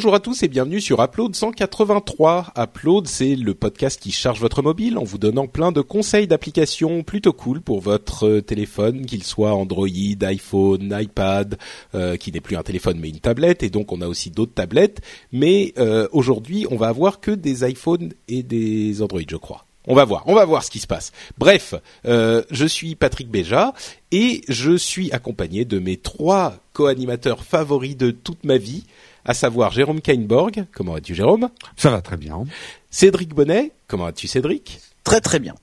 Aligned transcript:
Bonjour 0.00 0.14
à 0.14 0.20
tous 0.20 0.42
et 0.42 0.48
bienvenue 0.48 0.80
sur 0.80 1.02
Upload 1.02 1.36
183. 1.36 2.54
Upload, 2.56 3.06
c'est 3.06 3.36
le 3.36 3.52
podcast 3.52 4.00
qui 4.00 4.12
charge 4.12 4.40
votre 4.40 4.62
mobile 4.62 4.96
en 4.96 5.04
vous 5.04 5.18
donnant 5.18 5.46
plein 5.46 5.72
de 5.72 5.82
conseils 5.82 6.26
d'applications 6.26 7.02
plutôt 7.02 7.34
cool 7.34 7.60
pour 7.60 7.82
votre 7.82 8.40
téléphone, 8.40 9.04
qu'il 9.04 9.24
soit 9.24 9.52
Android, 9.52 9.86
iPhone, 10.22 10.96
iPad, 10.98 11.58
euh, 11.94 12.16
qui 12.16 12.32
n'est 12.32 12.40
plus 12.40 12.56
un 12.56 12.62
téléphone 12.62 12.98
mais 12.98 13.10
une 13.10 13.20
tablette, 13.20 13.62
et 13.62 13.68
donc 13.68 13.92
on 13.92 14.00
a 14.00 14.08
aussi 14.08 14.30
d'autres 14.30 14.54
tablettes. 14.54 15.02
Mais 15.32 15.74
euh, 15.76 16.08
aujourd'hui, 16.12 16.66
on 16.70 16.76
va 16.76 16.88
avoir 16.88 17.20
que 17.20 17.32
des 17.32 17.68
iPhones 17.68 18.14
et 18.26 18.42
des 18.42 19.02
Android, 19.02 19.20
je 19.28 19.36
crois. 19.36 19.66
On 19.86 19.94
va 19.94 20.04
voir, 20.04 20.24
on 20.26 20.34
va 20.34 20.44
voir 20.44 20.62
ce 20.62 20.70
qui 20.70 20.78
se 20.78 20.86
passe. 20.86 21.10
Bref, 21.38 21.74
euh, 22.04 22.42
je 22.50 22.66
suis 22.66 22.94
Patrick 22.96 23.30
Béja 23.30 23.72
et 24.12 24.42
je 24.48 24.76
suis 24.76 25.10
accompagné 25.12 25.64
de 25.64 25.78
mes 25.78 25.96
trois 25.96 26.56
co-animateurs 26.74 27.44
favoris 27.44 27.96
de 27.96 28.10
toute 28.10 28.44
ma 28.44 28.58
vie 28.58 28.84
à 29.24 29.32
savoir 29.32 29.72
Jérôme 29.72 30.00
Kainborg. 30.00 30.66
Comment 30.72 30.92
vas-tu 30.92 31.14
Jérôme? 31.14 31.48
Ça 31.76 31.90
va 31.90 32.02
très 32.02 32.18
bien. 32.18 32.44
Cédric 32.90 33.34
Bonnet. 33.34 33.72
Comment 33.86 34.04
vas-tu 34.04 34.28
Cédric? 34.28 34.80
Très 35.02 35.20
très 35.20 35.38
bien. 35.38 35.54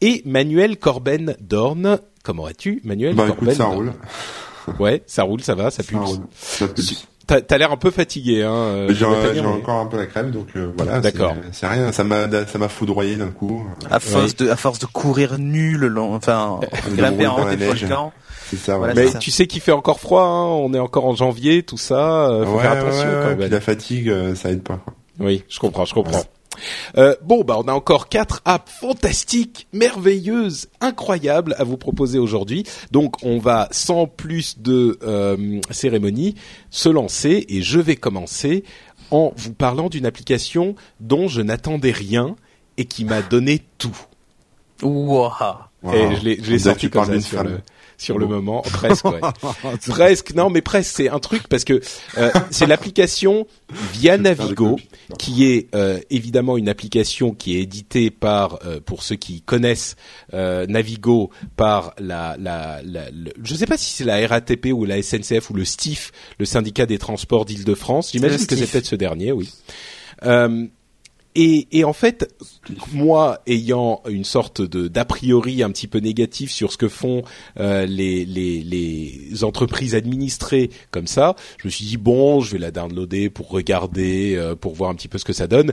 Et 0.00 0.22
Manuel 0.24 0.78
Corben 0.78 1.36
Dorn. 1.40 1.98
Comment 2.22 2.44
vas-tu 2.44 2.80
Manuel 2.84 3.14
bah, 3.14 3.26
Corben 3.26 3.44
écoute, 3.44 3.56
ça 3.56 3.66
roule. 3.66 3.92
Ouais, 4.78 5.02
ça 5.06 5.22
roule, 5.22 5.42
ça 5.42 5.54
va, 5.54 5.70
ça 5.70 5.82
pulse. 5.82 6.00
Ça 6.00 6.06
roule. 6.06 6.26
Ça 6.32 6.68
pulse. 6.68 7.06
T'as 7.26 7.40
as, 7.50 7.58
l'air 7.58 7.72
un 7.72 7.76
peu 7.76 7.90
fatigué, 7.90 8.44
hein 8.44 8.54
euh, 8.54 8.94
J'ai 8.94 9.04
encore 9.04 9.80
un 9.80 9.86
peu 9.86 9.96
la 9.96 10.06
crème, 10.06 10.30
donc 10.30 10.48
euh, 10.54 10.70
voilà. 10.76 11.00
D'accord. 11.00 11.34
C'est 11.50 11.66
rien, 11.66 11.90
ça 11.90 12.04
m'a 12.04 12.28
ça 12.46 12.58
m'a 12.58 12.68
foudroyé 12.68 13.16
d'un 13.16 13.30
coup. 13.30 13.66
À 13.90 13.98
force 13.98 14.36
de 14.36 14.48
à 14.48 14.56
force 14.56 14.78
de 14.78 14.86
courir 14.86 15.36
nu 15.38 15.76
le 15.76 15.88
long, 15.88 16.14
enfin 16.14 16.60
grimper 16.94 17.26
en 17.26 17.42
haut 17.42 17.48
des 17.50 17.56
neige. 17.56 17.84
volcans. 17.84 18.12
C'est 18.48 18.56
ça. 18.56 18.76
Voilà. 18.76 18.94
Mais 18.94 19.08
ça. 19.08 19.18
tu 19.18 19.32
sais 19.32 19.48
qu'il 19.48 19.60
fait 19.60 19.72
encore 19.72 19.98
froid, 19.98 20.22
hein 20.22 20.46
on 20.46 20.72
est 20.72 20.78
encore 20.78 21.06
en 21.06 21.16
janvier, 21.16 21.64
tout 21.64 21.78
ça. 21.78 22.28
euh, 22.30 22.46
faut 22.46 22.56
ouais, 22.56 22.62
faire 22.62 22.72
attention 22.72 23.00
ouais, 23.00 23.08
ouais, 23.08 23.20
quand 23.22 23.30
puis 23.30 23.38
même. 23.38 23.50
la 23.50 23.60
fatigue, 23.60 24.14
ça 24.36 24.50
aide 24.50 24.62
pas. 24.62 24.78
Oui, 25.18 25.42
je 25.48 25.58
comprends, 25.58 25.84
je 25.84 25.94
comprends. 25.94 26.22
Euh, 26.96 27.14
bon, 27.22 27.44
bah, 27.44 27.56
on 27.58 27.68
a 27.68 27.72
encore 27.72 28.08
quatre 28.08 28.42
apps 28.44 28.70
fantastiques, 28.70 29.66
merveilleuses, 29.72 30.68
incroyables 30.80 31.54
à 31.58 31.64
vous 31.64 31.76
proposer 31.76 32.18
aujourd'hui. 32.18 32.64
Donc, 32.90 33.16
on 33.22 33.38
va 33.38 33.68
sans 33.70 34.06
plus 34.06 34.58
de 34.58 34.98
euh, 35.02 35.60
cérémonie 35.70 36.34
se 36.70 36.88
lancer 36.88 37.46
et 37.48 37.62
je 37.62 37.80
vais 37.80 37.96
commencer 37.96 38.64
en 39.10 39.32
vous 39.36 39.52
parlant 39.52 39.88
d'une 39.88 40.06
application 40.06 40.74
dont 41.00 41.28
je 41.28 41.42
n'attendais 41.42 41.92
rien 41.92 42.36
et 42.76 42.84
qui 42.84 43.04
m'a 43.04 43.22
donné 43.22 43.62
tout. 43.78 43.96
Et 45.92 46.16
je 46.16 46.24
l'ai, 46.24 46.38
je 46.42 46.58
sorti 46.58 46.90
comme 46.90 47.06
ça 47.06 47.20
sur 47.20 47.44
le 47.44 47.60
sur 47.98 48.18
le 48.18 48.26
moment, 48.26 48.62
presque. 48.72 49.04
Ouais. 49.04 49.20
presque, 49.88 50.34
non, 50.34 50.50
mais 50.50 50.62
presque. 50.62 50.92
C'est 50.96 51.08
un 51.08 51.18
truc 51.18 51.48
parce 51.48 51.64
que 51.64 51.80
euh, 52.18 52.30
c'est 52.50 52.66
l'application 52.66 53.46
via 53.92 54.16
Navigo, 54.18 54.78
qui 55.18 55.44
est 55.44 55.74
euh, 55.74 56.00
évidemment 56.10 56.56
une 56.56 56.68
application 56.68 57.32
qui 57.32 57.56
est 57.56 57.62
éditée 57.62 58.10
par, 58.10 58.58
euh, 58.64 58.80
pour 58.80 59.02
ceux 59.02 59.16
qui 59.16 59.42
connaissent 59.42 59.96
euh, 60.34 60.66
Navigo, 60.66 61.30
par 61.56 61.94
la, 61.98 62.36
la, 62.38 62.80
la, 62.84 63.06
je 63.42 63.54
sais 63.54 63.66
pas 63.66 63.76
si 63.76 63.92
c'est 63.92 64.04
la 64.04 64.26
RATP 64.26 64.66
ou 64.72 64.84
la 64.84 65.02
SNCF 65.02 65.50
ou 65.50 65.54
le 65.54 65.64
STIF, 65.64 66.12
le 66.38 66.44
syndicat 66.44 66.86
des 66.86 66.98
transports 66.98 67.44
d'Île-de-France. 67.44 68.12
J'imagine 68.12 68.46
que 68.46 68.56
c'est 68.56 68.70
peut-être 68.70 68.86
ce 68.86 68.96
dernier, 68.96 69.32
oui. 69.32 69.50
Euh, 70.24 70.66
et, 71.36 71.84
en 71.84 71.92
fait, 71.92 72.34
moi 72.92 73.40
ayant 73.46 74.02
une 74.08 74.24
sorte 74.24 74.62
de 74.62 74.88
d'a 74.88 75.04
priori 75.04 75.62
un 75.62 75.70
petit 75.70 75.86
peu 75.86 75.98
négatif 75.98 76.50
sur 76.50 76.72
ce 76.72 76.78
que 76.78 76.88
font 76.88 77.22
euh, 77.60 77.86
les 77.86 79.44
entreprises 79.44 79.94
administrées 79.94 80.70
comme 80.90 81.06
ça, 81.06 81.36
je 81.58 81.68
me 81.68 81.70
suis 81.70 81.84
dit 81.84 81.96
bon, 81.96 82.40
je 82.40 82.52
vais 82.52 82.58
la 82.58 82.70
downloader 82.70 83.28
pour 83.30 83.50
regarder, 83.50 84.34
euh, 84.36 84.54
pour 84.54 84.74
voir 84.74 84.90
un 84.90 84.94
petit 84.94 85.08
peu 85.08 85.18
ce 85.18 85.24
que 85.24 85.32
ça 85.32 85.46
donne, 85.46 85.72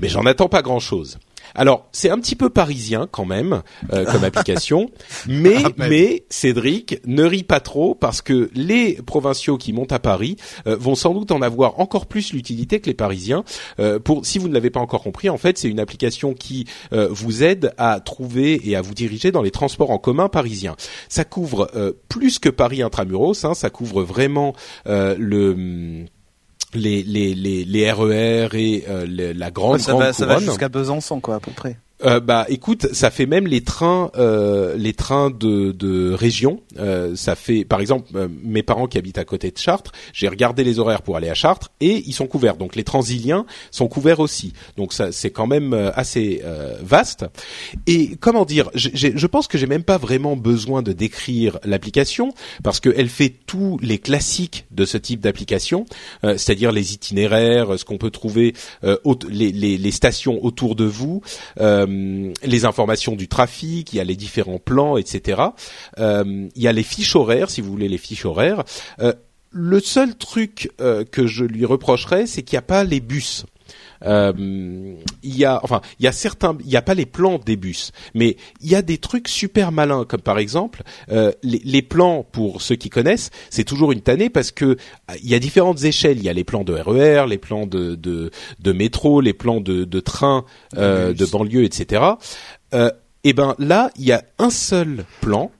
mais 0.00 0.08
j'en 0.08 0.24
attends 0.26 0.48
pas 0.48 0.62
grand 0.62 0.80
chose. 0.80 1.18
Alors 1.54 1.88
c'est 1.92 2.10
un 2.10 2.18
petit 2.18 2.36
peu 2.36 2.50
parisien 2.50 3.08
quand 3.10 3.24
même 3.24 3.62
euh, 3.92 4.04
comme 4.04 4.24
application, 4.24 4.90
mais 5.26 5.56
Ah, 5.64 5.68
mais- 5.76 5.88
mais 5.88 6.24
Cédric 6.30 7.00
ne 7.06 7.24
rit 7.24 7.42
pas 7.42 7.60
trop 7.60 7.94
parce 7.94 8.22
que 8.22 8.50
les 8.54 8.94
provinciaux 9.02 9.58
qui 9.58 9.72
montent 9.72 9.92
à 9.92 9.98
Paris 9.98 10.36
euh, 10.66 10.76
vont 10.76 10.94
sans 10.94 11.12
doute 11.14 11.30
en 11.30 11.42
avoir 11.42 11.78
encore 11.80 12.06
plus 12.06 12.32
l'utilité 12.32 12.80
que 12.80 12.86
les 12.86 12.94
Parisiens. 12.94 13.44
Euh, 13.80 13.98
pour 13.98 14.24
si 14.26 14.38
vous 14.38 14.48
ne 14.48 14.54
l'avez 14.54 14.70
pas 14.70 14.80
encore 14.80 15.02
compris, 15.02 15.28
en 15.28 15.36
fait, 15.38 15.58
c'est 15.58 15.68
une 15.68 15.80
application 15.80 16.34
qui 16.34 16.66
euh, 16.92 17.08
vous 17.10 17.42
aide 17.42 17.72
à 17.78 18.00
trouver 18.00 18.60
et 18.68 18.76
à 18.76 18.80
vous 18.82 18.94
diriger 18.94 19.30
dans 19.32 19.42
les 19.42 19.50
transports 19.50 19.90
en 19.90 19.98
commun 19.98 20.28
parisiens. 20.28 20.76
Ça 21.08 21.24
couvre 21.24 21.70
euh, 21.74 21.92
plus 22.08 22.38
que 22.38 22.48
Paris 22.48 22.82
intramuros, 22.82 23.44
hein, 23.44 23.54
ça 23.54 23.70
couvre 23.70 24.02
vraiment 24.02 24.54
euh, 24.86 25.14
le 25.18 25.50
hum, 25.52 26.06
les, 26.74 27.02
les, 27.02 27.34
les, 27.34 27.64
les 27.64 27.92
RER 27.92 28.48
et 28.54 28.84
euh, 28.88 29.06
le- 29.06 29.32
la 29.32 29.50
grande, 29.50 29.78
ça 29.80 29.92
grande 29.92 30.02
va, 30.04 30.12
ça 30.12 30.26
va 30.26 30.34
jusqu'à 30.50 30.68
Besançon 30.68 31.20
quoi 31.20 31.36
à 31.36 31.40
peu 31.40 31.50
près. 31.50 31.76
Euh, 32.04 32.20
bah 32.20 32.46
écoute, 32.48 32.88
ça 32.92 33.10
fait 33.10 33.26
même 33.26 33.46
les 33.46 33.62
trains, 33.62 34.10
euh, 34.16 34.74
les 34.76 34.92
trains 34.92 35.30
de, 35.30 35.72
de 35.72 36.12
région. 36.12 36.60
Euh, 36.78 37.14
ça 37.14 37.36
fait, 37.36 37.64
par 37.64 37.80
exemple, 37.80 38.10
euh, 38.14 38.28
mes 38.42 38.62
parents 38.62 38.86
qui 38.86 38.98
habitent 38.98 39.18
à 39.18 39.24
côté 39.24 39.50
de 39.50 39.58
Chartres, 39.58 39.92
j'ai 40.12 40.28
regardé 40.28 40.64
les 40.64 40.78
horaires 40.78 41.02
pour 41.02 41.16
aller 41.16 41.28
à 41.28 41.34
Chartres 41.34 41.70
et 41.80 42.02
ils 42.06 42.12
sont 42.12 42.26
couverts. 42.26 42.56
Donc 42.56 42.76
les 42.76 42.84
Transiliens 42.84 43.46
sont 43.70 43.88
couverts 43.88 44.20
aussi. 44.20 44.52
Donc 44.76 44.92
ça, 44.92 45.12
c'est 45.12 45.30
quand 45.30 45.46
même 45.46 45.74
euh, 45.74 45.90
assez 45.94 46.42
vaste. 46.82 47.24
Et 47.86 48.16
comment 48.20 48.44
dire, 48.44 48.70
je 48.74 49.26
pense 49.26 49.46
que 49.46 49.58
j'ai 49.58 49.66
même 49.66 49.84
pas 49.84 49.98
vraiment 49.98 50.36
besoin 50.36 50.82
de 50.82 50.92
décrire 50.92 51.58
l'application 51.64 52.32
parce 52.62 52.80
qu'elle 52.80 53.08
fait 53.08 53.34
tous 53.46 53.78
les 53.82 53.98
classiques 53.98 54.66
de 54.70 54.84
ce 54.84 54.96
type 54.98 55.20
d'application, 55.20 55.86
c'est-à-dire 56.22 56.72
les 56.72 56.94
itinéraires, 56.94 57.78
ce 57.78 57.84
qu'on 57.84 57.98
peut 57.98 58.10
trouver, 58.10 58.54
les, 58.82 59.52
les, 59.52 59.78
les 59.78 59.90
stations 59.90 60.44
autour 60.44 60.74
de 60.74 60.84
vous, 60.84 61.22
euh, 61.60 61.86
les 62.42 62.64
informations 62.64 63.14
du 63.14 63.28
trafic, 63.28 63.92
il 63.92 63.96
y 63.96 64.00
a 64.00 64.04
les 64.04 64.16
différents 64.16 64.58
plans, 64.58 64.96
etc. 64.96 65.42
Euh, 65.98 66.48
il 66.54 66.62
y 66.62 66.68
a 66.68 66.72
les 66.72 66.82
fiches 66.82 67.16
horaires, 67.16 67.50
si 67.50 67.60
vous 67.60 67.70
voulez 67.70 67.88
les 67.88 67.98
fiches 67.98 68.24
horaires. 68.24 68.64
Euh, 69.00 69.12
le 69.50 69.80
seul 69.80 70.16
truc 70.16 70.70
euh, 70.80 71.04
que 71.04 71.26
je 71.26 71.44
lui 71.44 71.64
reprocherais, 71.64 72.26
c'est 72.26 72.42
qu'il 72.42 72.56
n'y 72.56 72.60
a 72.60 72.62
pas 72.62 72.84
les 72.84 73.00
bus. 73.00 73.44
Euh, 74.04 74.32
il 75.22 75.36
y 75.36 75.44
a, 75.44 75.60
enfin, 75.62 75.80
il 75.98 76.04
y 76.04 76.08
a 76.08 76.12
certains, 76.12 76.56
il 76.60 76.66
n'y 76.66 76.76
a 76.76 76.82
pas 76.82 76.94
les 76.94 77.06
plans 77.06 77.38
des 77.38 77.56
bus, 77.56 77.92
mais 78.14 78.36
il 78.60 78.70
y 78.70 78.74
a 78.74 78.82
des 78.82 78.98
trucs 78.98 79.28
super 79.28 79.72
malins, 79.72 80.04
comme 80.04 80.20
par 80.20 80.38
exemple 80.38 80.82
euh, 81.10 81.32
les, 81.42 81.60
les 81.64 81.82
plans 81.82 82.26
pour 82.30 82.62
ceux 82.62 82.76
qui 82.76 82.90
connaissent, 82.90 83.30
c'est 83.50 83.64
toujours 83.64 83.92
une 83.92 84.00
tannée 84.00 84.30
parce 84.30 84.50
que 84.50 84.76
il 85.22 85.28
y 85.28 85.34
a 85.34 85.38
différentes 85.38 85.84
échelles. 85.84 86.18
Il 86.18 86.24
y 86.24 86.28
a 86.28 86.32
les 86.32 86.44
plans 86.44 86.64
de 86.64 86.74
RER, 86.74 87.26
les 87.28 87.38
plans 87.38 87.66
de 87.66 87.94
de, 87.94 88.30
de 88.60 88.72
métro, 88.72 89.20
les 89.20 89.32
plans 89.32 89.60
de, 89.60 89.84
de 89.84 90.00
train, 90.00 90.44
euh, 90.76 91.12
de 91.12 91.26
banlieue, 91.26 91.64
etc. 91.64 92.02
Euh, 92.74 92.90
et 93.24 93.32
ben 93.32 93.54
là, 93.58 93.90
il 93.96 94.04
y 94.04 94.12
a 94.12 94.24
un 94.38 94.50
seul 94.50 95.04
plan 95.20 95.50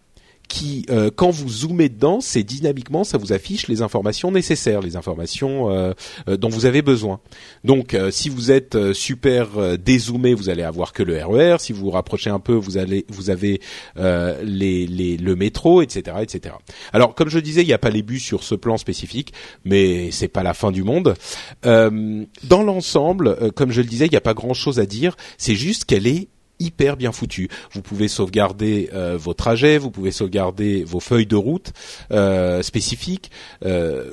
qui, 0.52 0.84
euh, 0.90 1.10
quand 1.14 1.30
vous 1.30 1.48
zoomez 1.48 1.88
dedans, 1.88 2.20
c'est 2.20 2.42
dynamiquement, 2.42 3.04
ça 3.04 3.16
vous 3.16 3.32
affiche 3.32 3.68
les 3.68 3.80
informations 3.80 4.30
nécessaires, 4.30 4.82
les 4.82 4.96
informations 4.96 5.70
euh, 5.70 5.94
euh, 6.28 6.36
dont 6.36 6.50
vous 6.50 6.66
avez 6.66 6.82
besoin. 6.82 7.20
Donc, 7.64 7.94
euh, 7.94 8.10
si 8.10 8.28
vous 8.28 8.50
êtes 8.50 8.74
euh, 8.74 8.92
super 8.92 9.56
euh, 9.56 9.78
dézoomé, 9.78 10.34
vous 10.34 10.50
allez 10.50 10.62
avoir 10.62 10.92
que 10.92 11.02
le 11.02 11.16
RER. 11.24 11.56
Si 11.58 11.72
vous 11.72 11.84
vous 11.84 11.90
rapprochez 11.90 12.28
un 12.28 12.38
peu, 12.38 12.52
vous 12.52 12.76
allez, 12.76 13.06
vous 13.08 13.30
avez 13.30 13.62
les, 13.96 14.86
les, 14.86 15.16
le 15.16 15.36
métro, 15.36 15.80
etc., 15.80 16.18
etc. 16.20 16.54
Alors, 16.92 17.14
comme 17.14 17.30
je 17.30 17.38
disais, 17.38 17.62
il 17.62 17.66
n'y 17.66 17.72
a 17.72 17.78
pas 17.78 17.88
les 17.88 18.02
bus 18.02 18.22
sur 18.22 18.44
ce 18.44 18.54
plan 18.54 18.76
spécifique, 18.76 19.32
mais 19.64 20.10
c'est 20.10 20.28
pas 20.28 20.42
la 20.42 20.52
fin 20.52 20.70
du 20.70 20.82
monde. 20.82 21.14
Dans 21.62 22.62
l'ensemble, 22.62 23.52
comme 23.52 23.70
je 23.70 23.80
le 23.80 23.88
disais, 23.88 24.04
il 24.06 24.10
n'y 24.10 24.16
a 24.16 24.20
pas 24.20 24.34
grand-chose 24.34 24.80
à 24.80 24.86
dire. 24.86 25.16
C'est 25.38 25.54
juste 25.54 25.86
qu'elle 25.86 26.06
est 26.06 26.28
hyper 26.62 26.96
bien 26.96 27.12
foutu. 27.12 27.48
Vous 27.72 27.82
pouvez 27.82 28.08
sauvegarder 28.08 28.90
euh, 28.94 29.16
vos 29.18 29.34
trajets, 29.34 29.78
vous 29.78 29.90
pouvez 29.90 30.10
sauvegarder 30.12 30.84
vos 30.84 31.00
feuilles 31.00 31.26
de 31.26 31.36
route 31.36 31.72
euh, 32.10 32.62
spécifiques. 32.62 33.30
Euh, 33.64 34.04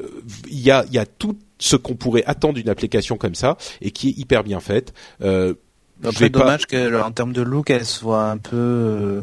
Il 0.49 0.59
y 0.59 0.71
a, 0.71 0.85
y 0.91 0.97
a 0.97 1.05
tout 1.05 1.37
ce 1.59 1.75
qu'on 1.75 1.95
pourrait 1.95 2.23
attendre 2.25 2.55
d'une 2.55 2.69
application 2.69 3.17
comme 3.17 3.35
ça 3.35 3.57
et 3.81 3.91
qui 3.91 4.09
est 4.09 4.17
hyper 4.17 4.43
bien 4.43 4.59
faite. 4.59 4.93
Euh, 5.21 5.53
Après 6.03 6.29
pas- 6.29 6.39
dommage 6.39 6.65
que 6.65 7.01
en 7.01 7.11
termes 7.11 7.33
de 7.33 7.41
look 7.41 7.69
elle 7.69 7.85
soit 7.85 8.23
un 8.31 8.37
peu 8.37 8.55
euh, 8.55 9.21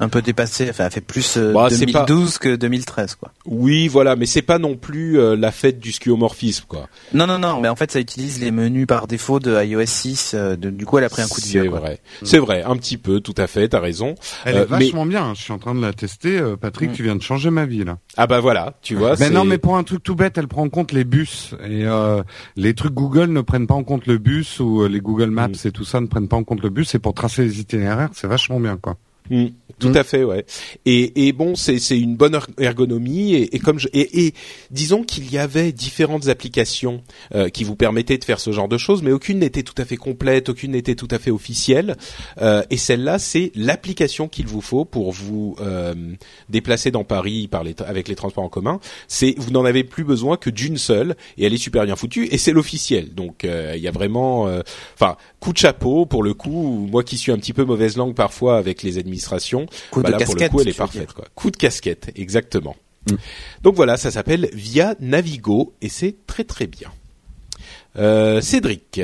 Un 0.00 0.08
peu 0.08 0.22
dépassé, 0.22 0.66
enfin, 0.70 0.86
elle 0.86 0.90
fait 0.90 1.00
plus 1.00 1.36
euh, 1.36 1.52
Bah, 1.52 1.68
c'est 1.70 1.86
2012 1.86 2.38
que 2.38 2.56
2013, 2.56 3.14
quoi. 3.14 3.32
Oui, 3.46 3.86
voilà, 3.86 4.16
mais 4.16 4.26
c'est 4.26 4.42
pas 4.42 4.58
non 4.58 4.74
plus 4.76 5.20
euh, 5.20 5.36
la 5.36 5.52
fête 5.52 5.78
du 5.78 5.92
skeuomorphisme, 5.92 6.64
quoi. 6.66 6.88
Non, 7.12 7.28
non, 7.28 7.38
non, 7.38 7.60
mais 7.60 7.68
en 7.68 7.76
fait, 7.76 7.92
ça 7.92 8.00
utilise 8.00 8.40
les 8.40 8.50
menus 8.50 8.88
par 8.88 9.06
défaut 9.06 9.38
de 9.38 9.56
iOS 9.64 9.86
6. 9.86 10.32
euh, 10.34 10.56
de- 10.56 10.70
du 10.70 10.84
coup, 10.84 10.98
elle 10.98 11.04
a 11.04 11.08
pris 11.08 11.22
un 11.22 11.28
coup 11.28 11.40
de 11.40 11.46
C'est 11.46 11.60
vieux, 11.60 11.70
quoi. 11.70 11.78
vrai, 11.78 12.00
c'est 12.24 12.40
vrai, 12.40 12.64
un 12.64 12.76
petit 12.76 12.96
peu, 12.98 13.20
tout 13.20 13.34
à 13.36 13.46
fait, 13.46 13.68
t'as 13.68 13.78
raison. 13.78 14.16
Elle 14.44 14.56
Euh, 14.56 14.62
est 14.62 14.66
vachement 14.66 15.06
bien. 15.06 15.32
Je 15.36 15.42
suis 15.42 15.52
en 15.52 15.58
train 15.58 15.76
de 15.76 15.80
la 15.80 15.92
tester. 15.92 16.38
Euh, 16.40 16.56
Patrick, 16.56 16.90
Mm. 16.90 16.94
tu 16.94 17.02
viens 17.04 17.14
de 17.14 17.22
changer 17.22 17.50
ma 17.50 17.64
vie 17.64 17.84
là. 17.84 17.98
Ah 18.16 18.26
bah 18.26 18.40
voilà, 18.40 18.74
tu 18.82 18.96
vois. 18.96 19.10
Mais 19.10 19.16
c'est- 19.26 19.30
non, 19.30 19.44
mais 19.44 19.58
pour 19.58 19.76
un 19.76 19.84
truc 19.84 20.02
tout 20.02 20.16
bête, 20.16 20.36
elle 20.38 20.48
prend 20.48 20.62
en 20.64 20.70
compte 20.70 20.90
les 20.90 21.04
bus 21.04 21.54
et 21.64 21.84
euh, 21.86 22.20
les 22.56 22.74
trucs 22.74 22.94
Google 22.94 23.30
ne 23.30 23.42
prennent 23.42 23.68
pas 23.68 23.74
en 23.74 23.84
compte 23.84 24.06
le 24.08 24.18
bus 24.18 24.58
ou 24.58 24.82
euh, 24.82 24.88
les 24.88 25.00
Google 25.00 25.30
Maps 25.30 25.46
Mm. 25.50 25.66
et 25.68 25.70
tout 25.70 25.84
ça 25.84 26.00
ne 26.00 26.06
prennent 26.08 26.26
pas 26.26 26.36
en 26.36 26.42
compte 26.42 26.62
le 26.64 26.70
bus. 26.70 26.96
Et 26.96 26.98
pour 26.98 27.14
tracer 27.14 27.44
les 27.44 27.60
itinéraires, 27.60 28.10
c'est 28.12 28.26
vachement 28.26 28.58
bien 28.58 28.76
quoi. 28.76 28.96
Mm, 29.30 29.46
tout 29.78 29.88
Mm. 29.88 29.96
à 29.96 30.04
fait, 30.04 30.22
ouais. 30.22 30.44
Et, 30.84 31.26
et 31.26 31.32
bon, 31.32 31.54
c'est 31.56 31.78
une 31.98 32.14
bonne 32.14 32.34
er- 32.34 32.46
ergonomie 32.62 33.32
et, 33.34 33.56
et 33.56 33.58
comme 33.58 33.78
je, 33.78 33.88
et, 33.94 34.26
et 34.26 34.34
disons 34.70 35.02
qu'il 35.02 35.32
y 35.32 35.38
avait 35.38 35.72
différentes 35.72 36.28
applications 36.28 37.02
euh, 37.34 37.48
qui 37.48 37.64
vous 37.64 37.74
permettaient 37.74 38.18
de 38.18 38.24
faire 38.24 38.38
ce 38.38 38.52
genre 38.52 38.68
de 38.68 38.76
choses, 38.76 39.02
mais 39.02 39.12
aucune 39.12 39.38
n'était 39.38 39.62
tout 39.62 39.74
à 39.78 39.86
fait 39.86 39.96
complète, 39.96 40.50
aucune 40.50 40.72
n'était 40.72 40.94
tout 40.94 41.08
à 41.10 41.18
fait 41.18 41.30
officielle. 41.30 41.96
Euh, 42.42 42.62
et 42.68 42.76
celle-là, 42.76 43.18
c'est 43.18 43.50
l'application 43.54 44.28
qu'il 44.28 44.46
vous 44.46 44.60
faut 44.60 44.84
pour 44.84 45.10
vous 45.12 45.56
euh, 45.60 45.94
déplacer 46.50 46.90
dans 46.90 47.04
Paris 47.04 47.48
par 47.48 47.64
les 47.64 47.74
avec 47.86 48.08
les 48.08 48.14
transports 48.16 48.44
en 48.44 48.48
commun. 48.50 48.78
C'est 49.08 49.34
vous 49.38 49.50
n'en 49.50 49.64
avez 49.64 49.84
plus 49.84 50.04
besoin 50.04 50.36
que 50.36 50.50
d'une 50.50 50.76
seule 50.76 51.16
et 51.38 51.46
elle 51.46 51.54
est 51.54 51.58
super 51.58 51.84
bien 51.86 51.96
foutue 51.96 52.28
et 52.30 52.36
c'est 52.36 52.52
l'officiel. 52.52 53.14
Donc 53.14 53.44
euh, 53.44 53.72
il 53.74 53.82
y 53.82 53.88
a 53.88 53.90
vraiment, 53.90 54.46
euh, 54.48 54.60
enfin, 54.94 55.16
coup 55.40 55.52
de 55.54 55.58
chapeau 55.58 56.04
pour 56.04 56.22
le 56.22 56.34
coup. 56.34 56.86
Moi 56.90 57.02
qui 57.02 57.16
suis 57.16 57.32
un 57.32 57.38
petit 57.38 57.54
peu 57.54 57.64
mauvaise 57.64 57.96
langue 57.96 58.14
parfois 58.14 58.58
avec 58.58 58.82
les 58.82 58.98
Coup 59.90 60.00
bah 60.02 60.08
de 60.08 60.12
là, 60.12 60.18
casquette. 60.18 60.50
pour 60.50 60.60
le 60.60 60.64
coup, 60.64 60.68
elle 60.68 60.68
est 60.68 60.72
tu 60.72 60.76
veux 60.78 60.84
parfaite. 60.84 61.02
dire. 61.06 61.14
Quoi. 61.14 61.24
Coup 61.34 61.50
de 61.50 61.56
casquette, 61.56 62.10
exactement. 62.16 62.76
Mm. 63.10 63.14
Donc 63.62 63.74
voilà, 63.76 63.96
ça 63.96 64.10
s'appelle 64.10 64.48
Via 64.52 64.94
Navigo 65.00 65.74
et 65.82 65.88
c'est 65.88 66.14
très 66.26 66.44
très 66.44 66.66
bien. 66.66 66.90
Euh, 67.96 68.40
Cédric, 68.40 69.00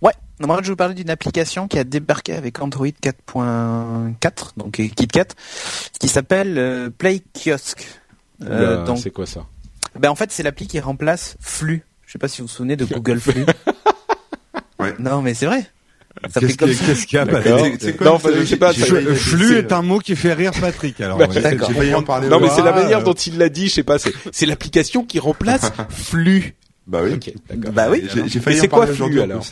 Ouais. 0.00 0.12
Moi, 0.40 0.58
je 0.60 0.66
vais 0.66 0.70
vous 0.70 0.76
parler 0.76 0.94
d'une 0.94 1.10
application 1.10 1.66
qui 1.66 1.78
a 1.80 1.84
débarqué 1.84 2.34
avec 2.34 2.60
Android 2.60 2.86
4.4, 2.86 4.52
donc 4.56 4.72
KitKat, 4.76 5.24
qui 5.98 6.08
s'appelle 6.08 6.56
euh, 6.58 6.90
Play 6.90 7.22
Kiosk. 7.32 7.84
Euh, 8.44 8.84
donc, 8.84 8.98
c'est 8.98 9.10
quoi 9.10 9.26
ça? 9.26 9.46
Ben 9.98 10.10
en 10.10 10.14
fait, 10.14 10.30
c'est 10.30 10.44
l'appli 10.44 10.68
qui 10.68 10.78
remplace 10.78 11.36
Flux. 11.40 11.84
Je 12.06 12.12
sais 12.12 12.18
pas 12.20 12.28
si 12.28 12.40
vous 12.40 12.46
vous 12.46 12.52
souvenez 12.52 12.76
de 12.76 12.84
Google 12.94 13.18
Flux. 13.18 13.44
Ouais. 14.78 14.94
Non, 15.00 15.22
mais 15.22 15.34
c'est 15.34 15.46
vrai. 15.46 15.68
Ça 16.30 16.40
Qu'est-ce 16.40 16.52
fait 16.52 16.56
comme 16.58 16.68
qu'est-ce 16.70 17.06
qu'il 17.06 17.16
y 17.16 17.20
a. 17.20 17.26
Patrick 17.26 17.96
quoi, 17.96 18.06
Non, 18.06 18.12
enfin, 18.14 18.30
je 18.38 18.44
sais 18.44 18.56
pas. 18.56 18.72
Flux- 18.72 19.58
est 19.58 19.72
un 19.72 19.82
mot 19.82 19.98
qui 19.98 20.16
fait 20.16 20.32
rire 20.34 20.52
Patrick. 20.60 21.00
Alors, 21.00 21.18
Bah, 21.18 21.26
ouais. 21.26 21.40
D'accord. 21.40 21.70
En 21.94 22.02
parler. 22.02 22.28
Non, 22.28 22.40
mais 22.40 22.48
c'est 22.50 22.62
la 22.62 22.72
manière 22.72 22.98
euh. 23.00 23.04
dont 23.04 23.14
il 23.14 23.38
l'a 23.38 23.48
dit. 23.48 23.68
Je 23.68 23.74
sais 23.74 23.82
pas. 23.82 23.98
C'est 23.98 24.12
c'est 24.32 24.46
l'application 24.46 25.04
qui 25.04 25.18
remplace 25.18 25.70
Flux. 25.90 26.54
Bah 26.86 27.00
oui. 27.04 27.12
Ok, 27.14 27.32
d'accord. 27.50 27.72
Bah 27.72 27.86
oui. 27.90 28.04
J'ai 28.14 28.28
j'ai 28.28 28.40
failli 28.40 28.56
Mais 28.56 28.60
en 28.60 28.62
c'est 28.62 28.68
quoi 28.68 28.86
parler 28.86 28.94
Flux, 28.94 29.20
en 29.20 29.22
alors. 29.24 29.44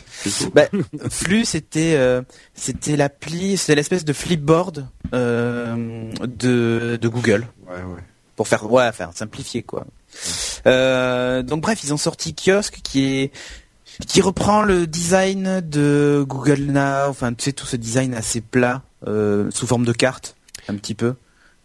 Bah, 0.55 0.63
Flux, 1.11 1.45
c'était 1.45 1.93
euh, 1.95 2.21
c'était 2.55 2.95
l'appli, 2.95 3.57
c'était 3.57 3.75
l'espèce 3.75 4.03
de 4.05 4.13
flipboard 4.13 4.87
euh, 5.13 6.09
de 6.25 6.97
de 6.99 7.07
Google. 7.07 7.45
Ouais, 7.67 7.75
ouais. 7.75 8.01
pour 8.35 8.47
faire 8.47 8.71
ouais 8.71 8.91
faire 8.91 9.11
simplifier 9.13 9.61
quoi. 9.61 9.85
Euh, 10.65 11.43
donc 11.43 11.61
bref, 11.61 11.79
ils 11.83 11.93
ont 11.93 11.97
sorti 11.97 12.33
Kiosque 12.33 12.79
qui 12.83 13.05
est 13.05 13.31
qui 14.05 14.21
reprend 14.21 14.61
le 14.61 14.85
design 14.87 15.61
de 15.61 16.23
Google 16.27 16.65
Now, 16.71 17.09
enfin 17.09 17.33
tu 17.33 17.45
sais 17.45 17.53
tout 17.53 17.65
ce 17.65 17.75
design 17.75 18.13
assez 18.13 18.41
plat 18.41 18.83
euh, 19.07 19.49
sous 19.51 19.65
forme 19.67 19.85
de 19.85 19.93
carte 19.93 20.35
un 20.67 20.75
petit 20.75 20.93
peu 20.95 21.15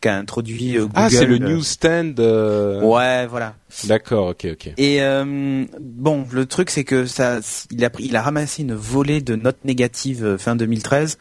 qu'a 0.00 0.16
introduit 0.16 0.76
euh, 0.76 0.82
Google. 0.82 0.92
Ah, 0.96 1.10
c'est 1.10 1.26
le 1.26 1.38
newsstand. 1.38 2.14
euh, 2.18 2.80
Ouais, 2.82 3.26
voilà. 3.28 3.54
D'accord, 3.84 4.28
ok, 4.28 4.46
ok. 4.52 4.72
Et 4.76 5.00
euh, 5.02 5.64
bon, 5.80 6.26
le 6.32 6.46
truc 6.46 6.70
c'est 6.70 6.84
que 6.84 7.06
ça, 7.06 7.38
il 7.70 7.84
a 7.84 7.90
pris, 7.90 8.04
il 8.06 8.16
a 8.16 8.22
ramassé 8.22 8.62
une 8.62 8.74
volée 8.74 9.20
de 9.20 9.36
notes 9.36 9.64
négatives 9.64 10.24
euh, 10.24 10.38
fin 10.38 10.56
2013 10.56 11.18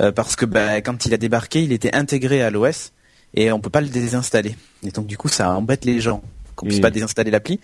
euh, 0.00 0.10
parce 0.12 0.34
que 0.36 0.44
bah, 0.44 0.80
quand 0.80 1.06
il 1.06 1.14
a 1.14 1.18
débarqué, 1.18 1.62
il 1.62 1.72
était 1.72 1.94
intégré 1.94 2.42
à 2.42 2.50
l'OS 2.50 2.92
et 3.34 3.52
on 3.52 3.60
peut 3.60 3.70
pas 3.70 3.80
le 3.80 3.88
désinstaller. 3.88 4.56
Et 4.84 4.90
donc 4.90 5.06
du 5.06 5.16
coup, 5.16 5.28
ça 5.28 5.50
embête 5.54 5.84
les 5.84 6.00
gens 6.00 6.22
qu'on 6.56 6.66
puisse 6.66 6.78
Mm. 6.78 6.82
pas 6.82 6.90
désinstaller 6.90 7.30
l'appli. 7.30 7.60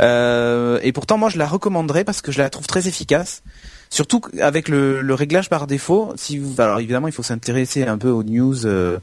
Euh, 0.00 0.78
et 0.82 0.92
pourtant, 0.92 1.16
moi, 1.16 1.30
je 1.30 1.38
la 1.38 1.46
recommanderais 1.46 2.04
parce 2.04 2.20
que 2.20 2.30
je 2.32 2.38
la 2.38 2.50
trouve 2.50 2.66
très 2.66 2.86
efficace. 2.88 3.42
Surtout 3.88 4.20
avec 4.40 4.68
le, 4.68 5.00
le 5.00 5.14
réglage 5.14 5.48
par 5.48 5.66
défaut. 5.66 6.12
Si 6.16 6.38
vous, 6.38 6.60
alors 6.60 6.80
évidemment, 6.80 7.08
il 7.08 7.12
faut 7.14 7.22
s'intéresser 7.22 7.84
un 7.84 7.98
peu 7.98 8.10
aux 8.10 8.22
news. 8.22 8.66
euh, 8.66 8.98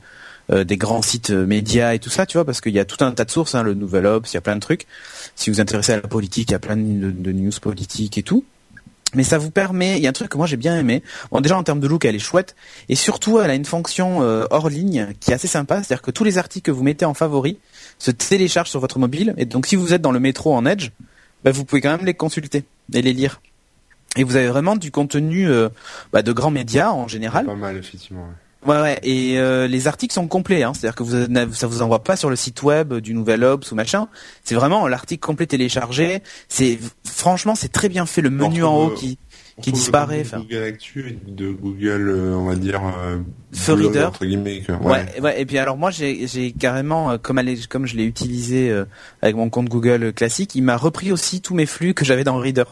euh, 0.51 0.63
des 0.63 0.77
grands 0.77 1.03
sites 1.03 1.30
euh, 1.30 1.45
médias 1.45 1.94
et 1.94 2.00
tout 2.00 2.09
ça, 2.09 2.25
tu 2.25 2.36
vois, 2.38 2.44
parce 2.44 2.59
qu'il 2.59 2.74
y 2.74 2.80
a 2.80 2.86
tout 2.86 3.03
un 3.06 3.12
tas 3.12 3.24
de 3.24 3.30
sources, 3.30 3.53
hein, 3.53 3.62
le 3.62 3.75
Nouvel 3.75 4.07
Obs, 4.07 4.31
il 4.31 4.33
y 4.33 4.38
a 4.38 4.41
plein 4.41 4.56
de 4.56 4.59
trucs. 4.62 4.88
Si 5.36 5.51
vous 5.51 5.57
vous 5.57 5.62
intéressez 5.62 5.92
à 5.94 5.97
la 5.97 6.07
politique, 6.07 6.50
il 6.50 6.53
y 6.53 6.56
a 6.56 6.59
plein 6.59 6.75
de, 6.75 7.12
de 7.12 7.31
news 7.31 7.51
politiques 7.62 8.18
et 8.18 8.24
tout. 8.24 8.44
Mais 9.15 9.23
ça 9.23 9.38
vous 9.38 9.50
permet, 9.50 9.97
il 9.97 10.03
y 10.03 10.07
a 10.07 10.09
un 10.09 10.13
truc 10.13 10.29
que 10.29 10.38
moi 10.38 10.45
j'ai 10.45 10.57
bien 10.57 10.77
aimé. 10.77 11.01
Bon, 11.31 11.41
déjà 11.41 11.57
en 11.57 11.63
termes 11.63 11.79
de 11.79 11.88
look, 11.88 12.06
elle 12.06 12.15
est 12.15 12.19
chouette, 12.19 12.56
et 12.89 12.95
surtout 12.95 13.39
elle 13.39 13.50
a 13.50 13.56
une 13.56 13.65
fonction 13.65 14.21
euh, 14.21 14.45
hors 14.51 14.69
ligne 14.69 15.13
qui 15.19 15.31
est 15.31 15.33
assez 15.33 15.47
sympa, 15.47 15.77
c'est-à-dire 15.77 16.01
que 16.01 16.11
tous 16.11 16.23
les 16.23 16.38
articles 16.38 16.65
que 16.65 16.71
vous 16.71 16.83
mettez 16.83 17.06
en 17.06 17.13
favori 17.13 17.57
se 17.97 18.11
téléchargent 18.11 18.69
sur 18.69 18.79
votre 18.79 19.00
mobile, 19.00 19.33
et 19.38 19.45
donc 19.45 19.65
si 19.65 19.75
vous 19.75 19.94
êtes 19.94 20.01
dans 20.01 20.11
le 20.11 20.19
métro 20.19 20.53
en 20.53 20.65
Edge, 20.65 20.91
bah, 21.44 21.51
vous 21.51 21.65
pouvez 21.65 21.81
quand 21.81 21.91
même 21.91 22.06
les 22.06 22.13
consulter 22.13 22.65
et 22.94 23.01
les 23.01 23.13
lire. 23.13 23.41
Et 24.15 24.23
vous 24.23 24.35
avez 24.35 24.47
vraiment 24.47 24.75
du 24.75 24.91
contenu 24.91 25.47
euh, 25.47 25.69
bah, 26.11 26.21
de 26.21 26.31
grands 26.31 26.51
médias 26.51 26.89
en 26.91 27.07
général. 27.07 27.45
Pas 27.45 27.56
mal, 27.56 27.77
effectivement. 27.77 28.21
ouais. 28.21 28.48
Ouais, 28.65 28.81
ouais. 28.81 29.00
Et 29.03 29.39
euh, 29.39 29.67
les 29.67 29.88
articles 29.88 30.13
sont 30.13 30.27
complets, 30.27 30.63
hein. 30.63 30.73
c'est-à-dire 30.73 30.95
que 30.95 31.03
vous 31.03 31.53
ça 31.53 31.67
vous 31.67 31.81
envoie 31.81 32.03
pas 32.03 32.15
sur 32.17 32.29
le 32.29 32.35
site 32.35 32.61
web 32.63 32.94
du 32.95 33.13
Nouvel 33.13 33.44
Obs 33.44 33.71
ou 33.71 33.75
machin. 33.75 34.07
C'est 34.44 34.56
vraiment 34.56 34.88
l'article 34.88 35.25
complet 35.25 35.45
téléchargé. 35.47 36.21
C'est 36.50 36.77
franchement, 37.06 37.56
c'est 37.56 37.71
très 37.71 37.88
bien 37.89 38.06
fait. 38.06 38.21
Le 38.21 38.29
menu 38.29 38.63
en 38.63 38.75
haut 38.75 38.91
euh, 38.91 38.95
qui 38.95 39.17
Qui 39.61 39.71
disparaît, 39.71 40.21
enfin. 40.25 40.39
Google 40.39 40.63
Actu 40.63 41.09
et 41.09 41.31
de 41.31 41.50
Google, 41.51 42.09
euh, 42.09 42.33
on 42.35 42.45
va 42.45 42.56
dire, 42.56 42.81
euh, 42.97 43.19
Feu 43.53 43.75
blog, 43.75 43.88
Reader. 43.94 44.06
entre 44.07 44.25
guillemets. 44.25 44.61
que- 44.61 44.71
Ouais. 44.73 45.06
ouais, 45.21 45.41
Et 45.41 45.45
puis 45.45 45.57
alors 45.57 45.77
moi 45.77 45.89
j'ai 45.91 46.27
j'ai 46.27 46.51
carrément 46.51 47.11
euh, 47.11 47.17
comme 47.17 47.39
elle 47.39 47.50
est- 47.50 47.67
comme 47.67 47.85
je 47.85 47.95
l'ai 47.95 48.06
utilisé 48.06 48.69
euh, 48.69 48.85
avec 49.21 49.35
mon 49.38 49.50
compte 49.50 49.67
Google 49.69 50.11
classique, 50.13 50.53
il 50.56 50.63
m'a 50.63 50.75
repris 50.77 51.11
aussi 51.13 51.41
tous 51.41 51.56
mes 51.56 51.65
flux 51.65 51.94
que 51.94 52.03
j'avais 52.06 52.23
dans 52.25 52.38
Reader. 52.38 52.65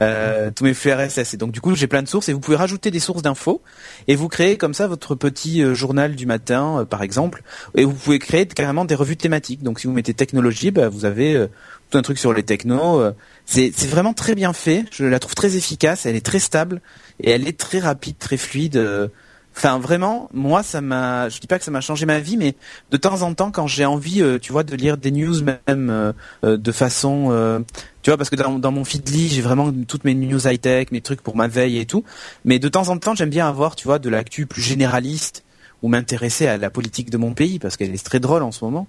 Euh, 0.00 0.50
tous 0.50 0.64
mes 0.64 0.72
flux 0.72 0.90
RSS 0.92 1.34
et 1.34 1.36
donc 1.36 1.52
du 1.52 1.60
coup 1.60 1.74
j'ai 1.74 1.86
plein 1.86 2.02
de 2.02 2.08
sources 2.08 2.30
et 2.30 2.32
vous 2.32 2.40
pouvez 2.40 2.56
rajouter 2.56 2.90
des 2.90 2.98
sources 2.98 3.20
d'infos 3.20 3.60
et 4.08 4.16
vous 4.16 4.28
créez 4.28 4.56
comme 4.56 4.72
ça 4.72 4.86
votre 4.86 5.14
petit 5.14 5.62
euh, 5.62 5.74
journal 5.74 6.14
du 6.14 6.24
matin 6.24 6.80
euh, 6.80 6.84
par 6.86 7.02
exemple. 7.02 7.42
Et 7.74 7.84
vous 7.84 7.92
pouvez 7.92 8.18
créer 8.18 8.46
carrément 8.46 8.86
des 8.86 8.94
revues 8.94 9.18
thématiques. 9.18 9.62
Donc 9.62 9.80
si 9.80 9.86
vous 9.86 9.92
mettez 9.92 10.14
technologie 10.14 10.70
bah, 10.70 10.88
vous 10.88 11.04
avez 11.04 11.46
tout 11.90 11.98
un 11.98 12.02
truc 12.02 12.18
sur 12.18 12.32
les 12.32 12.42
technos 12.42 13.02
c'est 13.44 13.86
vraiment 13.86 14.14
très 14.14 14.34
bien 14.34 14.52
fait. 14.52 14.84
Je 14.90 15.04
la 15.04 15.18
trouve 15.18 15.34
très 15.34 15.56
efficace. 15.56 16.06
Elle 16.06 16.16
est 16.16 16.24
très 16.24 16.38
stable 16.38 16.80
et 17.20 17.30
elle 17.30 17.46
est 17.46 17.58
très 17.58 17.78
rapide 17.78 18.16
très 18.18 18.36
fluide 18.36 19.10
Enfin, 19.56 19.78
vraiment, 19.78 20.28
moi, 20.32 20.62
ça 20.62 20.80
m'a. 20.80 21.28
Je 21.28 21.38
dis 21.38 21.46
pas 21.46 21.58
que 21.58 21.64
ça 21.64 21.70
m'a 21.70 21.80
changé 21.82 22.06
ma 22.06 22.18
vie, 22.20 22.36
mais 22.36 22.54
de 22.90 22.96
temps 22.96 23.22
en 23.22 23.34
temps, 23.34 23.50
quand 23.50 23.66
j'ai 23.66 23.84
envie, 23.84 24.22
euh, 24.22 24.38
tu 24.38 24.50
vois, 24.52 24.64
de 24.64 24.74
lire 24.74 24.96
des 24.96 25.10
news 25.10 25.42
même 25.42 25.90
euh, 25.90 26.12
euh, 26.44 26.56
de 26.56 26.72
façon, 26.72 27.28
euh, 27.30 27.60
tu 28.02 28.10
vois, 28.10 28.16
parce 28.16 28.30
que 28.30 28.36
dans, 28.36 28.58
dans 28.58 28.72
mon 28.72 28.84
feedly, 28.84 29.28
j'ai 29.28 29.42
vraiment 29.42 29.70
toutes 29.86 30.04
mes 30.04 30.14
news 30.14 30.46
high 30.48 30.60
tech, 30.60 30.88
mes 30.90 31.02
trucs 31.02 31.20
pour 31.20 31.36
ma 31.36 31.48
veille 31.48 31.78
et 31.78 31.86
tout. 31.86 32.02
Mais 32.44 32.58
de 32.58 32.68
temps 32.68 32.88
en 32.88 32.96
temps, 32.98 33.14
j'aime 33.14 33.30
bien 33.30 33.46
avoir, 33.46 33.76
tu 33.76 33.86
vois, 33.86 33.98
de 33.98 34.08
l'actu 34.08 34.46
plus 34.46 34.62
généraliste 34.62 35.44
ou 35.82 35.88
m'intéresser 35.88 36.46
à 36.46 36.56
la 36.58 36.70
politique 36.70 37.10
de 37.10 37.16
mon 37.16 37.34
pays 37.34 37.58
parce 37.58 37.76
qu'elle 37.76 37.92
est 37.92 38.04
très 38.04 38.20
drôle 38.20 38.42
en 38.44 38.52
ce 38.52 38.64
moment. 38.64 38.86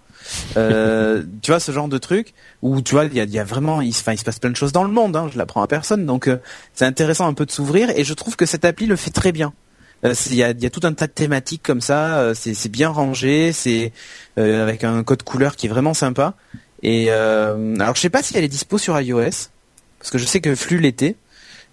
Euh, 0.57 1.23
tu 1.41 1.51
vois, 1.51 1.59
ce 1.59 1.71
genre 1.71 1.87
de 1.87 1.97
truc 1.97 2.33
où 2.61 2.81
tu 2.81 2.93
vois, 2.93 3.05
il 3.05 3.15
y 3.15 3.19
a, 3.19 3.23
y 3.25 3.39
a 3.39 3.43
vraiment, 3.43 3.81
il, 3.81 3.93
se- 3.93 4.01
enfin, 4.01 4.13
il 4.13 4.17
se 4.19 4.23
passe 4.23 4.39
plein 4.39 4.51
de 4.51 4.55
choses 4.55 4.71
dans 4.71 4.83
le 4.83 4.91
monde. 4.91 5.15
Hein, 5.15 5.27
je 5.33 5.37
l'apprends 5.37 5.61
à 5.63 5.67
personne, 5.67 6.05
donc 6.05 6.27
euh, 6.27 6.37
c'est 6.73 6.85
intéressant 6.85 7.27
un 7.27 7.33
peu 7.33 7.45
de 7.45 7.51
s'ouvrir 7.51 7.89
et 7.89 8.03
je 8.03 8.13
trouve 8.13 8.35
que 8.35 8.45
cette 8.45 8.63
appli 8.63 8.85
le 8.85 8.95
fait 8.95 9.09
très 9.11 9.31
bien. 9.31 9.53
Euh, 10.05 10.13
Il 10.29 10.35
y, 10.35 10.43
a, 10.43 10.51
y 10.51 10.65
a 10.65 10.69
tout 10.69 10.81
un 10.83 10.93
tas 10.93 11.07
de 11.07 11.11
thématiques 11.11 11.63
comme 11.63 11.81
ça, 11.81 12.19
euh, 12.19 12.33
c'est 12.33 12.69
bien 12.69 12.89
rangé, 12.89 13.51
c'est 13.53 13.91
euh, 14.37 14.63
avec 14.63 14.83
un 14.83 15.03
code 15.03 15.23
couleur 15.23 15.55
qui 15.55 15.67
est 15.67 15.69
vraiment 15.69 15.93
sympa. 15.93 16.33
Et 16.81 17.05
euh, 17.09 17.75
alors 17.79 17.95
je 17.95 18.01
sais 18.01 18.09
pas 18.09 18.21
si 18.21 18.37
elle 18.37 18.43
est 18.43 18.49
dispo 18.49 18.77
sur 18.77 18.99
iOS, 18.99 19.49
parce 19.99 20.11
que 20.11 20.17
je 20.17 20.25
sais 20.25 20.41
que 20.41 20.53
Flux 20.55 20.79
l'était, 20.79 21.15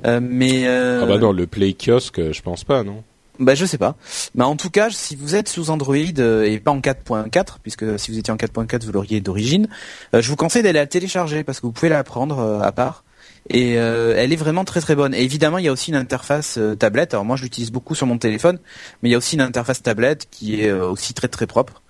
euh, 0.07 0.21
mais 0.23 0.67
euh, 0.67 1.01
Ah 1.03 1.07
bah 1.07 1.19
non, 1.19 1.33
le 1.33 1.47
Play 1.47 1.75
Kiosque, 1.75 2.33
je 2.33 2.43
pense 2.43 2.65
pas, 2.65 2.85
non? 2.85 3.03
bah 3.41 3.55
je 3.55 3.65
sais 3.65 3.79
pas. 3.79 3.97
Mais 4.35 4.45
en 4.45 4.55
tout 4.55 4.69
cas, 4.71 4.91
si 4.91 5.17
vous 5.17 5.35
êtes 5.35 5.49
sous 5.49 5.71
Android 5.71 5.97
euh, 6.19 6.45
et 6.45 6.59
pas 6.61 6.71
en 6.71 6.81
4.4, 6.81 7.57
puisque 7.63 7.99
si 7.99 8.11
vous 8.13 8.19
étiez 8.19 8.33
en 8.33 8.37
4.4 8.37 8.85
vous 8.85 8.93
l'auriez 8.93 9.21
d'origine, 9.21 9.67
euh, 10.15 10.21
je 10.21 10.29
vous 10.29 10.37
conseille 10.37 10.63
d'aller 10.63 10.79
la 10.79 10.87
télécharger 10.87 11.43
parce 11.43 11.59
que 11.59 11.67
vous 11.67 11.73
pouvez 11.73 11.89
la 11.89 12.05
prendre 12.05 12.39
euh, 12.39 12.61
à 12.61 12.71
part. 12.71 13.03
Et 13.49 13.79
euh, 13.79 14.15
elle 14.17 14.33
est 14.33 14.37
vraiment 14.37 14.65
très 14.65 14.81
très 14.81 14.95
bonne. 14.95 15.15
Et 15.15 15.23
évidemment, 15.23 15.59
il 15.59 15.65
y 15.65 15.69
a 15.69 15.73
aussi 15.73 15.91
une 15.91 15.97
interface 15.97 16.57
euh, 16.59 16.75
tablette. 16.77 17.15
Alors 17.15 17.25
moi, 17.25 17.37
je 17.37 17.43
l'utilise 17.43 17.73
beaucoup 17.73 17.95
sur 17.95 18.07
mon 18.07 18.19
téléphone, 18.19 18.59
mais 19.03 19.09
il 19.09 19.13
y 19.13 19.15
a 19.15 19.19
aussi 19.19 19.35
une 19.37 19.41
interface 19.41 19.83
tablette 19.83 20.29
qui 20.31 20.61
est 20.61 20.69
euh, 20.69 20.87
aussi 20.89 21.15
très 21.15 21.29
très 21.29 21.47
propre. 21.47 21.83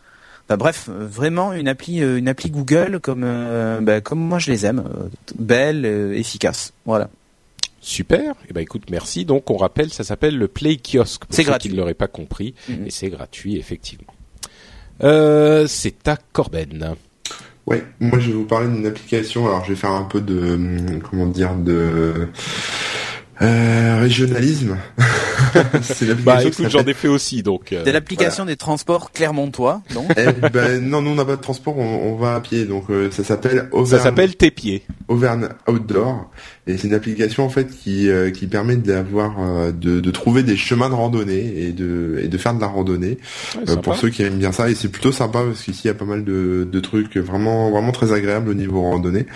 Enfin, 0.47 0.57
bref, 0.57 0.89
vraiment 0.89 1.53
une 1.53 1.69
appli, 1.69 1.99
une 1.99 2.29
appli 2.29 2.51
Google 2.51 2.99
comme 3.01 3.25
bah, 3.83 4.01
comme 4.01 4.19
moi 4.19 4.39
je 4.41 4.51
les 4.51 4.67
aime, 4.67 4.83
belle, 5.39 5.85
efficace. 5.85 6.73
Voilà. 6.87 7.09
Super. 7.81 8.35
Eh 8.49 8.53
ben 8.53 8.61
écoute, 8.61 8.85
merci. 8.91 9.25
Donc 9.25 9.49
on 9.51 9.57
rappelle, 9.57 9.93
ça 9.93 10.03
s'appelle 10.05 10.37
le 10.37 10.49
Play 10.49 10.77
Kiosque. 10.77 11.25
pour 11.25 11.35
C'est 11.35 11.43
ceux 11.45 11.49
gratuit. 11.51 11.69
Qui 11.69 11.75
ne 11.75 11.81
l'auraient 11.81 11.95
pas 11.95 12.09
compris, 12.09 12.55
Mhm. 12.69 12.87
et 12.87 12.91
c'est 12.91 13.09
gratuit 13.11 13.57
effectivement. 13.59 14.13
Euh, 15.03 15.67
c'est 15.69 16.07
à 16.09 16.17
Corben. 16.33 16.95
Ouais, 17.71 17.85
moi 18.01 18.19
je 18.19 18.27
vais 18.27 18.33
vous 18.33 18.47
parler 18.47 18.67
d'une 18.67 18.85
application. 18.85 19.47
Alors 19.47 19.65
je 19.65 19.71
vais 19.71 19.77
faire 19.77 19.93
un 19.93 20.03
peu 20.03 20.21
de 20.21 20.55
hum, 20.55 21.01
comment 21.09 21.27
dire 21.27 21.55
de 21.55 22.29
euh, 23.43 23.99
régionalisme. 24.01 24.77
c'est 25.83 26.07
l'application 26.07 26.25
Bah 26.25 26.45
écoute, 26.45 26.69
j'en 26.69 26.85
ai 26.85 26.95
fait 26.95 27.09
aussi, 27.09 27.43
donc. 27.43 27.73
euh, 27.73 27.83
C'est 27.85 27.93
l'application 27.93 28.45
des 28.45 28.57
transports 28.57 29.13
Clermontois, 29.13 29.83
donc. 29.95 30.11
Eh 30.17 30.27
ben, 30.51 30.81
non, 30.87 31.01
nous 31.03 31.11
on 31.11 31.15
n'a 31.15 31.25
pas 31.25 31.37
de 31.37 31.41
transport, 31.41 31.77
on, 31.79 32.13
on 32.13 32.17
va 32.17 32.35
à 32.35 32.41
pied. 32.41 32.65
Donc 32.65 32.85
euh, 32.91 33.11
ça 33.11 33.25
s'appelle 33.25 33.69
ça 33.71 33.77
Auvergne, 33.77 34.03
s'appelle 34.03 34.37
Tes 34.37 34.51
pieds. 34.51 34.83
Auvergne 35.09 35.49
Outdoor 35.67 36.31
et 36.67 36.77
c'est 36.77 36.87
une 36.87 36.95
application 36.95 37.45
en 37.45 37.49
fait 37.49 37.69
qui 37.69 38.09
euh, 38.09 38.31
qui 38.31 38.47
permet 38.47 38.77
d'avoir 38.77 39.37
euh, 39.41 39.73
de, 39.73 39.99
de 40.01 40.11
trouver 40.11 40.43
des 40.43 40.57
chemins 40.57 40.89
de 40.89 40.95
randonnée 40.95 41.53
et 41.65 41.73
de 41.73 42.21
et 42.23 42.29
de 42.29 42.39
faire 42.39 42.55
de 42.55 42.61
la 42.61 42.67
randonnée. 42.69 43.19
Ouais, 43.57 43.71
Euh, 43.71 43.77
pour 43.77 43.97
ceux 43.97 44.11
qui 44.11 44.23
aiment 44.23 44.39
bien 44.39 44.53
ça 44.53 44.69
et 44.71 44.75
c'est 44.75 44.89
plutôt 44.89 45.11
sympa 45.13 45.43
parce 45.45 45.63
qu'ici 45.63 45.83
il 45.85 45.87
y 45.89 45.91
a 45.91 45.95
pas 45.95 46.05
mal 46.05 46.23
de, 46.25 46.69
de 46.71 46.81
trucs 46.81 47.17
vraiment 47.17 47.71
vraiment 47.71 47.93
très 47.93 48.13
agréables 48.13 48.51
au 48.51 48.55
niveau 48.55 48.83
randonnée. 48.83 49.27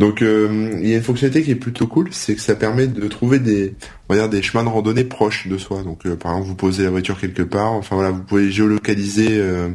Donc 0.00 0.20
euh, 0.20 0.78
il 0.82 0.88
y 0.88 0.92
a 0.92 0.96
une 0.96 1.02
fonctionnalité 1.02 1.42
qui 1.44 1.52
est 1.52 1.56
plutôt 1.56 1.86
cool, 1.86 2.08
c'est 2.10 2.34
que 2.34 2.40
ça 2.40 2.54
permet 2.56 2.86
de 2.86 3.08
trouver 3.08 3.38
des 3.44 3.74
on 4.08 4.14
va 4.14 4.20
dire 4.20 4.28
des 4.28 4.42
chemins 4.42 4.64
de 4.64 4.68
randonnée 4.68 5.04
proches 5.04 5.46
de 5.46 5.56
soi. 5.56 5.82
Donc 5.82 6.06
euh, 6.06 6.16
par 6.16 6.32
exemple 6.32 6.48
vous 6.48 6.56
posez 6.56 6.82
la 6.82 6.90
voiture 6.90 7.20
quelque 7.20 7.42
part, 7.42 7.72
enfin 7.72 7.94
voilà 7.94 8.10
vous 8.10 8.22
pouvez 8.22 8.50
géolocaliser 8.50 9.28
euh, 9.30 9.68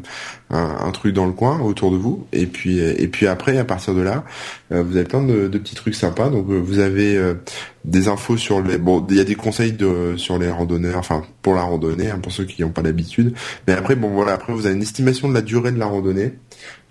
un, 0.50 0.92
truc 0.92 1.14
dans 1.14 1.26
le 1.26 1.32
coin 1.32 1.60
autour 1.62 1.92
de 1.92 1.98
vous 1.98 2.28
et 2.34 2.48
puis 2.48 2.80
et 2.80 3.08
puis 3.08 3.28
après 3.28 3.58
à 3.58 3.64
partir 3.64 3.94
de 3.94 4.02
là 4.02 4.26
euh, 4.72 4.84
vous 4.84 4.98
avez 4.98 5.06
plein 5.06 5.24
de, 5.24 5.48
petits 5.48 5.76
trucs 5.76 5.96
sympas. 5.96 6.30
Donc 6.30 6.50
euh, 6.50 6.58
vous 6.58 6.80
avez 6.80 7.16
euh, 7.16 7.36
des 7.86 8.08
infos 8.08 8.38
sur 8.38 8.62
les 8.62 8.78
bon 8.78 9.06
il 9.10 9.16
y 9.16 9.20
a 9.20 9.24
des 9.24 9.36
conseils 9.36 9.72
de 9.74 10.16
sur 10.18 10.38
les 10.38 10.50
randonneurs 10.50 10.98
enfin 10.98 11.24
pour 11.42 11.56
la 11.56 11.62
randonnée 11.62 12.10
hein, 12.10 12.20
pour 12.22 12.32
ceux 12.32 12.46
qui 12.46 12.62
n'ont 12.62 12.70
pas 12.70 12.82
l'habitude 12.82 13.34
mais 13.68 13.74
après 13.74 13.96
bon 13.96 14.10
voilà 14.10 14.34
après 14.34 14.54
vous 14.54 14.66
avez 14.66 14.76
une 14.76 14.82
estimation 14.82 15.30
de 15.30 15.34
la 15.34 15.42
durée 15.42 15.72
de 15.72 15.80
la 15.80 15.86
randonnée 15.86 16.34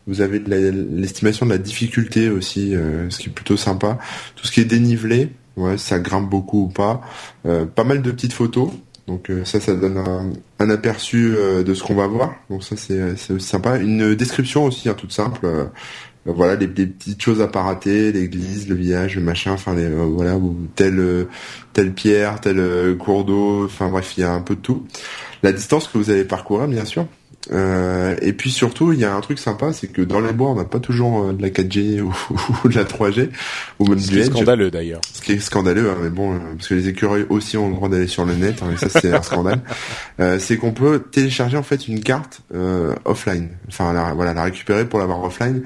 vous 0.07 0.23
avez 0.23 0.39
l'estimation 0.39 1.45
de 1.45 1.51
la 1.51 1.59
difficulté 1.59 2.31
aussi 2.31 2.75
euh, 2.75 3.11
ce 3.11 3.19
qui 3.19 3.29
est 3.29 3.33
plutôt 3.33 3.57
sympa 3.57 3.99
tout 4.35 4.47
ce 4.47 4.53
qui 4.53 4.61
est 4.61 4.65
dénivelé 4.65 5.31
ouais 5.59 5.79
ça 5.79 5.99
grimpe 5.99 6.29
beaucoup 6.29 6.65
ou 6.65 6.69
pas. 6.69 7.01
Euh, 7.47 7.67
pas 7.67 7.85
mal 7.85 8.03
de 8.03 8.11
petites 8.11 8.33
photos. 8.33 8.71
Donc 9.07 9.31
euh, 9.31 9.45
ça 9.45 9.59
ça 9.59 9.75
donne 9.75 10.33
un, 10.59 10.71
aperçu 10.71 11.35
euh, 11.35 11.63
de 11.63 11.75
ce 11.75 11.83
qu'on 11.83 11.95
va 11.95 12.07
voir. 12.07 12.35
Donc 12.51 12.63
ça 12.63 12.77
c'est 12.77 13.33
aussi 13.33 13.47
sympa. 13.47 13.79
Une 13.79 14.15
description 14.15 14.65
aussi 14.65 14.89
hein, 14.89 14.95
toute 14.95 15.13
simple. 15.13 15.47
Euh, 15.47 15.65
euh, 16.27 16.33
voilà 16.33 16.57
les, 16.57 16.67
les 16.67 16.87
petites 16.87 17.23
choses 17.23 17.41
à 17.41 17.49
pas 17.49 17.63
rater. 17.63 18.13
L'église 18.13 18.69
le 18.69 18.75
village 18.75 19.17
le 19.17 19.23
machin. 19.23 19.53
Enfin 19.53 19.75
les 19.75 19.85
euh, 19.85 20.05
voilà 20.05 20.37
ou 20.37 20.57
telle 20.75 20.99
euh, 20.99 21.29
telle 21.73 21.93
pierre 21.95 22.41
tel 22.41 22.59
euh, 22.59 22.95
cours 22.95 23.25
d'eau. 23.25 23.65
Enfin 23.65 23.89
bref 23.89 24.15
il 24.17 24.21
y 24.21 24.25
a 24.25 24.33
un 24.33 24.41
peu 24.41 24.55
de 24.55 24.61
tout. 24.61 24.87
La 25.43 25.53
distance 25.53 25.89
que 25.89 25.99
vous 25.99 26.11
allez 26.11 26.25
parcourir 26.25 26.69
bien 26.69 26.85
sûr 26.85 27.07
Euh, 27.51 28.15
et 28.21 28.33
puis 28.35 28.51
surtout 28.51 28.93
il 28.93 28.99
y 29.01 29.05
a 29.05 29.15
un 29.15 29.21
truc 29.23 29.39
sympa 29.39 29.73
c'est 29.73 29.87
que 29.87 30.03
dans 30.03 30.21
les 30.21 30.33
bois 30.35 30.51
on 30.51 30.55
n'a 30.55 30.65
pas 30.67 30.81
toujours 30.81 31.23
euh, 31.25 31.33
de 31.33 31.41
la 31.41 31.49
4G 31.49 32.01
ou, 32.03 32.13
ou 32.65 32.69
de 32.69 32.75
la 32.75 32.85
3G 32.85 33.31
ou 33.79 33.87
même 33.89 33.99
Ce 33.99 34.09
du 34.09 34.15
qui 34.17 34.21
est 34.21 34.25
scandaleux 34.25 34.71
d'ailleurs. 34.71 35.01
ce 35.15 35.23
qui 35.23 35.33
est 35.33 35.39
scandaleux, 35.41 35.89
hein, 35.91 35.97
mais 36.03 36.11
bon, 36.11 36.35
euh, 36.35 36.39
parce 36.57 36.69
que 36.69 36.75
les 36.75 36.89
écureuils 36.89 37.25
aussi 37.31 37.57
ont 37.57 37.69
le 37.69 37.75
droit 37.75 37.89
d'aller 37.89 38.07
sur 38.07 38.25
le 38.27 38.35
net, 38.35 38.63
hein, 38.63 38.67
et 38.73 38.77
ça 38.77 38.89
c'est 39.01 39.13
un 39.13 39.23
scandale. 39.23 39.61
Euh, 40.21 40.39
c'est 40.41 40.57
qu'on 40.57 40.73
peut 40.73 40.99
télécharger 41.13 41.57
en 41.57 41.63
fait 41.63 41.87
une 41.87 42.01
carte 42.01 42.41
euh, 42.53 42.93
offline, 43.05 43.51
enfin 43.69 43.93
la, 43.93 44.15
voilà, 44.15 44.35
la 44.35 44.43
récupérer 44.43 44.85
pour 44.85 44.99
l'avoir 44.99 45.23
offline. 45.23 45.63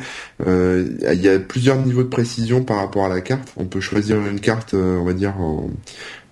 Euh, 0.46 0.86
Il 1.10 1.22
y 1.22 1.28
a 1.30 1.38
plusieurs 1.38 1.78
niveaux 1.78 2.02
de 2.02 2.08
précision 2.08 2.62
par 2.62 2.76
rapport 2.76 3.06
à 3.06 3.08
la 3.08 3.22
carte. 3.22 3.48
On 3.56 3.64
peut 3.64 3.80
choisir 3.80 4.18
une 4.26 4.40
carte, 4.40 4.74
euh, 4.74 4.98
on 4.98 5.04
va 5.04 5.14
dire. 5.14 5.34
en- 5.40 5.70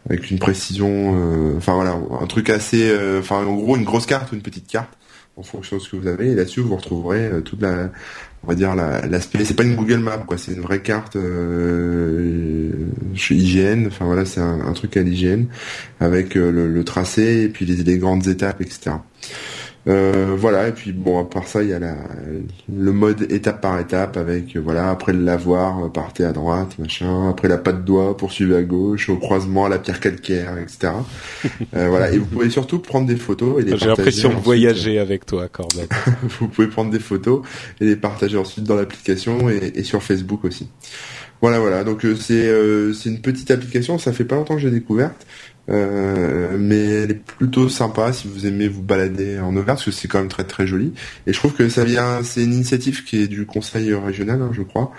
avec 0.09 0.30
une 0.30 0.38
précision, 0.38 1.14
euh, 1.19 1.54
enfin 1.59 1.75
voilà, 1.75 1.95
un 2.21 2.26
truc 2.26 2.49
assez, 2.50 2.90
euh, 2.90 3.21
enfin 3.21 3.45
en 3.45 3.54
gros 3.54 3.76
une 3.76 3.85
grosse 3.85 4.07
carte 4.07 4.33
ou 4.33 4.35
une 4.35 4.40
petite 4.42 4.66
carte 4.66 4.88
en 5.40 5.42
fonction 5.42 5.76
de 5.78 5.82
ce 5.82 5.90
que 5.90 5.97
vous 5.97 6.06
avez. 6.06 6.30
Et 6.30 6.35
là-dessus 6.35 6.61
vous 6.61 6.76
retrouverez 6.76 7.26
euh, 7.26 7.40
toute 7.40 7.61
la, 7.62 7.90
on 8.44 8.49
va 8.49 8.54
dire 8.54 8.75
la- 8.75 9.06
l'aspect. 9.06 9.44
c'est 9.44 9.54
pas 9.54 9.64
une 9.64 9.75
Google 9.75 9.99
Map 9.99 10.18
quoi, 10.18 10.38
c'est 10.38 10.52
une 10.52 10.61
vraie 10.61 10.80
carte 10.82 11.16
euh, 11.16 12.70
chez 13.14 13.35
IGN. 13.35 13.87
Enfin 13.87 14.04
voilà, 14.04 14.25
c'est 14.25 14.40
un, 14.40 14.61
un 14.66 14.73
truc 14.73 14.97
à 14.97 15.02
l'IGN 15.02 15.44
avec 16.00 16.37
euh, 16.37 16.50
le, 16.52 16.68
le 16.73 16.85
tracé 16.85 17.42
et 17.44 17.49
puis 17.49 17.64
les, 17.66 17.76
les 17.82 17.99
grandes 17.99 18.26
étapes, 18.28 18.61
etc. 18.61 18.97
Euh, 19.90 20.37
voilà 20.37 20.68
et 20.68 20.73
puis 20.73 20.92
bon 20.92 21.20
à 21.20 21.25
part 21.25 21.49
ça 21.49 21.62
il 21.62 21.70
y 21.70 21.73
a 21.73 21.80
la, 21.80 21.97
le 22.73 22.92
mode 22.92 23.30
étape 23.32 23.61
par 23.61 23.80
étape 23.80 24.16
avec 24.16 24.54
euh, 24.54 24.61
voilà 24.61 24.90
après 24.90 25.12
le 25.12 25.25
lavoir 25.25 25.85
euh, 25.85 25.88
partez 25.88 26.25
à 26.25 26.32
droite 26.32 26.78
machin 26.78 27.28
après 27.28 27.49
la 27.49 27.59
patte 27.59 27.85
doigt 27.85 28.16
poursuivez 28.16 28.56
à 28.56 28.62
gauche 28.62 29.09
au 29.09 29.16
croisement 29.16 29.64
à 29.64 29.68
la 29.68 29.78
pierre 29.78 30.00
calcaire 30.00 30.59
etc 30.59 30.92
Euh, 31.76 31.88
voilà 31.88 32.11
et 32.11 32.18
vous 32.18 32.26
pouvez 32.26 32.50
surtout 32.50 32.78
prendre 32.78 33.06
des 33.06 33.16
photos 33.16 33.61
et 33.61 33.64
les 33.64 33.76
J'ai 33.76 33.87
l'impression 33.87 34.30
de 34.30 34.35
voyager 34.35 34.99
avec 34.99 35.25
toi, 35.25 35.47
Corben. 35.49 35.87
vous 36.40 36.49
pouvez 36.49 36.66
prendre 36.66 36.90
des 36.90 36.99
photos 36.99 37.42
et 37.80 37.85
les 37.85 37.97
partager 37.97 38.37
ensuite 38.37 38.64
dans 38.64 38.75
l'application 38.75 39.49
et, 39.49 39.73
et 39.75 39.85
sur 39.85 40.02
Facebook 40.02 40.44
aussi. 40.44 40.68
Voilà, 41.40 41.59
voilà. 41.59 41.85
Donc 41.85 42.04
euh, 42.04 42.14
c'est 42.14 42.49
euh, 42.49 42.92
c'est 42.92 43.09
une 43.09 43.20
petite 43.20 43.50
application. 43.50 43.99
Ça 43.99 44.12
fait 44.12 44.25
pas 44.25 44.37
longtemps 44.37 44.54
que 44.54 44.61
j'ai 44.61 44.70
découverte, 44.70 45.26
euh, 45.69 46.57
mais 46.59 46.85
elle 46.85 47.11
est 47.12 47.23
plutôt 47.23 47.69
sympa 47.69 48.12
si 48.12 48.26
vous 48.29 48.47
aimez 48.47 48.67
vous 48.69 48.83
balader 48.83 49.38
en 49.38 49.50
Auvergne 49.50 49.67
parce 49.67 49.85
que 49.85 49.90
c'est 49.90 50.09
quand 50.09 50.19
même 50.19 50.29
très 50.29 50.45
très 50.45 50.67
joli. 50.67 50.93
Et 51.26 51.33
je 51.33 51.38
trouve 51.38 51.52
que 51.52 51.69
ça 51.69 51.85
vient, 51.85 52.23
c'est 52.23 52.43
une 52.43 52.55
initiative 52.55 53.05
qui 53.05 53.23
est 53.23 53.29
du 53.29 53.47
conseil 53.47 53.93
régional, 53.95 54.40
hein, 54.43 54.50
je 54.52 54.62
crois. 54.62 54.93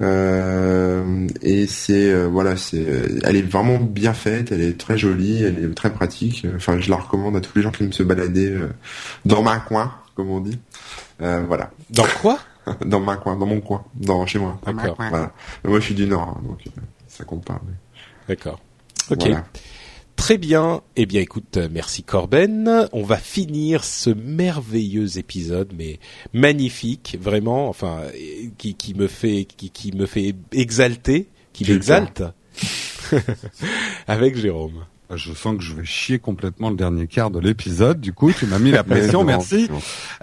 Euh, 0.00 1.26
et 1.42 1.66
c'est 1.66 2.12
euh, 2.12 2.28
voilà, 2.28 2.56
c'est, 2.56 2.84
elle 3.24 3.36
est 3.36 3.42
vraiment 3.42 3.78
bien 3.78 4.14
faite. 4.14 4.52
Elle 4.52 4.60
est 4.62 4.78
très 4.78 4.98
jolie, 4.98 5.42
elle 5.42 5.64
est 5.64 5.74
très 5.74 5.90
pratique. 5.90 6.46
Enfin, 6.56 6.78
je 6.78 6.90
la 6.90 6.96
recommande 6.96 7.36
à 7.36 7.40
tous 7.40 7.56
les 7.56 7.62
gens 7.62 7.70
qui 7.70 7.84
aiment 7.84 7.92
se 7.92 8.02
balader 8.02 8.50
euh, 8.50 8.68
dans 9.24 9.42
ma 9.42 9.58
coin, 9.58 9.92
comme 10.14 10.30
on 10.30 10.40
dit. 10.40 10.58
Euh, 11.20 11.44
voilà, 11.46 11.70
Dans 11.90 12.06
quoi? 12.20 12.38
Dans 12.84 13.00
ma 13.00 13.16
coin, 13.16 13.34
dans 13.34 13.46
mon 13.46 13.62
coin, 13.62 13.82
dans 13.94 14.26
chez 14.26 14.38
moi. 14.38 14.60
D'accord. 14.66 14.94
Voilà. 14.98 15.32
Moi, 15.64 15.80
je 15.80 15.86
suis 15.86 15.94
du 15.94 16.06
Nord, 16.06 16.36
hein, 16.36 16.42
donc 16.46 16.58
euh, 16.66 16.80
ça 17.06 17.24
compte 17.24 17.42
pas. 17.42 17.58
mais 17.66 17.72
D'accord. 18.28 18.60
Ok. 19.10 19.20
voilà. 19.20 19.44
Très 20.18 20.36
bien. 20.36 20.82
Eh 20.96 21.06
bien, 21.06 21.20
écoute, 21.20 21.56
euh, 21.56 21.68
merci 21.70 22.02
Corben. 22.02 22.88
On 22.92 23.04
va 23.04 23.16
finir 23.16 23.84
ce 23.84 24.10
merveilleux 24.10 25.16
épisode, 25.16 25.72
mais 25.74 26.00
magnifique, 26.34 27.16
vraiment. 27.18 27.68
Enfin, 27.68 28.00
euh, 28.02 28.48
qui, 28.58 28.74
qui 28.74 28.94
me 28.94 29.06
fait, 29.06 29.46
qui, 29.46 29.70
qui 29.70 29.92
me 29.92 30.06
fait 30.06 30.34
exalter, 30.52 31.28
qui 31.52 31.70
m'exalte. 31.70 32.24
Avec 34.08 34.36
Jérôme. 34.36 34.84
Je 35.14 35.32
sens 35.32 35.56
que 35.56 35.62
je 35.62 35.74
vais 35.74 35.84
chier 35.84 36.18
complètement 36.18 36.68
le 36.68 36.76
dernier 36.76 37.06
quart 37.06 37.30
de 37.30 37.38
l'épisode. 37.38 38.00
Du 38.00 38.12
coup, 38.12 38.30
tu 38.32 38.46
m'as 38.46 38.58
mis 38.58 38.70
la 38.70 38.84
pression. 38.84 39.24
Merci. 39.28 39.68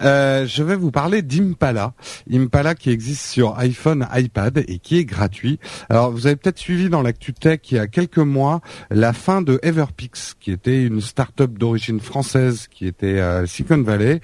Euh, 0.00 0.46
je 0.46 0.62
vais 0.62 0.76
vous 0.76 0.92
parler 0.92 1.22
d'Impala. 1.22 1.94
Impala 2.32 2.76
qui 2.76 2.90
existe 2.90 3.26
sur 3.26 3.58
iPhone, 3.58 4.06
iPad 4.14 4.64
et 4.68 4.78
qui 4.78 4.98
est 4.98 5.04
gratuit. 5.04 5.58
Alors, 5.88 6.12
vous 6.12 6.26
avez 6.26 6.36
peut-être 6.36 6.58
suivi 6.58 6.88
dans 6.88 7.02
l'actu 7.02 7.32
tech 7.32 7.60
il 7.70 7.76
y 7.76 7.80
a 7.80 7.88
quelques 7.88 8.18
mois 8.18 8.60
la 8.90 9.12
fin 9.12 9.42
de 9.42 9.58
Everpix, 9.62 10.34
qui 10.38 10.52
était 10.52 10.84
une 10.84 11.00
start-up 11.00 11.58
d'origine 11.58 11.98
française 12.00 12.68
qui 12.70 12.86
était 12.86 13.18
à 13.18 13.46
Silicon 13.46 13.82
Valley, 13.82 14.20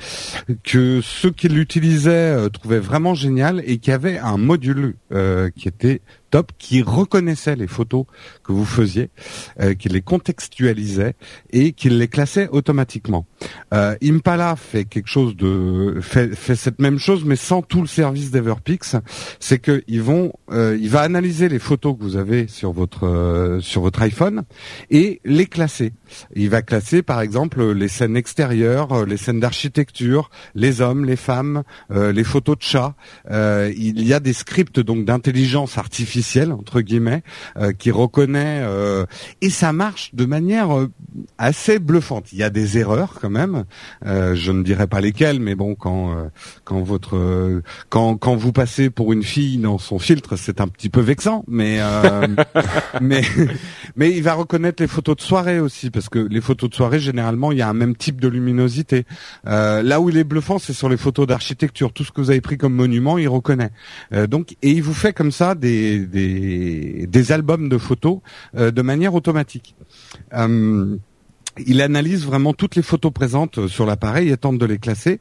que 0.63 1.01
ceux 1.03 1.33
qui 1.33 1.49
l'utilisaient 1.49 2.11
euh, 2.11 2.49
trouvaient 2.49 2.79
vraiment 2.79 3.15
génial 3.15 3.63
et 3.67 3.79
qui 3.79 3.91
avait 3.91 4.19
un 4.19 4.37
module 4.37 4.95
euh, 5.13 5.51
qui 5.57 5.67
était 5.67 6.03
top, 6.33 6.51
qui 6.59 6.83
reconnaissait 6.83 7.57
les 7.57 7.69
photos 7.69 8.07
que 8.43 8.53
vous 8.53 8.65
faisiez, 8.65 9.11
euh, 9.61 9.75
qui 9.75 9.89
les 9.91 10.01
contextualisait 10.01 11.15
et 11.51 11.73
qui 11.73 11.91
les 11.91 12.09
classait 12.09 12.49
automatiquement. 12.49 13.27
Euh, 13.75 13.95
Impala 14.03 14.57
fait 14.57 14.87
quelque 14.87 15.09
chose 15.09 15.37
de 15.37 16.01
fait, 16.01 16.35
cette 16.35 16.81
même 16.81 16.99
chose, 16.99 17.25
mais 17.25 17.37
sans 17.37 17.61
tout 17.61 17.83
le 17.83 17.87
service 17.87 18.31
d'Everpix. 18.31 18.97
C'est 19.41 19.59
que 19.59 19.85
vont, 20.01 20.33
euh, 20.51 20.77
il 20.81 20.89
va 20.89 21.03
analyser 21.03 21.51
les 21.51 21.59
photos 21.59 21.97
que 21.97 22.03
vous 22.03 22.17
avez 22.17 22.49
sur 22.49 22.73
votre 22.73 23.59
sur 23.61 23.83
votre 23.83 24.01
iPhone 24.01 24.45
et 24.91 25.21
les 25.25 25.47
classer. 25.47 25.93
Il 26.35 26.49
va 26.49 26.63
classer 26.63 27.03
par 27.03 27.21
exemple 27.21 27.73
les 27.73 27.89
scènes 27.89 28.17
extérieures, 28.17 29.05
les 29.05 29.19
scènes 29.19 29.41
d'architecture, 29.41 30.31
les 30.55 30.81
hommes, 30.81 31.05
les 31.05 31.17
femmes, 31.17 31.63
les 31.91 32.25
photos 32.25 32.57
de 32.57 32.63
chats. 32.63 32.95
Il 33.31 34.03
y 34.03 34.15
a 34.15 34.21
des 34.21 34.33
scripts 34.33 34.81
donc 34.81 35.05
d'intelligence 35.05 35.77
artificielle 35.77 36.22
entre 36.53 36.81
guillemets 36.81 37.23
euh, 37.57 37.73
qui 37.73 37.91
reconnaît 37.91 38.63
euh, 38.63 39.07
et 39.41 39.51
ça 39.51 39.73
marche 39.73 40.15
de 40.15 40.25
manière 40.25 40.77
euh, 40.77 40.91
assez 41.39 41.79
bluffante. 41.79 42.33
Il 42.33 42.39
y 42.39 42.43
a 42.43 42.51
des 42.51 42.79
erreurs 42.79 43.15
quand 43.21 43.31
même. 43.31 43.65
Euh, 44.07 44.35
je 44.35 44.53
ne 44.53 44.63
dirais 44.63 44.87
pas 44.87 45.01
lesquelles, 45.01 45.41
mais 45.41 45.55
bon, 45.55 45.75
quand 45.75 46.15
quand 46.65 46.81
votre 46.81 47.63
quand 47.89 48.17
quand 48.17 48.37
vous 48.37 48.53
passez 48.53 48.91
pour 48.91 49.13
une 49.13 49.23
fille 49.23 49.59
dans 49.59 49.79
son 49.79 49.99
filtre, 49.99 50.37
c'est 50.37 50.61
un 50.61 50.69
petit 50.69 50.89
peu 50.89 51.01
vexant, 51.01 51.45
mais 51.49 51.81
mais 53.01 53.23
mais 53.97 54.11
il 54.11 54.23
va 54.23 54.35
reconnaître 54.35 54.83
les 54.83 54.89
photos 54.89 55.17
de 55.17 55.23
soirée 55.23 55.61
aussi, 55.61 55.91
parce 55.91 56.09
que 56.09 56.19
les 56.19 56.41
photos 56.41 56.71
de 56.71 56.75
soirée, 56.75 57.01
généralement, 57.01 57.53
il 57.53 57.59
y 57.59 57.63
a 57.63 57.69
un 57.69 57.75
même 57.75 57.97
type 57.97 58.21
de 58.21 58.29
luminosité. 58.29 59.05
Là 59.45 60.01
où 60.01 60.09
il 60.09 60.17
est 60.17 60.25
bluffant, 60.25 60.59
c'est 60.59 60.73
sur 60.73 60.89
les 60.89 60.97
photos 60.97 61.27
d'architecture. 61.27 61.93
Tout 61.93 62.05
ce 62.05 62.13
que 62.13 62.21
vous 62.21 62.31
avez 62.31 62.41
pris 62.41 62.59
comme 62.59 62.75
monument, 62.75 63.19
il 63.19 63.29
reconnaît. 63.29 63.71
Donc, 64.29 64.57
et 64.63 64.71
il 64.71 64.83
vous 64.83 64.95
fait 64.95 65.13
comme 65.13 65.33
ça 65.33 65.55
des 65.55 66.07
des, 66.13 67.33
albums 67.33 67.69
de 67.69 67.79
photos 67.79 68.19
euh, 68.57 68.71
de 68.71 68.83
manière 68.83 69.15
automatique. 69.15 69.75
Il 71.59 71.83
analyse 71.83 72.25
vraiment 72.25 72.55
toutes 72.55 72.77
les 72.77 72.83
photos 72.83 73.13
présentes 73.13 73.59
euh, 73.59 73.69
sur 73.69 73.85
l'appareil 73.85 74.31
et 74.31 74.37
tente 74.39 74.57
de 74.57 74.65
les 74.65 74.79
classer. 74.79 75.21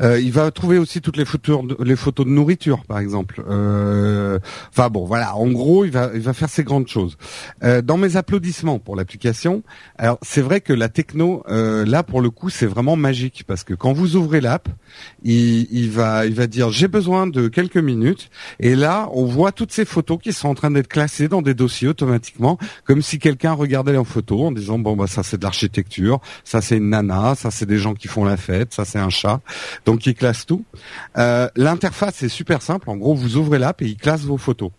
Euh, 0.00 0.20
il 0.20 0.32
va 0.32 0.50
trouver 0.50 0.76
aussi 0.76 1.00
toutes 1.00 1.16
les 1.16 1.24
photos, 1.24 1.64
de, 1.64 1.76
les 1.84 1.94
photos 1.94 2.26
de 2.26 2.32
nourriture, 2.32 2.84
par 2.84 2.98
exemple. 2.98 3.44
Euh, 3.48 4.40
enfin 4.70 4.88
bon, 4.88 5.04
voilà. 5.04 5.36
En 5.36 5.48
gros, 5.48 5.84
il 5.84 5.92
va, 5.92 6.10
faire 6.32 6.48
ces 6.48 6.64
grandes 6.64 6.88
choses. 6.88 7.16
Dans 7.62 7.96
mes 7.96 8.16
applaudissements 8.16 8.78
pour 8.78 8.96
l'application, 8.96 9.62
alors 9.96 10.18
c'est 10.22 10.42
vrai 10.42 10.60
que 10.60 10.72
la 10.72 10.88
techno, 10.88 11.42
là 11.48 12.02
pour 12.02 12.20
le 12.20 12.30
coup, 12.30 12.50
c'est 12.50 12.66
vraiment 12.66 12.96
magique 12.96 13.44
parce 13.46 13.64
que 13.64 13.74
quand 13.74 13.92
vous 13.92 14.16
ouvrez 14.16 14.40
l'app, 14.40 14.68
il, 15.24 15.66
il 15.70 15.90
va, 15.90 16.26
il 16.26 16.34
va 16.34 16.46
dire 16.46 16.70
j'ai 16.70 16.88
besoin 16.88 17.26
de 17.26 17.48
quelques 17.48 17.78
minutes 17.78 18.30
et 18.60 18.74
là 18.74 19.08
on 19.12 19.24
voit 19.24 19.52
toutes 19.52 19.72
ces 19.72 19.84
photos 19.84 20.18
qui 20.22 20.32
sont 20.32 20.48
en 20.48 20.54
train 20.54 20.70
d'être 20.70 20.88
classées 20.88 21.28
dans 21.28 21.42
des 21.42 21.54
dossiers 21.54 21.88
automatiquement, 21.88 22.58
comme 22.84 23.02
si 23.02 23.18
quelqu'un 23.18 23.52
regardait 23.52 23.96
en 23.96 24.04
photo 24.04 24.44
en 24.44 24.52
disant 24.52 24.78
bon 24.78 24.96
bah 24.96 25.06
ça 25.06 25.22
c'est 25.22 25.38
de 25.38 25.44
l'architecture 25.44 25.67
ça 26.44 26.60
c'est 26.60 26.76
une 26.76 26.90
nana, 26.90 27.34
ça 27.34 27.50
c'est 27.50 27.66
des 27.66 27.78
gens 27.78 27.94
qui 27.94 28.08
font 28.08 28.24
la 28.24 28.36
fête, 28.36 28.74
ça 28.74 28.84
c'est 28.84 28.98
un 28.98 29.10
chat. 29.10 29.40
Donc 29.86 30.06
il 30.06 30.14
classe 30.14 30.46
tout. 30.46 30.64
Euh, 31.16 31.48
L'interface 31.56 32.22
est 32.22 32.28
super 32.28 32.62
simple. 32.62 32.90
En 32.90 32.96
gros, 32.96 33.14
vous 33.14 33.36
ouvrez 33.36 33.58
l'app 33.58 33.82
et 33.82 33.86
il 33.86 33.96
classe 33.96 34.22
vos 34.22 34.38
photos. 34.38 34.70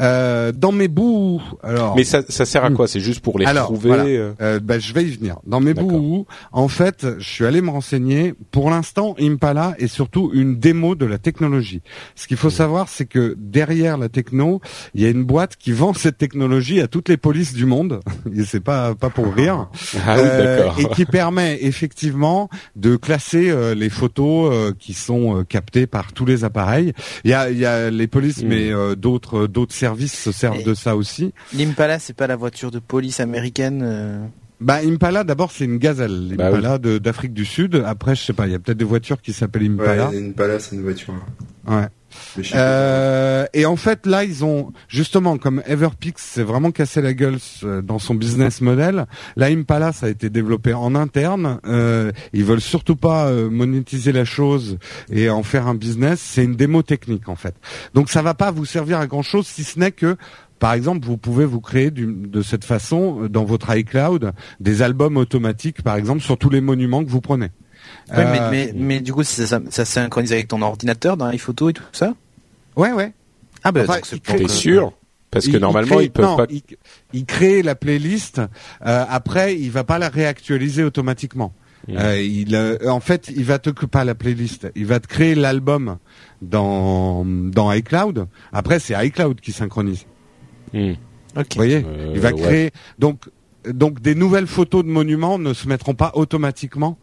Euh, 0.00 0.52
dans 0.52 0.72
mes 0.72 0.88
bouts, 0.88 1.40
alors. 1.62 1.94
Mais 1.96 2.04
ça, 2.04 2.22
ça 2.28 2.44
sert 2.44 2.64
à 2.64 2.70
quoi? 2.70 2.88
C'est 2.88 3.00
juste 3.00 3.20
pour 3.20 3.38
les 3.38 3.46
alors, 3.46 3.66
trouver 3.66 3.88
voilà. 3.88 4.04
euh 4.04 4.32
Euh, 4.40 4.60
bah, 4.60 4.78
je 4.78 4.92
vais 4.92 5.04
y 5.04 5.10
venir. 5.10 5.36
Dans 5.46 5.60
mes 5.60 5.74
bouts, 5.74 6.26
en 6.52 6.68
fait, 6.68 7.06
je 7.18 7.28
suis 7.28 7.44
allé 7.46 7.60
me 7.60 7.70
renseigner. 7.70 8.34
Pour 8.50 8.70
l'instant, 8.70 9.14
Impala 9.20 9.74
est 9.78 9.86
surtout 9.86 10.30
une 10.34 10.58
démo 10.58 10.94
de 10.94 11.06
la 11.06 11.18
technologie. 11.18 11.82
Ce 12.16 12.26
qu'il 12.26 12.36
faut 12.36 12.50
savoir, 12.50 12.88
c'est 12.88 13.04
que 13.06 13.36
derrière 13.38 13.96
la 13.98 14.08
techno, 14.08 14.60
il 14.94 15.02
y 15.02 15.06
a 15.06 15.10
une 15.10 15.24
boîte 15.24 15.56
qui 15.56 15.72
vend 15.72 15.94
cette 15.94 16.18
technologie 16.18 16.80
à 16.80 16.88
toutes 16.88 17.08
les 17.08 17.16
polices 17.16 17.52
du 17.54 17.66
monde. 17.66 18.00
Et 18.36 18.44
c'est 18.44 18.60
pas 18.60 18.94
pas 18.94 19.10
pour 19.10 19.32
rire. 19.32 19.68
Ah 20.06 20.16
Euh, 20.18 20.70
et 20.78 20.86
qui 20.94 21.04
permet 21.04 21.58
effectivement 21.62 22.48
de 22.76 22.96
classer 22.96 23.50
euh, 23.50 23.74
les 23.74 23.90
photos 23.90 24.50
euh, 24.52 24.72
qui 24.78 24.92
sont 24.94 25.44
captées 25.48 25.86
par 25.86 26.12
tous 26.12 26.24
les 26.24 26.44
appareils. 26.44 26.92
Il 27.24 27.30
y 27.30 27.34
a, 27.34 27.50
il 27.50 27.58
y 27.58 27.66
a 27.66 27.90
les 27.90 28.06
polices, 28.06 28.42
Mm. 28.42 28.48
mais 28.48 28.70
euh, 29.44 29.48
d'autres 29.48 29.74
services 29.74 30.18
se 30.18 30.32
servent 30.32 30.60
Et- 30.60 30.64
de 30.64 30.74
ça 30.74 30.96
aussi. 30.96 31.32
L'Impala, 31.54 31.98
c'est 31.98 32.12
pas 32.16 32.26
la 32.26 32.36
voiture 32.36 32.70
de 32.70 32.78
police 32.78 33.20
américaine. 33.20 33.80
euh, 33.84 34.24
Bah 34.60 34.78
Impala 34.84 35.24
d'abord 35.24 35.50
c'est 35.50 35.64
une 35.64 35.78
gazelle, 35.78 36.34
Bah 36.36 36.46
Impala 36.48 36.78
de- 36.78 36.98
d'Afrique 36.98 37.34
du 37.34 37.44
Sud. 37.44 37.82
Après 37.86 38.14
je 38.14 38.22
sais 38.22 38.32
pas, 38.32 38.46
il 38.46 38.52
y 38.52 38.54
a 38.54 38.58
peut-être 38.58 38.78
des 38.78 38.84
voitures 38.84 39.20
qui 39.20 39.32
s'appellent 39.32 39.70
Impala. 39.70 40.08
Ouais, 40.10 40.58
c'est 40.60 40.76
une 40.76 40.82
voiture. 40.82 41.14
Ouais. 41.66 41.86
Euh, 42.54 43.46
et 43.52 43.66
en 43.66 43.76
fait 43.76 44.06
là 44.06 44.24
ils 44.24 44.44
ont 44.44 44.72
justement 44.88 45.38
comme 45.38 45.62
Everpix 45.66 46.22
s'est 46.22 46.42
vraiment 46.42 46.70
cassé 46.70 47.00
la 47.00 47.14
gueule 47.14 47.38
euh, 47.62 47.82
dans 47.82 47.98
son 47.98 48.14
business 48.14 48.60
model. 48.60 49.06
Là 49.36 49.46
Impala 49.46 49.92
ça 49.92 50.06
a 50.06 50.08
été 50.08 50.30
développé 50.30 50.74
en 50.74 50.94
interne. 50.94 51.60
Euh, 51.66 52.12
ils 52.32 52.44
veulent 52.44 52.60
surtout 52.60 52.96
pas 52.96 53.26
euh, 53.26 53.50
monétiser 53.50 54.12
la 54.12 54.24
chose 54.24 54.78
et 55.10 55.30
en 55.30 55.42
faire 55.42 55.66
un 55.66 55.74
business. 55.74 56.20
C'est 56.20 56.44
une 56.44 56.56
démo 56.56 56.82
technique 56.82 57.28
en 57.28 57.36
fait. 57.36 57.54
Donc 57.94 58.10
ça 58.10 58.22
va 58.22 58.34
pas 58.34 58.50
vous 58.50 58.64
servir 58.64 58.98
à 58.98 59.06
grand 59.06 59.22
chose 59.22 59.46
si 59.46 59.64
ce 59.64 59.78
n'est 59.78 59.92
que 59.92 60.16
par 60.60 60.72
exemple, 60.72 61.04
vous 61.04 61.18
pouvez 61.18 61.44
vous 61.44 61.60
créer 61.60 61.90
de 61.90 62.40
cette 62.40 62.64
façon 62.64 63.26
dans 63.28 63.44
votre 63.44 63.76
iCloud 63.76 64.32
des 64.60 64.80
albums 64.80 65.18
automatiques, 65.18 65.82
par 65.82 65.96
exemple, 65.96 66.22
sur 66.22 66.38
tous 66.38 66.48
les 66.48 66.62
monuments 66.62 67.04
que 67.04 67.10
vous 67.10 67.20
prenez. 67.20 67.50
Ouais, 68.10 68.24
mais, 68.24 68.40
Euh, 68.40 68.48
mais, 68.50 68.72
mais 68.74 69.00
du 69.00 69.12
coup, 69.12 69.22
ça, 69.24 69.46
ça, 69.46 69.60
ça 69.70 69.84
synchronise 69.84 70.32
avec 70.32 70.48
ton 70.48 70.60
ordinateur 70.62 71.16
dans 71.16 71.28
les 71.30 71.38
photos 71.38 71.70
et 71.70 71.72
tout 71.74 71.82
ça 71.92 72.14
ouais, 72.76 72.92
ouais. 72.92 73.12
Ah 73.62 73.72
bah, 73.72 73.82
Enfin, 73.88 73.98
T'es 74.36 74.48
sûr 74.48 74.92
Parce 75.30 75.46
que 75.46 75.50
Il- 75.52 75.54
il 75.56 75.60
normalement, 75.60 75.96
crée- 75.96 76.04
ils 76.04 76.10
peuvent 76.10 76.24
non, 76.26 76.36
pas. 76.36 76.46
Il, 76.50 76.62
il 77.12 77.24
crée 77.24 77.62
la 77.62 77.74
playlist. 77.74 78.40
euh, 78.86 79.04
après, 79.08 79.56
il 79.56 79.70
va 79.70 79.82
pas 79.84 79.98
la 79.98 80.08
réactualiser 80.08 80.84
automatiquement. 80.84 81.52
Mm. 81.88 81.96
Euh, 81.98 82.20
il, 82.22 82.54
euh, 82.54 82.76
en 82.88 83.00
fait, 83.00 83.30
il 83.34 83.44
va 83.44 83.58
te 83.58 83.70
pas 83.70 84.04
la 84.04 84.14
playlist. 84.14 84.68
Il 84.76 84.86
va 84.86 85.00
te 85.00 85.06
créer 85.06 85.34
l'album 85.34 85.98
dans 86.42 87.24
dans 87.26 87.72
iCloud. 87.72 88.26
Après, 88.52 88.78
c'est 88.78 88.94
iCloud 89.06 89.40
qui 89.40 89.52
synchronise. 89.52 90.04
Ok. 90.74 90.86
Vous 91.36 91.44
voyez 91.56 91.84
Euh, 91.86 92.12
Il 92.14 92.20
va 92.20 92.32
ouais. 92.32 92.40
créer 92.40 92.70
donc 92.98 93.24
donc 93.66 94.00
des 94.02 94.14
nouvelles 94.14 94.46
photos 94.46 94.84
de 94.84 94.90
monuments 94.90 95.38
ne 95.38 95.52
se 95.54 95.66
mettront 95.68 95.94
pas 95.94 96.12
automatiquement 96.14 96.98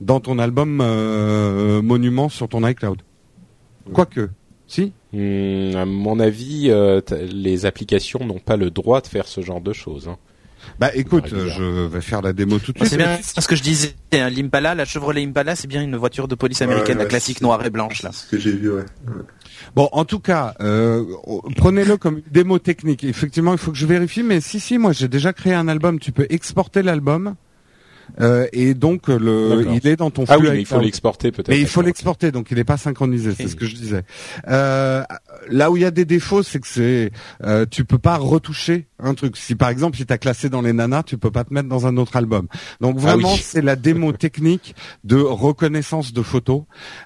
dans 0.00 0.20
ton 0.20 0.38
album 0.38 0.80
euh, 0.82 1.80
monument 1.82 2.28
sur 2.28 2.48
ton 2.48 2.66
iCloud. 2.66 3.02
Quoique, 3.92 4.28
si. 4.66 4.92
Hmm, 5.12 5.76
à 5.76 5.84
mon 5.86 6.18
avis, 6.20 6.66
euh, 6.70 7.00
les 7.30 7.66
applications 7.66 8.24
n'ont 8.24 8.38
pas 8.40 8.56
le 8.56 8.70
droit 8.70 9.00
de 9.00 9.06
faire 9.06 9.26
ce 9.26 9.40
genre 9.40 9.60
de 9.60 9.72
choses. 9.72 10.08
hein. 10.08 10.16
Bah 10.80 10.90
écoute, 10.94 11.26
je 11.28 11.86
vais 11.86 12.00
faire 12.00 12.22
la 12.22 12.32
démo 12.32 12.58
tout 12.58 12.72
de 12.72 12.78
suite. 12.78 12.90
c'est 12.90 12.96
bien 12.96 13.18
ce 13.22 13.46
que 13.46 13.54
je 13.54 13.62
disais. 13.62 13.94
hein, 14.12 14.28
L'Impala, 14.28 14.74
la 14.74 14.84
Chevrolet 14.84 15.24
Impala, 15.24 15.54
c'est 15.54 15.68
bien 15.68 15.80
une 15.80 15.94
voiture 15.94 16.26
de 16.26 16.34
police 16.34 16.60
américaine, 16.60 16.96
Ouais, 16.98 17.04
la 17.04 17.08
classique 17.08 17.40
noire 17.40 17.64
et 17.64 17.70
blanche 17.70 18.02
là. 18.02 18.10
C'est 18.12 18.26
ce 18.26 18.30
que 18.32 18.38
j'ai 18.38 18.50
vu, 18.52 18.70
ouais. 18.72 18.82
Ouais. 19.06 19.22
Bon, 19.76 19.88
en 19.92 20.04
tout 20.04 20.18
cas, 20.18 20.54
euh, 20.60 21.04
prenez-le 21.56 21.96
comme 21.96 22.16
une 22.18 22.24
démo 22.32 22.58
technique. 22.58 23.04
Effectivement, 23.04 23.52
il 23.52 23.58
faut 23.58 23.70
que 23.70 23.76
je 23.78 23.86
vérifie, 23.86 24.24
mais 24.24 24.40
si, 24.40 24.58
si, 24.58 24.76
moi 24.76 24.90
j'ai 24.92 25.06
déjà 25.08 25.32
créé 25.32 25.54
un 25.54 25.68
album. 25.68 26.00
Tu 26.00 26.10
peux 26.10 26.26
exporter 26.30 26.82
l'album 26.82 27.36
euh, 28.20 28.46
et 28.52 28.74
donc 28.74 29.08
le, 29.08 29.66
il 29.72 29.86
est 29.86 29.96
dans 29.96 30.10
ton 30.10 30.26
flux. 30.26 30.34
Ah 30.34 30.38
oui, 30.40 30.48
mais 30.50 30.60
il 30.60 30.66
faut 30.66 30.80
l'exporter 30.80 31.30
peut-être. 31.30 31.48
Mais 31.48 31.60
il 31.60 31.66
faut 31.66 31.82
l'exporter, 31.82 32.32
donc 32.32 32.50
il 32.50 32.56
n'est 32.56 32.64
pas 32.64 32.76
synchronisé, 32.76 33.32
c'est 33.36 33.48
ce 33.48 33.56
que 33.56 33.66
je 33.66 33.74
disais. 33.74 34.02
Euh, 34.48 35.02
là 35.48 35.70
où 35.70 35.76
il 35.76 35.82
y 35.82 35.86
a 35.86 35.90
des 35.90 36.04
défauts, 36.04 36.42
c'est 36.42 36.58
que 36.60 36.68
c'est, 36.68 37.12
euh, 37.44 37.66
tu 37.70 37.84
peux 37.84 37.98
pas 37.98 38.16
retoucher 38.16 38.88
un 38.98 39.14
truc. 39.14 39.36
Si 39.36 39.54
par 39.54 39.68
exemple, 39.68 39.96
si 39.96 40.06
t'as 40.06 40.18
classé 40.18 40.48
dans 40.48 40.62
les 40.62 40.72
nanas, 40.72 41.02
tu 41.04 41.18
peux 41.18 41.30
pas 41.30 41.44
te 41.44 41.52
mettre 41.52 41.68
dans 41.68 41.86
un 41.86 41.96
autre 41.96 42.16
album. 42.16 42.48
Donc 42.80 42.98
vraiment, 42.98 43.28
Ah 43.30 43.34
oui. 43.34 43.40
c'est 43.42 43.62
la 43.62 43.76
démo 43.76 44.12
technique 44.26 44.74
de 45.04 45.16
reconnaissance 45.16 46.12
de 46.12 46.22
photos. 46.22 46.62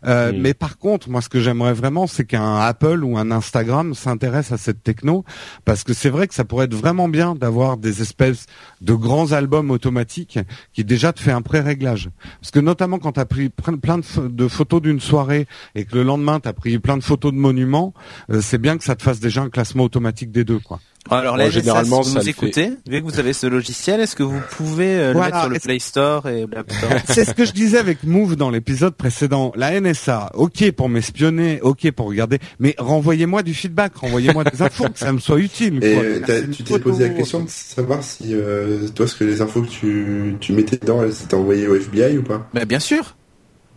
Euh, 0.07 0.31
Mm. 0.33 0.41
Mais 0.41 0.55
par 0.55 0.79
contre, 0.79 1.09
moi, 1.11 1.21
ce 1.21 1.29
que 1.29 1.41
j'aimerais 1.41 1.73
vraiment, 1.73 2.07
c'est 2.07 2.25
qu'un 2.25 2.57
Apple 2.57 3.05
ou 3.05 3.19
un 3.19 3.31
Instagram 3.31 3.95
s'intéresse 3.95 4.53
à 4.53 4.59
cette 4.59 4.83
techno, 4.83 5.25
parce 5.65 5.85
que 5.85 5.93
c'est 5.93 6.11
vrai 6.11 6.29
que 6.29 6.35
ça 6.35 6.45
pourrait 6.45 6.67
être 6.67 6.75
vraiment 6.75 7.09
bien 7.09 7.35
d'avoir 7.35 7.77
des 7.77 8.03
espèces 8.03 8.47
de 8.81 8.95
grands 8.95 9.33
albums 9.33 9.71
automatiques 9.71 10.39
qui 10.73 10.85
déjà 10.91 11.13
te 11.13 11.21
fait 11.21 11.31
un 11.31 11.41
pré-réglage. 11.41 12.11
Parce 12.41 12.51
que 12.51 12.59
notamment 12.59 12.99
quand 12.99 13.13
tu 13.13 13.21
as 13.21 13.25
pris 13.25 13.49
plein 13.49 13.99
de 13.99 14.49
photos 14.49 14.83
d'une 14.83 14.99
soirée 14.99 15.47
et 15.77 15.85
que 15.85 15.95
le 15.95 16.03
lendemain 16.03 16.41
tu 16.41 16.49
as 16.49 16.53
pris 16.53 16.81
plein 16.81 16.97
de 16.97 17.05
photos 17.05 17.33
de 17.33 17.39
monuments, 17.39 17.95
euh, 18.31 18.41
c'est 18.41 18.59
bien 18.59 18.77
que 18.77 18.83
ça 18.83 18.97
te 18.97 19.03
fasse 19.03 19.21
déjà 19.21 19.41
un 19.43 19.51
classement 19.51 19.85
automatique 19.85 20.33
des 20.33 20.43
deux 20.43 20.59
quoi. 20.59 20.81
Alors 21.09 21.37
là, 21.37 21.47
NSA, 21.49 21.61
généralement, 21.61 22.03
si 22.03 22.11
vous 22.11 22.15
ça 22.15 22.19
nous 22.21 22.25
fait. 22.25 22.31
écoutez, 22.31 22.71
vu 22.89 23.01
que 23.01 23.05
vous 23.05 23.19
avez 23.19 23.33
ce 23.33 23.47
logiciel, 23.47 24.01
est-ce 24.01 24.15
que 24.15 24.23
vous 24.23 24.41
pouvez 24.51 24.97
euh, 24.99 25.13
Voilà, 25.13 25.29
le 25.29 25.33
mettre 25.33 25.41
sur 25.41 25.51
le 25.55 25.59
Play 25.61 25.79
Store 25.79 26.29
et 26.29 26.47
l'App 26.53 26.71
Store 26.71 26.91
C'est 27.09 27.25
ce 27.25 27.33
que 27.33 27.45
je 27.45 27.53
disais 27.53 27.79
avec 27.79 28.05
Move 28.05 28.37
dans 28.37 28.51
l'épisode 28.51 28.95
précédent. 28.95 29.51
La 29.57 29.81
NSA, 29.81 30.31
ok 30.35 30.71
pour 30.73 30.89
m'espionner, 30.91 31.61
ok 31.63 31.91
pour 31.93 32.07
regarder, 32.07 32.39
mais 32.59 32.75
renvoyez-moi 32.79 33.43
du 33.43 33.55
feedback, 33.55 33.97
renvoyez-moi 33.97 34.45
des 34.45 34.61
infos, 34.63 34.89
que 34.91 34.99
ça 34.99 35.13
me 35.13 35.19
soit 35.19 35.39
utile. 35.39 35.83
Et 35.83 35.95
quoi. 35.95 36.03
euh, 36.03 36.47
tu 36.53 36.63
t'es 36.65 36.79
posé 36.79 37.09
la 37.09 37.15
question 37.15 37.43
de 37.45 37.49
savoir 37.49 38.05
si 38.05 38.35
euh, 38.35 38.87
toi, 38.95 39.07
ce 39.07 39.17
que 39.17 39.25
les 39.25 39.41
infos 39.41 39.63
que 39.63 39.69
tu, 39.69 40.37
tu 40.41 40.53
mettais 40.53 40.77
dedans, 40.77 41.03
elles 41.03 41.15
s'étaient 41.15 41.35
envoyées 41.35 41.67
au 41.67 41.75
FBI 41.77 42.19
ou 42.19 42.23
pas? 42.23 42.47
Bah 42.53 42.65
bien 42.67 42.79
sûr. 42.79 43.17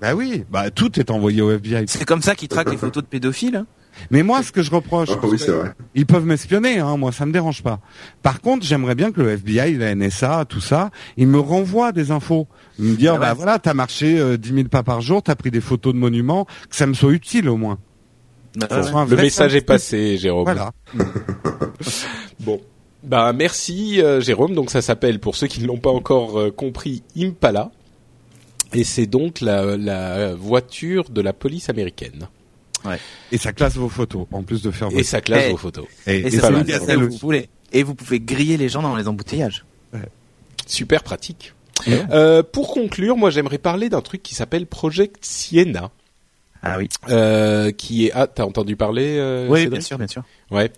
Bah 0.01 0.13
oui, 0.13 0.43
bah 0.51 0.69
tout 0.71 0.99
est 0.99 1.09
envoyé 1.09 1.41
au 1.41 1.51
FBI. 1.51 1.85
C'est 1.87 2.03
comme 2.05 2.21
ça 2.21 2.35
qu'ils 2.35 2.49
traquent 2.49 2.71
les 2.71 2.77
photos 2.77 3.01
de 3.01 3.07
pédophiles. 3.07 3.55
hein. 3.55 3.65
Mais 4.11 4.23
moi, 4.23 4.43
ce 4.43 4.51
que 4.51 4.61
je 4.61 4.71
reproche, 4.71 5.09
Ah 5.11 5.19
oui, 5.23 5.37
c'est 5.39 5.51
vrai. 5.51 5.73
ils 5.95 6.05
peuvent 6.05 6.25
m'espionner, 6.25 6.79
hein, 6.79 6.97
moi 6.97 7.11
ça 7.11 7.25
me 7.25 7.31
dérange 7.31 7.61
pas. 7.63 7.79
Par 8.21 8.41
contre, 8.41 8.65
j'aimerais 8.65 8.95
bien 8.95 9.11
que 9.11 9.21
le 9.21 9.31
FBI, 9.31 9.77
la 9.77 9.93
NSA, 9.95 10.45
tout 10.45 10.61
ça, 10.61 10.89
ils 11.17 11.27
me 11.27 11.39
renvoient 11.39 11.91
des 11.91 12.11
infos, 12.11 12.47
me 12.79 12.95
dire 12.95 13.13
Ah 13.13 13.15
ouais. 13.15 13.19
bah 13.21 13.33
voilà, 13.33 13.59
t'as 13.59 13.73
marché 13.73 14.19
euh, 14.19 14.37
10 14.37 14.53
000 14.53 14.67
pas 14.69 14.83
par 14.83 15.01
jour, 15.01 15.21
t'as 15.23 15.35
pris 15.35 15.51
des 15.51 15.61
photos 15.61 15.93
de 15.93 15.99
monuments, 15.99 16.45
que 16.69 16.75
ça 16.75 16.85
me 16.87 16.93
soit 16.93 17.11
utile 17.11 17.49
au 17.49 17.57
moins. 17.57 17.77
Bah, 18.55 18.67
Ça 18.69 18.81
ouais. 18.81 19.09
Le 19.09 19.15
message 19.17 19.55
est 19.55 19.61
passé, 19.61 20.17
Jérôme. 20.17 20.43
Voilà. 20.43 20.71
Bon. 22.39 22.59
Bah 23.03 23.33
merci 23.33 24.01
euh, 24.01 24.21
Jérôme. 24.21 24.53
Donc 24.53 24.69
ça 24.69 24.81
s'appelle, 24.81 25.19
pour 25.19 25.35
ceux 25.35 25.47
qui 25.47 25.61
ne 25.61 25.67
l'ont 25.67 25.77
pas 25.77 25.89
encore 25.89 26.39
euh, 26.39 26.51
compris, 26.51 27.03
Impala. 27.17 27.71
Et 28.73 28.83
c'est 28.83 29.05
donc 29.05 29.41
la, 29.41 29.77
la 29.77 30.33
voiture 30.35 31.09
de 31.09 31.21
la 31.21 31.33
police 31.33 31.69
américaine. 31.69 32.27
Et 33.31 33.37
ça 33.37 33.53
classe 33.53 33.75
vos 33.75 33.89
photos, 33.89 34.27
en 34.31 34.43
plus 34.43 34.61
de 34.61 34.71
faire 34.71 34.89
Et 34.89 34.95
votre... 34.95 35.05
ça 35.05 35.21
classe 35.21 35.49
vos 35.49 35.57
photos. 35.57 35.85
Et, 36.07 36.17
Et 36.17 36.27
et 36.27 36.31
ça, 36.31 36.49
mal, 36.51 36.67
ça. 36.69 36.97
vous 36.97 37.09
voulez. 37.17 37.49
Et 37.71 37.83
vous 37.83 37.95
pouvez 37.95 38.19
griller 38.19 38.57
les 38.57 38.69
gens 38.69 38.81
dans 38.81 38.95
les 38.95 39.07
embouteillages. 39.07 39.65
Super 40.67 41.03
pratique. 41.03 41.53
Euh, 41.87 42.43
pour 42.43 42.73
conclure, 42.73 43.17
moi 43.17 43.29
j'aimerais 43.29 43.57
parler 43.57 43.89
d'un 43.89 44.01
truc 44.01 44.23
qui 44.23 44.35
s'appelle 44.35 44.65
Project 44.67 45.17
Sienna. 45.25 45.91
Ah 46.61 46.77
oui. 46.77 46.87
Euh, 47.09 47.71
qui 47.71 48.05
est 48.05 48.11
ah 48.13 48.25
t'as 48.27 48.45
entendu 48.45 48.77
parler 48.77 49.17
euh, 49.17 49.47
Oui, 49.49 49.67
bien 49.67 49.81
sûr, 49.81 49.97
bien 49.97 50.07
sûr. 50.07 50.23
Ouais. 50.49 50.71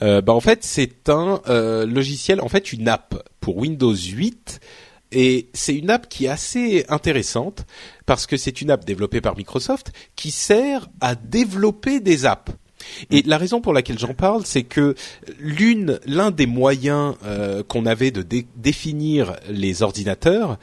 euh, 0.00 0.22
bah 0.22 0.32
en 0.32 0.40
fait 0.40 0.64
c'est 0.64 1.10
un 1.10 1.40
euh, 1.48 1.84
logiciel, 1.84 2.40
en 2.40 2.48
fait 2.48 2.72
une 2.72 2.88
app 2.88 3.14
pour 3.40 3.58
Windows 3.58 3.94
8 3.94 4.60
et 5.12 5.48
c'est 5.54 5.74
une 5.74 5.90
app 5.90 6.08
qui 6.08 6.26
est 6.26 6.28
assez 6.28 6.84
intéressante 6.88 7.64
parce 8.06 8.26
que 8.26 8.36
c'est 8.36 8.60
une 8.60 8.70
app 8.70 8.84
développée 8.84 9.20
par 9.20 9.36
Microsoft 9.36 9.92
qui 10.16 10.30
sert 10.30 10.88
à 11.00 11.14
développer 11.14 12.00
des 12.00 12.26
apps. 12.26 12.52
Et 13.10 13.22
la 13.22 13.38
raison 13.38 13.60
pour 13.60 13.72
laquelle 13.72 13.98
j'en 13.98 14.14
parle, 14.14 14.46
c'est 14.46 14.62
que 14.62 14.94
l'une, 15.38 15.98
l'un 16.06 16.30
des 16.30 16.46
moyens 16.46 17.16
euh, 17.24 17.62
qu'on 17.62 17.86
avait 17.86 18.10
de 18.10 18.24
définir 18.56 19.36
les 19.50 19.82
ordinateurs, 19.82 20.58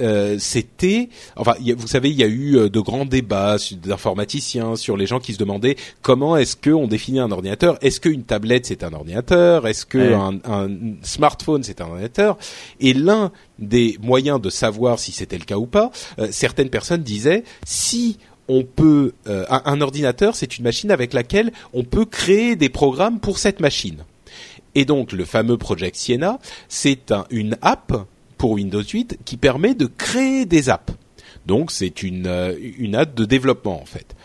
euh, 0.00 0.36
c'était, 0.38 1.08
enfin, 1.36 1.54
vous 1.76 1.86
savez, 1.86 2.10
il 2.10 2.16
y 2.16 2.22
a 2.22 2.26
eu 2.26 2.56
euh, 2.56 2.68
de 2.68 2.80
grands 2.80 3.04
débats 3.04 3.56
d'informaticiens 3.82 4.76
sur 4.76 4.96
les 4.96 5.06
gens 5.06 5.20
qui 5.20 5.34
se 5.34 5.38
demandaient 5.38 5.76
comment 6.02 6.36
est-ce 6.36 6.56
qu'on 6.56 6.86
définit 6.86 7.20
un 7.20 7.30
ordinateur. 7.30 7.78
Est-ce 7.82 8.00
qu'une 8.00 8.24
tablette 8.24 8.66
c'est 8.66 8.84
un 8.84 8.92
ordinateur? 8.92 9.66
Est-ce 9.66 9.86
qu'un 9.86 10.40
un 10.44 10.68
smartphone 11.02 11.62
c'est 11.62 11.80
un 11.80 11.86
ordinateur? 11.86 12.38
Et 12.80 12.94
l'un 12.94 13.32
des 13.58 13.98
moyens 14.02 14.40
de 14.40 14.50
savoir 14.50 14.98
si 14.98 15.12
c'était 15.12 15.38
le 15.38 15.44
cas 15.44 15.56
ou 15.56 15.66
pas, 15.66 15.90
certaines 16.30 16.70
personnes 16.70 17.02
disaient 17.02 17.44
si 17.66 18.18
on 18.50 18.64
peut 18.64 19.12
euh, 19.28 19.46
un, 19.48 19.80
ordinateur, 19.80 20.34
c'est 20.34 20.58
une 20.58 20.64
machine 20.64 20.90
avec 20.90 21.12
laquelle 21.12 21.52
on 21.72 21.84
peut 21.84 22.04
créer 22.04 22.56
des 22.56 22.68
programmes 22.68 23.20
pour 23.20 23.38
cette 23.38 23.60
machine. 23.60 24.04
Et 24.74 24.84
donc 24.84 25.12
le 25.12 25.24
fameux 25.24 25.56
Project 25.56 25.94
Sienna, 25.94 26.40
c'est 26.68 27.14
une 27.30 27.56
app 27.62 28.06
pour 28.40 28.52
Windows 28.52 28.82
8 28.82 29.18
qui 29.26 29.36
permet 29.36 29.74
de 29.74 29.84
créer 29.84 30.46
des 30.46 30.70
apps. 30.70 30.94
Donc 31.44 31.70
c'est 31.70 32.02
une 32.02 32.26
euh, 32.26 32.56
une 32.78 32.94
app 32.94 33.14
de 33.14 33.26
développement 33.26 33.80
en 33.82 33.84
fait. 33.84 34.16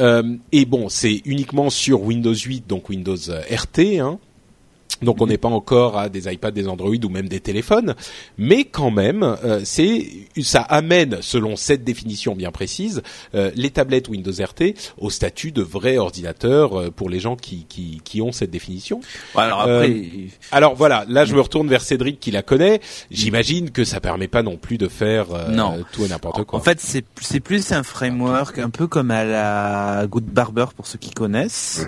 Euh, 0.00 0.36
et 0.52 0.66
bon, 0.66 0.90
c'est 0.90 1.22
uniquement 1.24 1.70
sur 1.70 2.02
Windows 2.02 2.34
8, 2.34 2.66
donc 2.68 2.90
Windows 2.90 3.16
RT. 3.16 4.00
Hein, 4.00 4.18
donc 5.02 5.20
on 5.20 5.26
n'est 5.26 5.38
pas 5.38 5.48
encore 5.48 5.98
à 5.98 6.08
des 6.08 6.32
iPads, 6.32 6.50
des 6.50 6.68
Android 6.68 6.94
ou 7.04 7.08
même 7.08 7.28
des 7.28 7.40
téléphones, 7.40 7.94
mais 8.36 8.64
quand 8.64 8.90
même, 8.90 9.22
euh, 9.22 9.60
c'est 9.64 10.06
ça 10.42 10.60
amène, 10.62 11.18
selon 11.20 11.56
cette 11.56 11.84
définition 11.84 12.34
bien 12.34 12.50
précise, 12.50 13.02
euh, 13.34 13.50
les 13.54 13.70
tablettes 13.70 14.08
Windows 14.08 14.32
RT 14.32 14.74
au 14.98 15.10
statut 15.10 15.52
de 15.52 15.62
vrai 15.62 15.98
ordinateur 15.98 16.78
euh, 16.78 16.90
pour 16.90 17.10
les 17.10 17.20
gens 17.20 17.36
qui, 17.36 17.66
qui, 17.68 18.00
qui 18.04 18.22
ont 18.22 18.32
cette 18.32 18.50
définition. 18.50 19.00
Alors 19.36 19.60
après, 19.62 20.04
alors 20.50 20.74
voilà, 20.74 21.04
là 21.08 21.24
je 21.24 21.34
me 21.34 21.40
retourne 21.40 21.68
vers 21.68 21.82
Cédric 21.82 22.18
qui 22.18 22.30
la 22.30 22.42
connaît. 22.42 22.80
J'imagine 23.10 23.70
que 23.70 23.84
ça 23.84 24.00
permet 24.00 24.28
pas 24.28 24.42
non 24.42 24.56
plus 24.56 24.78
de 24.78 24.88
faire 24.88 25.26
tout 25.92 26.04
et 26.04 26.08
n'importe 26.08 26.44
quoi. 26.44 26.58
En 26.58 26.62
fait, 26.62 26.80
c'est 26.80 27.04
c'est 27.20 27.40
plus 27.40 27.72
un 27.72 27.82
framework 27.82 28.58
un 28.58 28.70
peu 28.70 28.86
comme 28.86 29.10
à 29.10 29.24
la 29.24 30.06
Good 30.06 30.24
Barber 30.24 30.66
pour 30.76 30.86
ceux 30.86 30.98
qui 30.98 31.10
connaissent. 31.10 31.86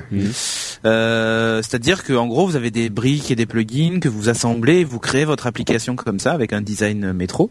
C'est-à-dire 0.83 2.05
que 2.05 2.13
en 2.13 2.27
gros, 2.27 2.47
vous 2.47 2.57
avez 2.57 2.71
des 2.71 2.89
briques 3.01 3.31
et 3.31 3.37
des 3.37 3.47
plugins 3.47 3.99
que 3.99 4.11
vous 4.11 4.29
assemblez, 4.29 4.85
vous 4.85 4.99
créez 4.99 5.25
votre 5.25 5.47
application 5.47 5.97
comme 5.97 6.19
ça 6.19 6.33
avec 6.33 6.53
un 6.53 6.61
design 6.61 7.15
métro. 7.15 7.51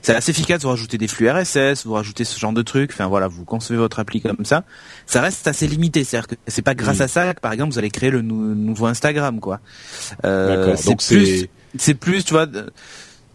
C'est 0.00 0.14
assez 0.14 0.30
efficace, 0.30 0.62
vous 0.62 0.70
rajoutez 0.70 0.96
des 0.96 1.08
flux 1.08 1.28
RSS, 1.28 1.84
vous 1.84 1.92
rajoutez 1.92 2.24
ce 2.24 2.40
genre 2.40 2.54
de 2.54 2.62
trucs, 2.62 2.92
enfin 2.92 3.06
voilà, 3.06 3.28
vous 3.28 3.44
concevez 3.44 3.76
votre 3.76 3.98
appli 3.98 4.22
comme 4.22 4.46
ça. 4.46 4.64
Ça 5.04 5.20
reste 5.20 5.46
assez 5.46 5.66
limité, 5.66 6.04
c'est-à-dire 6.04 6.26
que 6.26 6.36
c'est 6.46 6.62
pas 6.62 6.74
grâce 6.74 7.02
à 7.02 7.08
ça 7.08 7.34
que 7.34 7.40
par 7.40 7.52
exemple 7.52 7.74
vous 7.74 7.78
allez 7.78 7.90
créer 7.90 8.10
le 8.10 8.22
nouveau 8.22 8.86
Instagram 8.86 9.40
quoi. 9.40 9.60
Euh, 10.24 10.74
c'est 10.76 10.96
plus, 10.96 11.48
c'est 11.76 11.94
plus, 11.94 12.24
tu 12.24 12.32
vois, 12.32 12.46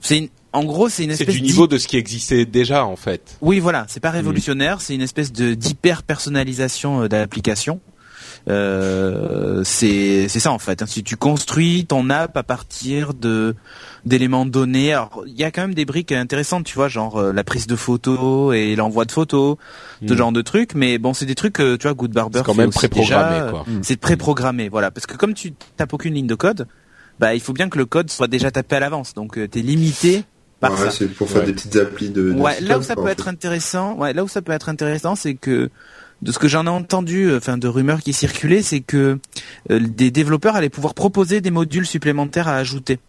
c'est 0.01 0.31
en 0.53 0.63
gros, 0.63 0.89
c'est 0.89 1.03
une 1.03 1.11
espèce. 1.11 1.27
C'est 1.27 1.33
du 1.33 1.41
niveau 1.41 1.67
de 1.67 1.77
ce 1.77 1.87
qui 1.87 1.97
existait 1.97 2.45
déjà, 2.45 2.85
en 2.85 2.95
fait. 2.95 3.37
Oui, 3.41 3.59
voilà. 3.59 3.85
C'est 3.89 3.99
pas 3.99 4.11
révolutionnaire. 4.11 4.81
C'est 4.81 4.93
une 4.93 5.01
espèce 5.01 5.31
de 5.31 5.55
d'hyper 5.55 6.03
personnalisation 6.03 7.03
euh, 7.03 7.07
d'application. 7.09 7.81
Euh, 8.49 9.61
c'est 9.63 10.27
c'est 10.27 10.39
ça 10.39 10.51
en 10.51 10.59
fait. 10.59 10.81
Hein. 10.81 10.85
Si 10.85 11.03
tu 11.03 11.15
construis 11.15 11.85
ton 11.85 12.09
app 12.09 12.35
à 12.35 12.43
partir 12.43 13.13
de 13.13 13.55
d'éléments 14.05 14.45
donnés, 14.45 14.91
alors 14.91 15.23
il 15.25 15.39
y 15.39 15.45
a 15.45 15.51
quand 15.51 15.61
même 15.61 15.73
des 15.73 15.85
briques 15.85 16.11
intéressantes, 16.11 16.65
tu 16.65 16.75
vois, 16.75 16.89
genre 16.89 17.17
euh, 17.17 17.31
la 17.31 17.45
prise 17.45 17.67
de 17.67 17.75
photos 17.77 18.53
et 18.53 18.75
l'envoi 18.75 19.05
de 19.05 19.11
photos, 19.11 19.57
ce 20.05 20.13
hmm. 20.13 20.17
genre 20.17 20.31
de 20.33 20.41
trucs. 20.41 20.75
Mais 20.75 20.97
bon, 20.97 21.13
c'est 21.13 21.25
des 21.25 21.35
trucs, 21.35 21.53
que 21.53 21.77
tu 21.77 21.83
vois, 21.83 21.93
Good 21.93 22.11
Barber 22.11 22.39
c'est 22.39 22.45
quand 22.45 22.55
même 22.55 22.71
préprogrammé, 22.71 23.49
quoi. 23.49 23.63
Hmm. 23.65 23.79
C'est 23.81 23.95
préprogrammé, 23.97 24.67
voilà, 24.67 24.91
parce 24.91 25.05
que 25.05 25.15
comme 25.15 25.33
tu 25.33 25.53
tapes 25.77 25.93
aucune 25.93 26.13
ligne 26.13 26.27
de 26.27 26.35
code, 26.35 26.67
bah 27.19 27.33
il 27.33 27.39
faut 27.39 27.53
bien 27.53 27.69
que 27.69 27.77
le 27.77 27.85
code 27.85 28.09
soit 28.09 28.27
déjà 28.27 28.51
tapé 28.51 28.75
à 28.75 28.79
l'avance. 28.81 29.13
Donc 29.13 29.37
euh, 29.37 29.47
t'es 29.47 29.61
limité 29.61 30.25
par 30.59 30.79
ouais, 30.79 30.91
c'est 30.91 31.07
pour 31.07 31.29
faire 31.29 31.43
des 31.43 31.53
petites 31.53 31.75
applis 31.77 32.09
de. 32.09 32.31
ouais, 32.31 32.59
là 32.61 32.77
où 32.77 32.81
ça 32.81 32.95
peut 32.95 33.07
être 33.07 33.27
intéressant, 33.27 33.95
ouais, 33.95 34.13
là 34.13 34.23
où 34.23 34.27
ça 34.27 34.41
peut 34.41 34.51
être 34.51 34.69
intéressant, 34.69 35.15
c'est 35.15 35.35
que 35.35 35.69
de 36.23 36.31
ce 36.31 36.39
que 36.39 36.47
j'en 36.47 36.65
ai 36.65 36.69
entendu, 36.69 37.25
euh, 37.25 37.37
enfin 37.37 37.57
de 37.57 37.67
rumeurs 37.67 37.99
qui 37.99 38.13
circulaient, 38.13 38.61
c'est 38.61 38.79
que 38.79 39.19
euh, 39.69 39.79
des 39.79 40.09
développeurs 40.09 40.55
allaient 40.55 40.69
pouvoir 40.69 40.93
proposer 40.93 41.41
des 41.41 41.51
modules 41.51 41.85
supplémentaires 41.85 42.47
à 42.47 42.55
ajouter. 42.55 42.99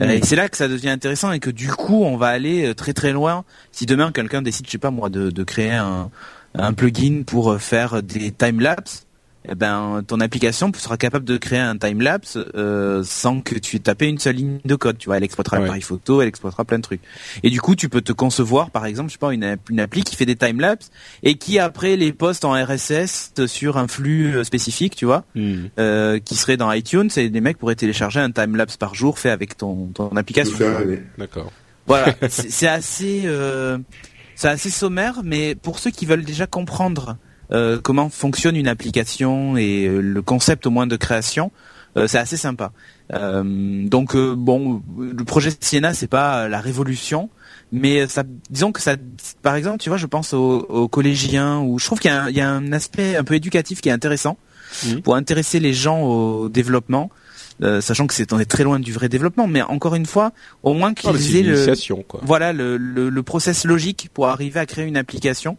Euh, 0.00 0.10
et 0.10 0.20
c'est 0.22 0.36
là 0.36 0.48
que 0.48 0.56
ça 0.56 0.68
devient 0.68 0.90
intéressant 0.90 1.32
et 1.32 1.38
que 1.38 1.48
du 1.48 1.68
coup 1.68 2.02
on 2.02 2.16
va 2.16 2.26
aller 2.26 2.74
très 2.74 2.92
très 2.92 3.12
loin. 3.12 3.44
Si 3.70 3.86
demain 3.86 4.10
quelqu'un 4.10 4.42
décide, 4.42 4.66
je 4.66 4.72
sais 4.72 4.78
pas 4.78 4.90
moi, 4.90 5.08
de, 5.08 5.30
de 5.30 5.44
créer 5.44 5.72
un, 5.72 6.10
un 6.54 6.72
plugin 6.72 7.22
pour 7.24 7.58
faire 7.60 8.02
des 8.02 8.32
time 8.32 8.60
lapse, 8.60 9.05
eh 9.48 9.54
ben 9.54 10.02
ton 10.06 10.20
application 10.20 10.70
sera 10.76 10.96
capable 10.96 11.24
de 11.24 11.36
créer 11.36 11.58
un 11.58 11.76
time 11.76 12.00
lapse 12.00 12.38
euh, 12.54 13.02
sans 13.04 13.40
que 13.40 13.54
tu 13.54 13.76
aies 13.76 13.80
tapé 13.80 14.06
une 14.06 14.18
seule 14.18 14.36
ligne 14.36 14.58
de 14.64 14.74
code. 14.74 14.98
Tu 14.98 15.06
vois, 15.06 15.16
elle 15.16 15.24
exploitera 15.24 15.58
l'appareil 15.58 15.82
photo, 15.82 16.22
elle 16.22 16.28
exploitera 16.28 16.64
plein 16.64 16.78
de 16.78 16.82
trucs. 16.82 17.00
Et 17.42 17.50
du 17.50 17.60
coup, 17.60 17.76
tu 17.76 17.88
peux 17.88 18.00
te 18.00 18.12
concevoir, 18.12 18.70
par 18.70 18.86
exemple, 18.86 19.10
je 19.10 19.14
sais 19.14 19.18
pas, 19.18 19.32
une, 19.32 19.56
une 19.70 19.80
appli 19.80 20.02
qui 20.02 20.16
fait 20.16 20.26
des 20.26 20.36
time 20.36 20.60
lapse 20.60 20.90
et 21.22 21.36
qui 21.36 21.58
après 21.58 21.96
les 21.96 22.12
poste 22.12 22.44
en 22.44 22.52
RSS 22.52 23.32
sur 23.46 23.76
un 23.78 23.88
flux 23.88 24.36
euh, 24.36 24.44
spécifique, 24.44 24.96
tu 24.96 25.04
vois, 25.04 25.24
hmm. 25.34 25.66
euh, 25.78 26.18
qui 26.18 26.36
serait 26.36 26.56
dans 26.56 26.70
iTunes. 26.72 27.10
Et 27.16 27.28
des 27.28 27.40
mecs 27.40 27.58
pourraient 27.58 27.74
télécharger 27.74 28.20
un 28.20 28.30
time 28.30 28.56
lapse 28.56 28.76
par 28.76 28.94
jour 28.94 29.18
fait 29.18 29.30
avec 29.30 29.56
ton 29.56 29.86
ton 29.94 30.14
application. 30.16 30.58
D'accord. 31.18 31.52
Voilà, 31.86 32.14
c'est 32.28 32.68
assez. 32.68 33.22
Euh, 33.24 33.78
c'est 34.34 34.48
assez 34.48 34.70
sommaire, 34.70 35.22
mais 35.24 35.54
pour 35.54 35.78
ceux 35.78 35.90
qui 35.90 36.04
veulent 36.04 36.24
déjà 36.24 36.46
comprendre 36.46 37.16
euh, 37.52 37.78
comment 37.80 38.08
fonctionne 38.08 38.56
une 38.56 38.68
application 38.68 39.56
et 39.56 39.86
euh, 39.86 40.00
le 40.00 40.22
concept 40.22 40.66
au 40.66 40.70
moins 40.70 40.86
de 40.86 40.96
création, 40.96 41.52
euh, 41.96 42.06
c'est 42.06 42.18
assez 42.18 42.36
sympa. 42.36 42.72
donc 43.10 44.16
bon, 44.16 44.82
le 44.98 45.24
projet 45.24 45.50
Siena 45.60 45.94
c'est 45.94 46.08
pas 46.08 46.48
la 46.48 46.60
révolution, 46.60 47.30
mais 47.72 48.06
ça, 48.08 48.24
disons 48.50 48.72
que 48.72 48.80
ça, 48.80 48.96
par 49.42 49.54
exemple, 49.54 49.78
tu 49.78 49.88
vois, 49.88 49.98
je 49.98 50.06
pense 50.06 50.32
aux, 50.32 50.88
collégiens 50.88 51.60
où 51.60 51.78
je 51.78 51.86
trouve 51.86 52.00
qu'il 52.00 52.10
y, 52.10 52.40
a 52.40 52.50
un 52.50 52.72
aspect 52.72 53.16
un 53.16 53.24
peu 53.24 53.34
éducatif 53.34 53.80
qui 53.80 53.88
est 53.88 53.92
intéressant 53.92 54.38
mmh. 54.84 55.00
pour 55.00 55.14
intéresser 55.14 55.60
les 55.60 55.72
gens 55.72 56.02
au 56.02 56.48
développement. 56.48 57.10
sachant 57.80 58.06
que 58.08 58.14
c'est 58.14 58.32
on 58.32 58.40
est 58.40 58.50
très 58.50 58.64
loin 58.64 58.80
du 58.80 58.92
vrai 58.92 59.08
développement, 59.08 59.46
mais 59.46 59.62
encore 59.62 59.94
une 59.94 60.06
fois, 60.06 60.32
au 60.64 60.74
moins 60.74 60.94
qu'ils 60.94 61.36
aient 61.36 61.42
le, 61.42 61.74
voilà 62.22 62.52
le, 62.52 62.76
le, 62.76 63.08
le 63.08 63.22
process 63.22 63.64
logique 63.64 64.10
pour 64.12 64.26
arriver 64.26 64.58
à 64.58 64.66
créer 64.66 64.84
une 64.84 64.96
application 64.96 65.56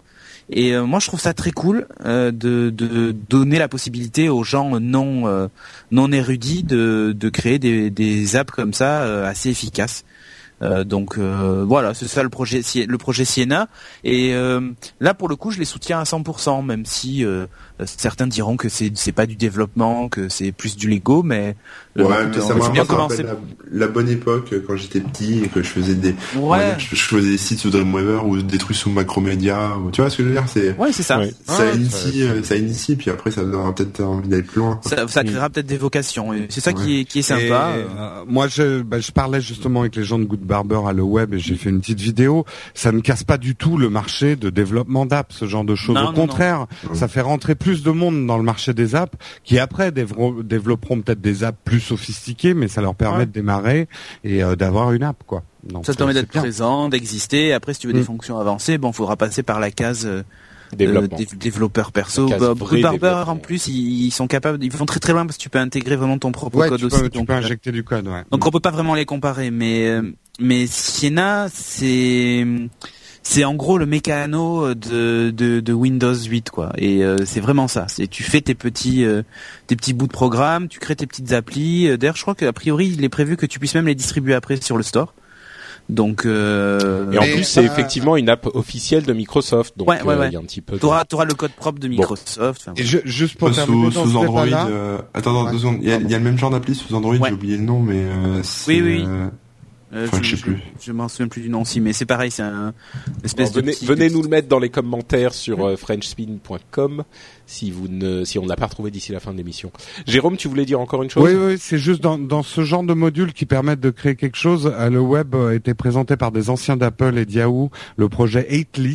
et 0.50 0.74
euh, 0.74 0.86
moi, 0.86 1.00
je 1.00 1.08
trouve 1.08 1.20
ça 1.20 1.34
très 1.34 1.52
cool 1.52 1.88
euh, 2.06 2.32
de, 2.32 2.70
de, 2.70 3.12
donner 3.12 3.60
la 3.60 3.68
possibilité 3.68 4.30
aux 4.30 4.44
gens 4.44 4.80
non 4.80 5.28
euh, 5.28 5.48
non 5.92 6.12
érudits 6.12 6.64
de, 6.64 7.14
de 7.18 7.30
créer 7.30 7.60
des, 7.60 7.90
des 7.90 8.36
apps 8.36 8.52
comme 8.52 8.74
ça 8.74 9.26
assez 9.26 9.50
efficaces. 9.50 10.04
Euh, 10.62 10.84
donc 10.84 11.18
euh, 11.18 11.64
voilà, 11.68 11.94
c'est 11.94 12.08
ça 12.08 12.24
le 12.24 12.30
projet 12.30 12.62
le 12.76 12.98
projet 12.98 13.26
Siena. 13.26 13.68
Et 14.04 14.34
euh, 14.34 14.72
là 15.00 15.14
pour 15.14 15.30
le 15.30 15.36
coup, 15.36 15.52
je 15.52 15.60
les 15.60 15.66
soutiens 15.66 16.00
à 16.00 16.04
100%, 16.04 16.66
même 16.66 16.86
si 16.86 17.26
certains 17.86 18.28
diront 18.28 18.58
que 18.58 18.70
c'est 18.70 18.92
c'est 18.96 19.12
pas 19.12 19.26
du 19.26 19.36
développement, 19.36 20.10
que 20.10 20.30
c'est 20.30 20.52
plus 20.52 20.76
du 20.76 20.90
Lego, 20.90 21.24
mais 21.24 21.56
ouais, 21.96 22.06
mais 22.28 22.42
ça 22.42 22.56
m'a 22.56 22.70
bien 22.70 22.86
commencé. 22.86 23.24
La, 23.72 23.88
bonne 23.88 24.10
époque 24.10 24.54
quand 24.66 24.76
j'étais 24.76 25.00
petit 25.00 25.44
et 25.44 25.48
que 25.48 25.62
je 25.62 25.70
faisais 25.70 25.96
des 25.96 26.16
ouais. 26.36 26.76
je, 26.78 26.96
faisais 26.96 27.32
des 27.32 27.38
sites 27.38 27.60
sous 27.60 27.70
Dreamweaver 27.70 28.22
ou 28.26 28.42
des 28.42 28.58
trucs 28.58 28.78
sous 28.78 28.90
Macromedia. 28.90 29.78
Ou, 29.78 29.92
tu 29.92 30.02
vois 30.02 30.10
ce 30.10 30.18
que 30.18 30.24
je 30.24 30.30
veux 30.30 30.34
dire 30.34 30.46
C'est 30.48 30.76
ouais, 30.78 30.92
c'est 30.92 31.04
ça. 31.04 31.22
Ça 31.46 31.72
initie, 31.74 32.24
ça 32.44 32.56
initie, 32.56 32.96
puis 32.96 33.12
après 33.12 33.32
ça 33.32 33.44
donnera 33.44 33.74
peut-être 33.74 34.02
envie 34.02 34.28
d'aller 34.28 34.44
plus 34.44 34.60
loin. 34.60 34.80
Ça, 34.84 35.08
ça 35.08 35.24
créera 35.24 35.50
peut-être 35.50 35.68
des 35.68 35.78
vocations. 35.78 36.32
C'est 36.50 36.62
ça 36.62 36.74
qui 36.74 37.02
est 37.02 37.06
qui 37.06 37.20
est 37.20 37.24
sympa. 37.24 37.74
moi, 38.28 38.48
je 38.48 38.82
bah, 38.82 39.00
je 39.00 39.12
parlais 39.12 39.42
justement 39.42 39.82
avec 39.82 39.96
les 39.96 40.04
gens 40.04 40.20
de 40.20 40.26
Good 40.26 40.42
Barber 40.42 40.82
à 40.88 40.94
le 40.94 41.04
web 41.04 41.34
et 41.34 41.40
j'ai 41.40 41.56
fait 41.56 41.70
une 41.70 41.82
petite 41.82 42.00
vidéo. 42.00 42.46
Ça 42.74 42.92
ne 42.92 43.02
casse 43.02 43.24
pas 43.24 43.38
du 43.38 43.56
tout 43.56 43.78
le 43.78 43.90
marché 43.90 44.36
de 44.36 44.50
développement 44.50 45.06
d'apps, 45.06 45.36
ce 45.36 45.46
genre 45.46 45.66
de 45.66 45.76
choses. 45.76 45.98
Au 45.98 46.14
contraire, 46.14 46.68
ça 46.94 47.08
fait 47.08 47.22
rentrer 47.22 47.56
plus 47.56 47.67
de 47.76 47.92
monde 47.92 48.26
dans 48.28 48.38
le 48.38 48.44
marché 48.44 48.74
des 48.74 48.96
apps 48.96 49.18
qui 49.44 49.60
après 49.60 49.92
développeront 49.92 51.02
peut-être 51.02 51.22
des 51.22 51.44
apps 51.44 51.58
plus 51.64 51.80
sophistiquées, 51.80 52.54
mais 52.54 52.68
ça 52.68 52.82
leur 52.82 52.96
permet 52.96 53.26
de 53.26 53.32
démarrer 53.32 53.88
et 54.24 54.44
euh, 54.44 54.56
d'avoir 54.56 54.92
une 54.94 55.04
app 55.04 55.24
quoi. 55.26 55.44
ça 55.84 55.94
te 55.94 55.98
permet 55.98 56.14
d'être 56.14 56.30
présent, 56.30 56.90
d'exister. 56.90 57.54
Après, 57.54 57.74
si 57.74 57.82
tu 57.82 57.88
veux 57.88 57.94
des 57.94 58.02
mm. 58.02 58.06
fonctions 58.06 58.40
avancées, 58.40 58.78
bon, 58.78 58.92
faudra 58.92 59.16
passer 59.16 59.44
par 59.44 59.60
la 59.60 59.72
case. 59.72 60.06
Euh, 60.06 60.24
Développement. 60.76 61.18
développeurs 61.38 61.92
perso. 61.92 62.28
Bah, 62.28 63.26
en 63.28 63.38
plus, 63.38 63.68
ils, 63.68 64.12
sont 64.12 64.28
capables, 64.28 64.64
ils 64.64 64.72
vont 64.72 64.86
très 64.86 65.00
très 65.00 65.14
loin 65.14 65.26
parce 65.26 65.38
que 65.38 65.44
tu 65.44 65.50
peux 65.50 65.60
intégrer 65.60 65.96
vraiment 65.96 66.18
ton 66.18 66.32
propre 66.32 66.68
code 66.68 66.84
aussi. 66.84 67.10
Tu 67.10 67.24
peux 67.24 67.34
euh, 67.34 67.38
injecter 67.38 67.72
du 67.72 67.84
code. 67.84 68.08
Ouais. 68.08 68.24
Donc 68.32 68.46
on 68.46 68.52
peut 68.52 68.60
pas 68.60 68.72
vraiment 68.72 68.96
les 68.96 69.06
comparer, 69.06 69.52
mais 69.52 69.88
euh, 69.88 70.02
mais 70.40 70.68
Siena, 70.68 71.48
c'est 71.50 72.46
c'est 73.30 73.44
en 73.44 73.56
gros 73.56 73.78
le 73.78 73.86
mécano 73.86 74.74
de, 74.74 75.32
de, 75.32 75.60
de 75.60 75.74
Windows 75.74 76.14
8 76.16 76.50
quoi. 76.50 76.72
Et 76.78 77.04
euh, 77.04 77.18
c'est 77.26 77.42
vraiment 77.42 77.68
ça. 77.68 77.86
C'est 77.90 78.08
tu 78.08 78.24
fais 78.24 78.40
tes 78.42 78.56
petits 78.56 79.04
euh, 79.04 79.24
tes 79.68 79.76
petits 79.76 79.94
bouts 79.94 80.08
de 80.08 80.14
programme, 80.14 80.68
tu 80.70 80.80
crées 80.80 80.96
tes 80.96 81.08
petites 81.08 81.34
applis. 81.34 81.88
Euh, 81.90 81.98
d'ailleurs, 81.98 82.16
je 82.16 82.22
crois 82.22 82.36
qu'a 82.36 82.54
priori, 82.54 82.88
il 82.88 83.04
est 83.04 83.10
prévu 83.10 83.36
que 83.36 83.46
tu 83.46 83.60
puisses 83.60 83.76
même 83.76 83.88
les 83.88 83.96
distribuer 83.96 84.34
après 84.34 84.56
sur 84.62 84.78
le 84.78 84.84
store. 84.84 85.14
Donc 85.90 86.26
euh, 86.26 87.12
Et 87.14 87.18
en 87.18 87.22
Mais, 87.22 87.32
plus, 87.34 87.44
c'est 87.44 87.62
euh, 87.62 87.64
effectivement 87.64 88.18
une 88.18 88.28
app 88.30 88.46
officielle 88.54 89.04
de 89.06 89.14
Microsoft, 89.14 89.78
donc 89.78 89.88
Ouais, 89.90 90.02
ouais, 90.04 90.14
euh, 90.16 90.20
ouais. 90.20 90.28
il 90.30 90.34
y 90.34 90.36
a 90.36 90.40
un 90.40 90.44
petit 90.44 90.60
peu. 90.62 90.74
de- 90.76 90.80
t'auras 90.80 91.06
t'auras 91.06 91.24
le 91.26 91.34
code 91.34 91.52
propre 91.52 91.80
de 91.80 91.88
Microsoft. 91.88 92.40
Enfin, 92.42 92.74
Et 92.78 92.84
je, 92.84 92.98
juste 93.06 93.38
pour 93.38 93.54
sous, 93.54 93.92
sous 93.92 94.10
ce 94.12 94.16
Android. 94.18 94.46
euh, 94.48 94.98
attends, 95.14 95.32
attends, 95.32 95.46
Ouais. 95.46 95.52
deux 95.52 95.60
secondes. 95.60 95.78
Il 95.82 95.88
y, 95.90 95.92
a, 95.94 95.98
il 95.98 96.10
y 96.10 96.14
a 96.14 96.18
le 96.18 96.24
même 96.26 96.38
genre 96.38 96.50
d'appli 96.50 96.76
sous 96.76 96.94
Android. 96.94 97.16
Ouais. 97.16 97.30
J'ai 97.30 97.34
oublié 97.36 97.58
le 97.58 97.64
nom, 97.64 97.80
mais 97.82 98.00
euh, 98.04 98.42
c'est, 98.44 98.82
Oui, 98.82 98.82
oui. 98.82 99.06
Euh, 99.94 100.08
Enfin, 100.08 100.20
je 100.22 100.36
sais 100.36 100.42
plus. 100.42 100.58
Je 100.82 100.92
m'en 100.92 101.08
souviens 101.08 101.28
plus 101.28 101.42
du 101.42 101.50
nom 101.50 101.62
aussi, 101.62 101.80
mais 101.80 101.94
c'est 101.94 102.06
pareil, 102.06 102.30
c'est 102.32 102.42
un 102.44 102.74
une 103.08 103.26
espèce 103.26 103.52
Bon, 103.52 103.56
de 103.60 103.62
venez, 103.62 103.72
petit- 103.74 103.86
venez 103.86 104.10
de 104.10 104.14
nous 104.14 104.22
le 104.24 104.30
mettre 104.30 104.48
dans 104.48 104.60
les 104.60 104.70
commentaires 104.70 105.34
sur 105.34 105.66
euh, 105.66 105.76
frenchspin.com 105.78 107.04
si 107.46 107.72
vous 107.72 107.88
ne, 107.88 108.26
si 108.26 108.38
on 108.40 108.44
ne 108.44 108.50
l'a 108.50 108.58
pas 108.58 108.66
retrouvé 108.66 108.92
d'ici 108.92 109.12
la 109.14 109.20
fin 109.22 109.32
de 109.32 109.38
l'émission. 109.38 109.72
Jérôme, 110.06 110.36
tu 110.36 110.48
voulais 110.50 110.66
dire 110.66 110.80
encore 110.82 111.04
une 111.04 111.10
chose? 111.10 111.24
Oui, 111.24 111.34
oui, 111.40 111.56
c'est 111.60 111.78
juste 111.78 112.02
dans, 112.02 112.18
dans 112.18 112.44
ce 112.44 112.64
genre 112.66 112.84
de 112.84 112.94
modules 112.94 113.32
qui 113.34 113.46
permettent 113.46 113.80
de 113.80 113.90
créer 113.90 114.16
quelque 114.16 114.38
chose. 114.38 114.72
euh, 114.74 114.90
le 114.90 115.00
web 115.00 115.34
a 115.36 115.54
été 115.54 115.74
présenté 115.74 116.18
par 116.18 116.32
des 116.32 116.50
anciens 116.50 116.76
d'Apple 116.76 117.18
et 117.18 117.26
d'Yahoo, 117.26 117.70
le 117.96 118.10
projet. 118.10 118.46
Euh, 118.50 118.94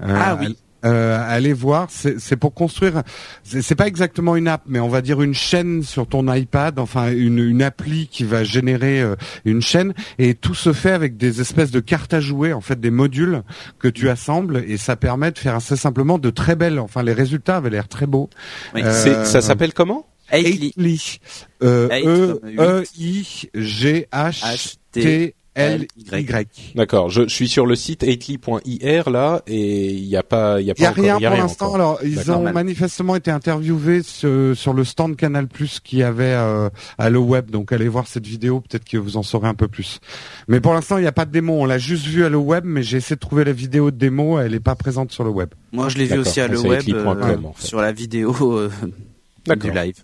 Ah 0.00 0.38
oui. 0.40 0.56
Euh, 0.84 1.18
allez 1.28 1.52
voir, 1.52 1.88
c'est 1.90 2.18
c'est 2.20 2.36
pour 2.36 2.54
construire. 2.54 3.02
C'est 3.42 3.62
c'est 3.62 3.74
pas 3.74 3.86
exactement 3.86 4.36
une 4.36 4.48
app, 4.48 4.62
mais 4.66 4.80
on 4.80 4.88
va 4.88 5.02
dire 5.02 5.20
une 5.22 5.34
chaîne 5.34 5.82
sur 5.82 6.06
ton 6.06 6.32
iPad, 6.32 6.78
enfin 6.78 7.10
une, 7.12 7.38
une 7.38 7.62
appli 7.62 8.06
qui 8.08 8.24
va 8.24 8.44
générer 8.44 9.00
euh, 9.00 9.16
une 9.44 9.62
chaîne, 9.62 9.94
et 10.18 10.34
tout 10.34 10.54
se 10.54 10.72
fait 10.72 10.92
avec 10.92 11.16
des 11.16 11.40
espèces 11.40 11.70
de 11.70 11.80
cartes 11.80 12.14
à 12.14 12.20
jouer, 12.20 12.52
en 12.52 12.60
fait 12.60 12.80
des 12.80 12.90
modules 12.90 13.42
que 13.78 13.88
tu 13.88 14.08
assembles, 14.08 14.64
et 14.66 14.76
ça 14.76 14.96
permet 14.96 15.30
de 15.32 15.38
faire 15.38 15.54
assez 15.54 15.76
simplement 15.76 16.18
de 16.18 16.30
très 16.30 16.56
belles. 16.56 16.78
Enfin, 16.78 17.02
les 17.02 17.12
résultats 17.12 17.56
avaient 17.56 17.70
l'air 17.70 17.88
très 17.88 18.06
beaux. 18.06 18.30
Oui. 18.74 18.82
Euh, 18.84 18.92
C'est- 19.04 19.24
Ça 19.26 19.40
s'appelle 19.40 19.72
comment? 19.72 20.06
Eightly. 20.32 21.18
Euh, 21.62 21.88
Eight 21.90 22.06
E 22.06 22.40
E 22.58 22.84
I 22.98 23.48
G 23.54 24.06
H 24.12 24.76
T 24.92 25.34
L 25.54 25.86
Y. 25.96 26.72
D'accord, 26.76 27.10
je, 27.10 27.22
je 27.22 27.34
suis 27.34 27.48
sur 27.48 27.66
le 27.66 27.74
site 27.74 28.02
8ly.ir 28.04 29.10
là 29.10 29.42
et 29.46 29.92
il 29.92 30.06
n'y 30.06 30.16
a 30.16 30.22
pas, 30.22 30.60
il 30.60 30.66
y 30.66 30.70
a 30.70 30.74
Il 30.76 30.80
y 30.80 30.84
pas 30.84 30.88
a 30.88 30.92
encore, 30.92 31.04
rien 31.04 31.16
il 31.18 31.22
y 31.22 31.26
a 31.26 31.30
pour 31.30 31.38
l'instant. 31.38 31.74
Alors, 31.74 31.98
ils 32.04 32.30
ont 32.30 32.52
manifestement 32.52 33.16
été 33.16 33.30
interviewés 33.30 34.02
sur, 34.02 34.56
sur 34.56 34.72
le 34.72 34.84
stand 34.84 35.16
Canal 35.16 35.48
Plus 35.48 35.80
qui 35.80 36.02
avait 36.02 36.34
euh, 36.34 36.68
à 36.98 37.10
le 37.10 37.18
web. 37.18 37.50
Donc, 37.50 37.72
allez 37.72 37.88
voir 37.88 38.06
cette 38.06 38.26
vidéo, 38.26 38.60
peut-être 38.60 38.84
que 38.84 38.96
vous 38.96 39.16
en 39.16 39.22
saurez 39.22 39.48
un 39.48 39.54
peu 39.54 39.66
plus. 39.68 39.98
Mais 40.46 40.60
pour 40.60 40.72
l'instant, 40.72 40.98
il 40.98 41.02
n'y 41.02 41.08
a 41.08 41.12
pas 41.12 41.24
de 41.24 41.32
démo. 41.32 41.54
On 41.54 41.64
l'a 41.64 41.78
juste 41.78 42.06
vu 42.06 42.24
à 42.24 42.28
le 42.28 42.38
web, 42.38 42.64
mais 42.64 42.82
j'ai 42.82 42.98
essayé 42.98 43.16
de 43.16 43.20
trouver 43.20 43.44
la 43.44 43.52
vidéo 43.52 43.90
de 43.90 43.96
démo. 43.96 44.38
Elle 44.38 44.52
n'est 44.52 44.60
pas 44.60 44.76
présente 44.76 45.10
sur 45.10 45.24
le 45.24 45.30
web. 45.30 45.50
Moi, 45.72 45.88
je 45.88 45.98
l'ai 45.98 46.04
vu 46.04 46.18
aussi 46.18 46.40
à 46.40 46.48
le 46.48 46.60
web 46.60 46.82
euh, 46.88 47.06
en 47.44 47.52
fait. 47.52 47.66
sur 47.66 47.80
la 47.80 47.92
vidéo 47.92 48.32
euh, 48.56 48.70
du 49.56 49.70
live. 49.70 49.96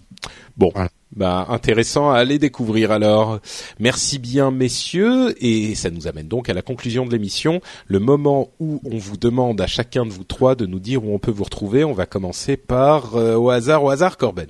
Bon, 0.56 0.70
Voilà. 0.74 0.90
Bah 1.14 1.47
intéressant 1.51 2.11
à 2.11 2.19
aller 2.19 2.38
découvrir 2.38 2.90
alors. 2.90 3.38
Merci 3.79 4.19
bien 4.19 4.51
messieurs 4.51 5.35
et 5.42 5.75
ça 5.75 5.90
nous 5.90 6.07
amène 6.09 6.27
donc 6.29 6.49
à 6.49 6.55
la 6.55 6.62
conclusion 6.62 7.07
de 7.07 7.12
l'émission, 7.12 7.61
le 7.87 8.01
moment 8.01 8.51
où 8.59 8.81
on 8.85 8.99
vous 8.99 9.16
demande 9.16 9.61
à 9.61 9.66
chacun 9.66 10.05
de 10.05 10.11
vous 10.11 10.25
trois 10.25 10.55
de 10.57 10.66
nous 10.66 10.81
dire 10.81 11.05
où 11.05 11.14
on 11.14 11.19
peut 11.19 11.31
vous 11.31 11.45
retrouver. 11.45 11.85
On 11.85 11.92
va 11.95 12.07
commencer 12.07 12.57
par 12.57 13.16
euh, 13.16 13.37
au 13.37 13.51
hasard, 13.51 13.85
au 13.85 13.90
hasard 13.90 14.16
Corben. 14.16 14.49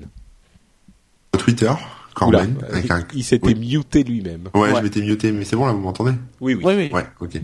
Twitter, 1.39 1.67
Oula, 1.67 1.77
Corben. 2.15 2.57
avec 2.71 2.91
un- 2.91 3.05
il 3.15 3.23
s'était 3.23 3.49
Oui. 3.55 3.77
muté 3.77 4.03
lui-même. 4.03 4.49
Ouais, 4.55 4.63
Ouais. 4.63 4.75
je 4.79 4.83
m'étais 4.83 5.01
muté, 5.03 5.33
mais 5.33 5.45
c'est 5.45 5.55
bon 5.57 5.67
là, 5.67 5.73
vous 5.73 5.81
m'entendez 5.81 6.13
Oui, 6.41 6.55
oui. 6.55 6.63
Oui, 6.65 6.75
oui. 6.75 6.91
Ouais, 6.93 7.05
ok. 7.21 7.39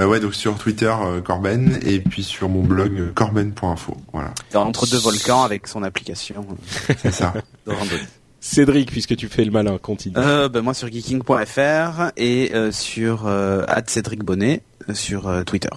Euh, 0.00 0.06
ouais, 0.06 0.18
donc 0.18 0.34
sur 0.34 0.56
Twitter, 0.56 0.92
euh, 1.04 1.20
Corben, 1.20 1.78
et 1.84 2.00
puis 2.00 2.24
sur 2.24 2.48
mon 2.48 2.62
blog, 2.62 3.12
corben.info. 3.14 3.96
Voilà, 4.12 4.32
Entre 4.54 4.86
deux 4.90 4.98
volcans 4.98 5.42
avec 5.42 5.66
son 5.68 5.82
application 5.82 6.46
c'est 6.96 7.12
ça. 7.12 7.34
Cédric, 8.44 8.90
puisque 8.90 9.16
tu 9.16 9.28
fais 9.28 9.42
le 9.42 9.50
malin, 9.50 9.78
continue. 9.78 10.14
Euh, 10.18 10.50
ben, 10.50 10.60
moi 10.60 10.74
sur 10.74 10.92
geeking.fr 10.92 12.12
et 12.18 12.54
euh, 12.54 12.70
sur 12.72 13.26
euh, 13.26 13.64
Cédric 13.86 14.22
Bonnet 14.22 14.60
euh, 14.90 14.92
sur 14.92 15.28
euh, 15.28 15.44
Twitter. 15.44 15.70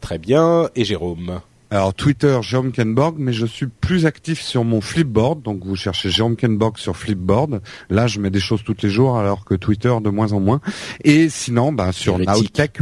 Très 0.00 0.16
bien. 0.16 0.70
Et 0.74 0.84
Jérôme. 0.84 1.40
Alors, 1.70 1.92
Twitter, 1.92 2.38
Jérôme 2.40 2.72
Kenborg, 2.72 3.16
mais 3.18 3.34
je 3.34 3.44
suis 3.44 3.66
plus 3.66 4.06
actif 4.06 4.40
sur 4.40 4.64
mon 4.64 4.80
Flipboard. 4.80 5.42
Donc, 5.42 5.64
vous 5.66 5.76
cherchez 5.76 6.08
Jérôme 6.08 6.34
Kenborg 6.34 6.78
sur 6.78 6.96
Flipboard. 6.96 7.60
Là, 7.90 8.06
je 8.06 8.20
mets 8.20 8.30
des 8.30 8.40
choses 8.40 8.62
tous 8.64 8.76
les 8.82 8.88
jours, 8.88 9.18
alors 9.18 9.44
que 9.44 9.54
Twitter, 9.54 9.94
de 10.02 10.08
moins 10.08 10.32
en 10.32 10.40
moins. 10.40 10.62
Et 11.04 11.28
sinon, 11.28 11.72
bah, 11.72 11.92
sur 11.92 12.14
Hérétique. 12.14 12.72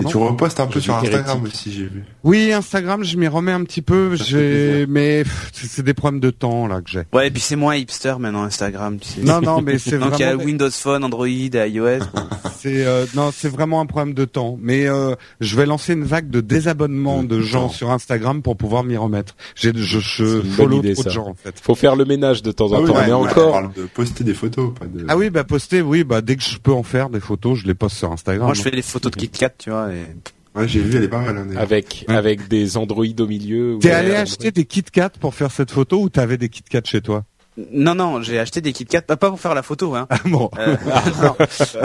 Et 0.00 0.04
tu 0.04 0.16
repostes 0.16 0.60
un 0.60 0.66
peu 0.66 0.80
sur 0.80 0.94
Instagram 0.94 1.38
hérétique. 1.40 1.54
aussi, 1.54 1.72
j'ai 1.72 1.84
vu. 1.84 2.04
Oui, 2.24 2.52
Instagram, 2.52 3.04
je 3.04 3.16
m'y 3.16 3.28
remets 3.28 3.52
un 3.52 3.64
petit 3.64 3.82
peu. 3.82 4.14
J'ai, 4.16 4.86
mais 4.88 5.24
c'est 5.52 5.82
des 5.82 5.94
problèmes 5.94 6.20
de 6.20 6.30
temps 6.30 6.66
là 6.66 6.80
que 6.80 6.90
j'ai. 6.90 7.02
Ouais, 7.12 7.28
et 7.28 7.30
puis 7.30 7.40
c'est 7.42 7.56
moins 7.56 7.76
hipster 7.76 8.14
maintenant 8.18 8.42
Instagram, 8.44 8.98
tu 8.98 9.08
sais. 9.08 9.20
Non, 9.22 9.40
non, 9.40 9.60
mais 9.62 9.78
c'est 9.78 9.98
Donc 10.02 10.18
il 10.18 10.22
y 10.22 10.24
a 10.24 10.28
vraiment, 10.28 10.44
Windows 10.44 10.70
Phone, 10.70 11.04
Android, 11.04 11.26
et 11.26 11.50
iOS. 11.68 11.98
bon. 12.14 12.22
c'est 12.58 12.86
euh, 12.86 13.06
non, 13.14 13.30
c'est 13.34 13.48
vraiment 13.48 13.80
un 13.80 13.86
problème 13.86 14.14
de 14.14 14.24
temps. 14.24 14.58
Mais 14.60 14.86
euh, 14.88 15.14
je 15.40 15.56
vais 15.56 15.66
lancer 15.66 15.92
une 15.94 16.04
vague 16.04 16.30
de 16.30 16.40
désabonnement 16.40 17.22
de 17.22 17.40
gens 17.40 17.68
sur 17.68 17.90
Instagram 17.90 18.42
pour 18.42 18.56
pouvoir 18.56 18.84
m'y 18.84 18.96
remettre. 18.96 19.34
J'ai, 19.54 19.72
je, 19.74 19.98
je 20.00 20.24
une 20.24 20.40
bonne 20.42 20.50
follow 20.52 20.78
idée, 20.78 20.92
trop 20.94 21.02
de 21.02 21.08
ça. 21.08 21.14
gens 21.14 21.28
en 21.28 21.34
fait. 21.34 21.54
Faut 21.62 21.74
faire 21.74 21.96
le 21.96 22.04
ménage 22.04 22.42
de 22.42 22.52
temps 22.52 22.72
en 22.72 22.76
Ah 22.76 22.80
oui, 22.80 22.86
temps. 22.88 22.94
ouais, 22.94 23.00
mais 23.06 23.12
ouais, 23.12 23.12
encore, 23.12 23.48
On 23.48 23.52
parle 23.52 23.72
de 23.74 23.82
poster 23.84 24.24
des 24.24 24.34
photos, 24.34 24.72
pas 24.78 24.86
de. 24.86 25.04
Ah 25.08 25.16
oui, 25.16 25.30
bah 25.30 25.44
poster, 25.44 25.82
oui, 25.82 26.04
bah 26.04 26.20
dès 26.20 26.36
que 26.36 26.42
je 26.42 26.56
peux 26.58 26.72
en 26.72 26.82
faire 26.82 27.10
des 27.10 27.20
photos, 27.20 27.58
je 27.58 27.66
les 27.66 27.74
poste 27.74 27.96
sur 27.96 28.12
Instagram. 28.12 28.46
Moi 28.46 28.54
je 28.54 28.62
fais 28.62 28.70
les 28.70 28.82
photos 28.82 29.10
de 29.12 29.16
KitKat, 29.16 29.50
tu 29.58 29.70
vois. 29.70 29.81
Et... 29.90 30.58
Ouais, 30.58 30.68
j'ai 30.68 30.80
vu, 30.80 30.96
elle 30.96 31.04
est 31.04 31.08
pas 31.08 31.20
mal. 31.20 31.36
hein, 31.38 31.46
avec 31.56 32.04
Ouais. 32.08 32.14
avec 32.14 32.48
des 32.48 32.76
Android 32.76 33.06
au 33.18 33.26
milieu. 33.26 33.78
T'es 33.80 33.90
allé 33.92 34.14
acheter 34.14 34.50
des 34.50 34.64
Kit 34.66 34.82
Kat 34.82 35.10
pour 35.18 35.34
faire 35.34 35.50
cette 35.50 35.70
photo 35.70 36.00
ou 36.02 36.08
t'avais 36.10 36.36
des 36.36 36.48
Kit 36.50 36.62
Kat 36.62 36.82
chez 36.84 37.00
toi? 37.00 37.24
Non, 37.70 37.94
non, 37.94 38.22
j'ai 38.22 38.38
acheté 38.38 38.62
des 38.62 38.72
KitKat, 38.72 39.02
pas 39.02 39.18
pas 39.18 39.28
pour 39.28 39.38
faire 39.38 39.54
la 39.54 39.62
photo, 39.62 39.94
hein. 39.94 40.06
Ah 40.08 40.16
bon? 40.24 40.48
Euh, 40.58 40.74
non, 41.22 41.34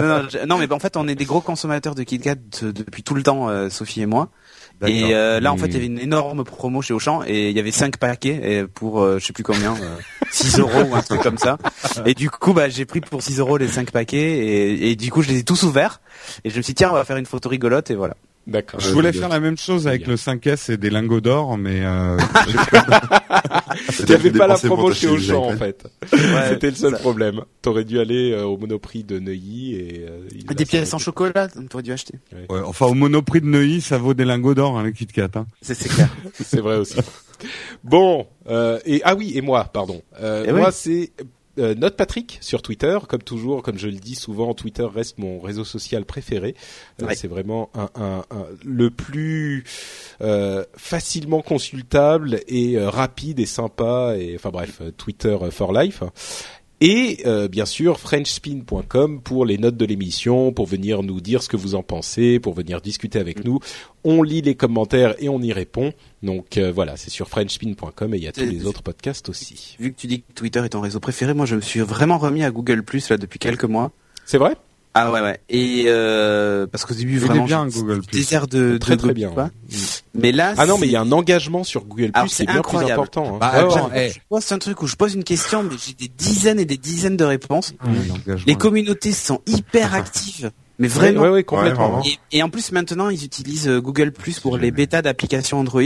non, 0.01 0.07
non, 0.07 0.29
je- 0.29 0.45
non, 0.45 0.57
mais 0.59 0.71
en 0.71 0.79
fait, 0.79 0.95
on 0.95 1.09
est 1.09 1.15
des 1.15 1.25
gros 1.25 1.41
consommateurs 1.41 1.93
de 1.93 2.03
KitKat 2.03 2.35
depuis 2.61 3.03
tout 3.03 3.13
le 3.15 3.21
temps, 3.21 3.49
euh, 3.49 3.69
Sophie 3.69 3.99
et 4.01 4.05
moi. 4.05 4.29
Et 4.85 5.15
euh, 5.15 5.39
là, 5.39 5.51
en 5.51 5.57
fait, 5.57 5.67
il 5.67 5.73
y 5.73 5.77
avait 5.77 5.85
une 5.87 5.99
énorme 5.99 6.43
promo 6.43 6.81
chez 6.81 6.93
Auchan 6.93 7.23
et 7.25 7.49
il 7.49 7.55
y 7.55 7.59
avait 7.59 7.71
cinq 7.71 7.97
paquets 7.97 8.39
et 8.43 8.67
pour 8.67 9.01
euh, 9.01 9.17
je 9.19 9.25
sais 9.25 9.33
plus 9.33 9.43
combien, 9.43 9.73
euh, 9.73 9.97
6 10.31 10.59
euros 10.59 10.83
ou 10.83 10.95
un 10.95 11.01
truc 11.01 11.21
comme 11.21 11.37
ça. 11.37 11.57
Et 12.05 12.13
du 12.13 12.29
coup, 12.29 12.53
bah, 12.53 12.69
j'ai 12.69 12.85
pris 12.85 13.01
pour 13.01 13.23
6 13.23 13.39
euros 13.39 13.57
les 13.57 13.67
cinq 13.67 13.91
paquets 13.91 14.17
et, 14.17 14.91
et 14.91 14.95
du 14.95 15.11
coup, 15.11 15.23
je 15.23 15.29
les 15.29 15.39
ai 15.39 15.43
tous 15.43 15.63
ouverts 15.63 16.01
et 16.43 16.49
je 16.51 16.57
me 16.57 16.61
suis 16.61 16.71
dit 16.73 16.75
tiens, 16.75 16.91
on 16.91 16.95
va 16.95 17.05
faire 17.05 17.17
une 17.17 17.25
photo 17.25 17.49
rigolote 17.49 17.89
et 17.89 17.95
voilà. 17.95 18.15
D'accord. 18.47 18.79
Je 18.79 18.89
voulais 18.91 19.09
Ouais, 19.09 19.13
faire 19.13 19.27
la 19.29 19.41
même 19.41 19.57
chose 19.57 19.87
avec 19.87 20.03
Bien. 20.03 20.11
le 20.11 20.15
5S 20.15 20.71
et 20.71 20.77
des 20.77 20.89
lingots 20.89 21.19
d'or, 21.19 21.57
mais 21.57 21.81
euh, 21.83 22.17
Il 23.99 24.05
n'y 24.05 24.13
avait 24.13 24.31
pas 24.31 24.47
la 24.47 24.55
promo 24.57 24.91
chez 24.93 25.07
Auchan 25.09 25.43
en 25.49 25.57
fait. 25.57 25.83
Ouais, 26.13 26.19
C'était 26.49 26.69
le 26.69 26.75
seul 26.75 26.91
ça. 26.93 26.97
problème. 26.99 27.41
T'aurais 27.61 27.83
dû 27.83 27.99
aller 27.99 28.31
euh, 28.31 28.43
au 28.45 28.57
Monoprix 28.57 29.03
de 29.03 29.19
Neuilly 29.19 29.75
et 29.75 30.05
euh, 30.07 30.19
il 30.33 30.45
Des 30.45 30.65
pièces 30.65 30.93
en 30.93 30.97
chocolat, 30.97 31.47
t'aurais 31.69 31.83
dû 31.83 31.91
acheter. 31.91 32.15
ouais, 32.49 32.59
enfin 32.65 32.85
au 32.85 32.93
Monoprix 32.93 33.41
de 33.41 33.47
Neuilly, 33.47 33.81
ça 33.81 33.97
vaut 33.97 34.13
des 34.13 34.25
lingots 34.25 34.55
d'or, 34.55 34.77
hein, 34.77 34.83
les 34.85 34.93
Kit 34.93 35.07
Kat. 35.07 35.29
Hein. 35.35 35.45
C'est 35.61 35.73
c'est 35.75 35.89
clair. 35.89 36.09
C'est 36.43 36.61
vrai 36.61 36.77
aussi. 36.77 36.97
Bon, 37.83 38.27
euh, 38.49 38.79
et 38.85 39.01
ah 39.03 39.13
oui, 39.15 39.33
et 39.35 39.41
moi, 39.41 39.65
pardon. 39.65 40.01
Euh, 40.21 40.45
Eh 40.47 40.51
moi, 40.53 40.69
oui. 40.69 40.73
c'est 40.75 41.11
euh, 41.59 41.75
Note 41.75 41.95
Patrick 41.95 42.37
sur 42.41 42.61
Twitter, 42.61 42.97
comme 43.07 43.21
toujours, 43.23 43.63
comme 43.63 43.77
je 43.77 43.87
le 43.87 43.93
dis 43.97 44.15
souvent, 44.15 44.53
Twitter 44.53 44.85
reste 44.93 45.17
mon 45.17 45.39
réseau 45.39 45.63
social 45.63 46.05
préféré. 46.05 46.55
Euh. 47.01 47.05
C'est 47.15 47.27
vraiment 47.27 47.69
un, 47.73 47.89
un- 47.95 48.25
un- 48.31 48.45
le 48.65 48.89
plus 48.89 49.63
euh, 50.21 50.63
facilement 50.75 51.41
consultable 51.41 52.41
et 52.47 52.77
euh, 52.77 52.89
rapide 52.89 53.39
et 53.39 53.45
sympa. 53.45 54.15
Et 54.17 54.35
enfin 54.35 54.49
bref, 54.49 54.81
Twitter 54.97 55.37
for 55.51 55.73
life. 55.73 56.03
Et 56.79 57.23
euh, 57.25 57.47
bien 57.47 57.65
sûr 57.65 57.99
frenchspin.com 57.99 59.21
pour 59.21 59.45
les 59.45 59.57
notes 59.57 59.77
de 59.77 59.85
l'émission, 59.85 60.51
pour 60.51 60.67
venir 60.67 61.01
nous 61.01 61.19
dire 61.21 61.41
ce 61.41 61.49
que 61.49 61.57
vous 61.57 61.73
en 61.73 61.81
pensez, 61.81 62.39
pour 62.39 62.53
venir 62.53 62.81
discuter 62.81 63.17
avec 63.17 63.43
nous. 63.43 63.59
On 64.03 64.21
lit 64.21 64.41
les 64.41 64.53
commentaires 64.53 65.15
et 65.17 65.27
on 65.27 65.41
y 65.41 65.51
répond. 65.53 65.93
Donc 66.21 66.57
euh, 66.57 66.71
voilà, 66.71 66.95
c'est 66.95 67.09
sur 67.09 67.29
frenchspin.com 67.29 68.13
et 68.13 68.17
il 68.17 68.23
y 68.23 68.27
a 68.27 68.31
tous 68.31 68.41
les 68.41 68.65
autres 68.65 68.83
podcasts 68.83 69.27
aussi. 69.27 69.75
Vu 69.79 69.91
que 69.91 69.99
tu 69.99 70.05
dis 70.05 70.21
que 70.21 70.33
Twitter 70.35 70.63
est 70.63 70.69
ton 70.69 70.81
réseau 70.81 70.99
préféré, 70.99 71.33
moi 71.33 71.47
je 71.47 71.55
me 71.55 71.61
suis 71.61 71.79
vraiment 71.79 72.19
remis 72.19 72.43
à 72.43 72.51
Google 72.51 72.83
Plus 72.83 73.09
là 73.09 73.17
depuis 73.17 73.39
quelques 73.39 73.63
mois. 73.63 73.91
C'est 74.25 74.37
vrai? 74.37 74.55
Ah 74.93 75.11
ouais 75.11 75.21
ouais. 75.21 75.39
Et 75.49 75.83
euh, 75.87 76.65
parce 76.65 76.83
qu'au 76.85 76.93
début 76.95 77.17
Il 77.17 77.23
est 77.23 77.25
vraiment 77.27 77.45
bien, 77.45 77.67
Google 77.67 78.01
Plus. 78.01 78.11
des 78.19 78.33
airs 78.33 78.47
de 78.47 78.77
Très 78.79 78.93
de 78.93 78.97
très 78.97 79.07
Google, 79.09 79.13
bien. 79.13 79.29
quoi. 79.29 79.43
ouais. 79.43 79.49
Mais 80.15 80.31
là 80.31 80.53
Ah 80.57 80.65
non, 80.65 80.77
mais 80.79 80.87
il 80.87 80.91
y 80.91 80.95
a 80.95 81.01
un 81.01 81.11
engagement 81.11 81.63
sur 81.63 81.85
Google 81.85 82.09
Alors, 82.13 82.25
Plus 82.27 82.33
c'est 82.33 82.45
bien 82.45 82.57
incroyable. 82.57 82.93
plus 82.93 82.93
important. 83.21 83.35
hein. 83.35 83.37
Bah, 83.39 83.51
Ouais, 83.53 83.59
attends, 83.75 83.89
ouais. 83.89 84.11
eh, 84.11 84.19
je 84.39 84.53
un 84.53 84.57
truc 84.57 84.81
où 84.81 84.87
je 84.87 84.95
pose 84.95 85.13
une 85.13 85.23
question, 85.23 85.61
mais 85.63 85.75
j'ai 85.85 85.93
des 85.93 86.07
dizaines 86.07 86.59
et 86.59 86.65
des 86.65 86.77
dizaines 86.77 87.17
de 87.17 87.23
réponses. 87.25 87.75
l'engagement. 87.83 88.43
Les 88.47 88.55
communautés 88.55 89.11
sont 89.11 89.41
hyper 89.45 89.93
actives, 89.93 90.51
mais 90.79 90.87
vraiment. 90.87 91.21
ouais, 91.21 91.29
ouais, 91.29 91.43
complètement. 91.43 91.89
vraiment. 91.89 92.03
Et, 92.31 92.37
et 92.39 92.41
en 92.43 92.49
plus 92.49 92.71
maintenant 92.71 93.09
ils 93.09 93.23
utilisent 93.23 93.67
euh, 93.67 93.79
Google 93.79 94.11
Plus 94.11 94.39
pour 94.39 94.57
les 94.57 94.71
bêtas 94.71 95.03
d'applications 95.03 95.59
Android. 95.59 95.81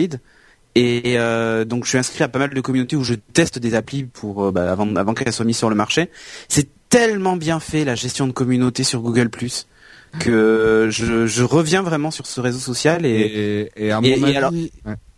Et 0.76 1.16
euh, 1.18 1.66
donc 1.66 1.84
je 1.84 1.90
suis 1.90 1.98
inscrit 1.98 2.24
à 2.24 2.30
pas 2.30 2.40
mal 2.40 2.52
de 2.54 2.62
communautés 2.62 2.96
où 2.96 3.04
je 3.04 3.16
teste 3.16 3.60
des 3.60 3.76
applis 3.76 4.06
pour 4.06 4.46
euh, 4.46 4.52
bah, 4.52 4.72
avant 4.72 4.96
avant 4.96 5.14
qu'elles 5.14 5.34
soient 5.34 5.44
mises 5.44 5.58
sur 5.58 5.70
le 5.70 5.76
marché. 5.76 6.10
C'est 6.48 6.70
tellement 6.92 7.36
bien 7.38 7.60
fait 7.60 7.84
la 7.86 7.96
gestion 7.96 8.28
de 8.28 8.32
communauté 8.34 8.84
sur 8.84 9.02
Google 9.02 9.30
Plus. 9.30 9.66
que 10.20 10.90
je, 10.92 11.26
je 11.26 11.44
reviens 11.44 11.82
vraiment 11.82 12.12
sur 12.12 12.28
ce 12.28 12.42
réseau 12.42 12.60
social 12.60 13.06
et, 13.06 13.70
Et, 13.78 13.86
et 13.86 13.92
à 13.92 14.02
mon 14.02 14.08
et- 14.08 14.14
avis, 14.22 14.36
alors- 14.36 14.52
ouais, 14.52 14.70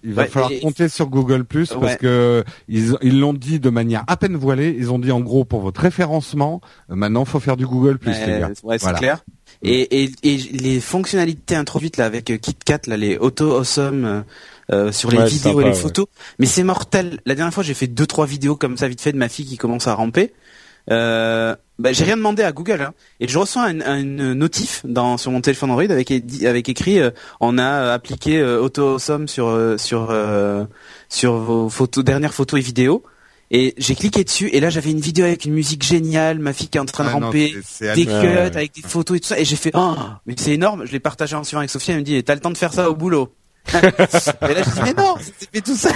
il 0.04 0.14
va 0.14 0.22
Ouais, 0.22 0.28
falloir 0.28 0.52
compter 0.62 0.88
sur 0.88 1.08
Google 1.08 1.46
Plus 1.46 1.70
parce 1.70 1.94
Ouais. 1.94 1.98
que 1.98 2.44
ils 2.68 2.96
ils 3.02 3.20
l'ont 3.20 3.34
dit 3.34 3.60
de 3.60 3.72
manière 3.72 4.04
à 4.06 4.18
peine 4.18 4.36
voilée. 4.36 4.76
Ils 4.78 4.92
ont 4.92 5.00
dit 5.00 5.12
en 5.12 5.20
gros 5.22 5.46
pour 5.46 5.62
votre 5.62 5.82
référencement, 5.82 6.62
euh, 6.92 6.96
maintenant 6.96 7.26
faut 7.26 7.40
faire 7.40 7.58
du 7.58 7.66
Google 7.66 7.98
Plus, 7.98 8.12
les 8.12 8.40
gars. 8.40 8.50
ouais, 8.64 8.78
c'est 8.78 8.84
Voilà. 8.84 9.00
clair. 9.00 9.24
Et, 9.64 10.04
et, 10.04 10.12
et 10.22 10.38
les 10.38 10.80
fonctionnalités 10.80 11.56
introduites 11.56 11.98
là 11.98 12.06
avec 12.06 12.30
euh, 12.30 12.38
KitKat, 12.38 12.82
là, 12.86 12.96
les 12.96 13.18
auto 13.18 13.52
awesome 13.56 14.06
euh, 14.06 14.22
euh, 14.72 14.92
sur 14.92 15.10
les 15.10 15.18
Ouais, 15.18 15.26
vidéos 15.28 15.54
sympa, 15.54 15.62
et 15.62 15.70
les 15.72 15.76
ouais. 15.76 15.82
photos, 15.82 16.06
mais 16.38 16.46
c'est 16.46 16.64
mortel. 16.64 17.20
La 17.26 17.34
dernière 17.34 17.54
fois, 17.54 17.64
j'ai 17.64 17.74
fait 17.74 17.88
deux 17.88 18.06
trois 18.06 18.28
vidéos 18.28 18.56
comme 18.58 18.78
ça 18.78 18.88
vite 18.88 19.02
fait 19.02 19.12
de 19.14 19.18
ma 19.18 19.28
fille 19.30 19.46
qui 19.48 19.58
commence 19.58 19.88
à 19.88 19.96
ramper. 19.96 20.34
Euh, 20.92 21.56
bah, 21.80 21.94
j'ai 21.94 22.04
rien 22.04 22.18
demandé 22.18 22.44
à 22.44 22.52
Google 22.52 22.82
hein, 22.82 22.94
et 23.20 23.28
je 23.28 23.40
reçois 23.40 23.72
une, 23.72 23.82
une 23.84 24.34
notif 24.34 24.82
dans 24.86 25.18
sur 25.18 25.32
mon 25.32 25.40
téléphone 25.40 25.72
Android 25.72 25.90
avec 25.90 26.12
avec 26.12 26.70
écrit 26.70 27.00
euh, 27.00 27.10
on 27.40 27.58
a 27.58 27.94
appliqué 27.94 28.40
euh, 28.40 28.62
auto 28.62 28.96
awesome 28.96 29.28
sur 29.28 29.48
euh, 29.48 29.78
sur 29.78 30.10
euh, 30.12 30.66
sur 31.10 31.36
vos 31.38 31.70
photos 31.70 32.04
dernières 32.04 32.34
photos 32.34 32.60
et 32.60 32.64
vidéos. 32.64 33.04
Et 33.50 33.76
j'ai 33.78 33.96
cliqué 33.96 34.24
dessus 34.24 34.50
et 34.50 34.60
là 34.60 34.70
j'avais 34.70 34.92
une 34.92 35.00
vidéo 35.00 35.26
avec 35.26 35.46
une 35.46 35.54
musique 35.54 35.84
géniale, 35.84 36.40
ma 36.40 36.54
fille 36.54 36.68
qui 36.68 36.78
est 36.78 36.82
en 36.82 36.86
train 36.86 37.06
de 37.06 37.10
Ah 37.10 37.20
non, 37.20 37.26
ramper, 37.28 37.56
des 37.96 38.06
cuts 38.06 38.12
avec 38.12 38.74
des 38.74 38.82
photos 38.82 39.18
et 39.18 39.20
tout 39.20 39.28
ça. 39.28 39.40
Et 39.40 39.46
j'ai 39.46 39.56
fait 39.56 39.72
oh 39.74 39.96
mais 40.26 40.36
c'est 40.38 40.54
énorme. 40.54 40.86
Je 40.86 40.92
l'ai 40.92 41.00
partagé 41.00 41.36
en 41.36 41.44
suivant 41.44 41.60
avec 41.60 41.70
Sophie 41.70 41.92
elle 41.92 42.00
me 42.00 42.04
dit 42.04 42.24
t'as 42.24 42.36
le 42.36 42.42
temps 42.42 42.52
de 42.52 42.58
faire 42.58 42.74
ça 42.74 42.90
au 42.90 42.96
boulot 42.96 43.34
et 43.74 44.54
là 44.54 44.62
je 44.64 44.70
dis 44.72 44.82
mais 44.84 44.94
non 44.94 45.16
c'est 45.22 45.50
fait 45.52 45.62
tout 45.62 45.76
seul 45.76 45.92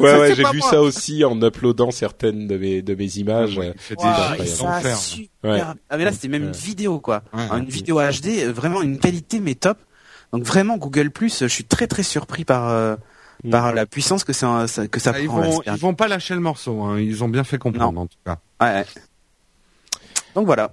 Ouais, 0.00 0.18
ouais, 0.18 0.34
j'ai 0.34 0.42
vu 0.44 0.58
moi. 0.58 0.70
ça 0.70 0.80
aussi 0.80 1.24
en 1.24 1.40
uploadant 1.42 1.90
certaines 1.90 2.46
de 2.46 2.56
mes 2.56 2.82
de 2.82 2.94
mes 2.94 3.16
images. 3.18 3.58
Ouais, 3.58 3.74
et 4.38 4.46
ça, 4.46 4.80
super. 4.96 5.28
Ouais. 5.44 5.60
ah 5.90 5.96
mais 5.98 6.04
là 6.04 6.12
c'était 6.12 6.28
même 6.28 6.44
une 6.44 6.52
vidéo 6.52 7.00
quoi 7.00 7.22
Ouais, 7.34 7.58
une 7.58 7.68
vidéo 7.68 8.00
HD 8.00 8.46
vraiment 8.48 8.80
une 8.82 8.98
qualité 8.98 9.40
mais 9.40 9.54
top 9.54 9.78
donc 10.32 10.44
vraiment 10.44 10.78
Google 10.78 11.10
Plus 11.10 11.40
je 11.40 11.46
suis 11.46 11.64
très 11.64 11.86
très 11.86 12.02
surpris 12.02 12.44
par 12.44 12.68
euh, 12.70 12.96
Mm. 13.42 13.50
par 13.50 13.74
la 13.74 13.84
puissance 13.84 14.22
que 14.24 14.32
ça, 14.32 14.64
que 14.90 15.00
ça 15.00 15.12
Ah, 15.14 15.20
ils 15.20 15.26
prend 15.26 15.40
là, 15.40 15.48
vont 15.48 15.62
ils 15.66 15.72
vont 15.72 15.92
pas 15.94 16.06
lâcher 16.08 16.34
le 16.34 16.40
morceau. 16.40 16.80
Hein. 16.82 17.00
Ils 17.00 17.22
ont 17.24 17.28
bien 17.28 17.42
fait 17.44 17.58
comprendre 17.58 18.00
en 18.00 18.06
tout 18.06 18.16
cas. 18.24 18.38
Ouais, 18.60 18.84
donc 20.34 20.46
voilà 20.46 20.72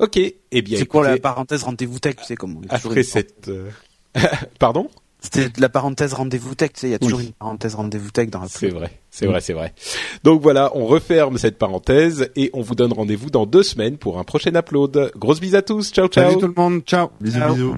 Ok. 0.00 0.16
Eh 0.16 0.62
bien, 0.62 0.78
c'est 0.78 0.84
pour 0.86 1.02
la 1.02 1.16
parenthèse 1.18 1.62
rendez-vous 1.62 1.98
tech 1.98 2.16
tu 2.16 2.24
sais 2.24 2.34
comme 2.34 2.56
on 2.56 2.62
est 2.62 2.68
toujours 2.68 2.90
après 2.92 3.02
cette, 3.04 3.48
euh, 3.48 3.70
pardon? 4.58 4.88
C'était 5.20 5.48
la 5.60 5.68
parenthèse 5.68 6.12
rendez-vous 6.12 6.54
tech, 6.54 6.72
tu 6.74 6.80
sais, 6.80 6.88
il 6.88 6.90
y 6.92 6.94
a 6.94 6.98
toujours 7.00 7.18
Oui. 7.18 7.26
une 7.26 7.32
parenthèse 7.32 7.74
rendez-vous 7.74 8.10
tech 8.10 8.28
dans 8.30 8.40
la 8.40 8.48
C'est 8.48 8.68
vrai, 8.68 8.90
c'est 9.10 9.26
vrai, 9.26 9.40
c'est 9.40 9.52
vrai. 9.52 9.74
Donc 10.22 10.40
voilà, 10.42 10.70
on 10.74 10.86
referme 10.86 11.38
cette 11.38 11.58
parenthèse 11.58 12.30
et 12.36 12.50
on 12.52 12.60
vous 12.62 12.76
donne 12.76 12.92
rendez-vous 12.92 13.28
dans 13.28 13.44
deux 13.44 13.64
semaines 13.64 13.96
pour 13.98 14.18
un 14.20 14.24
prochain 14.24 14.54
upload. 14.54 15.10
Grosse 15.16 15.40
bise 15.40 15.56
à 15.56 15.62
tous, 15.62 15.90
ciao 15.90 16.06
ciao. 16.06 16.28
Salut 16.30 16.40
tout 16.40 16.46
le 16.46 16.54
monde, 16.56 16.82
ciao. 16.82 17.08
Bisous, 17.20 17.38
Ciao. 17.38 17.54
bisous. 17.54 17.74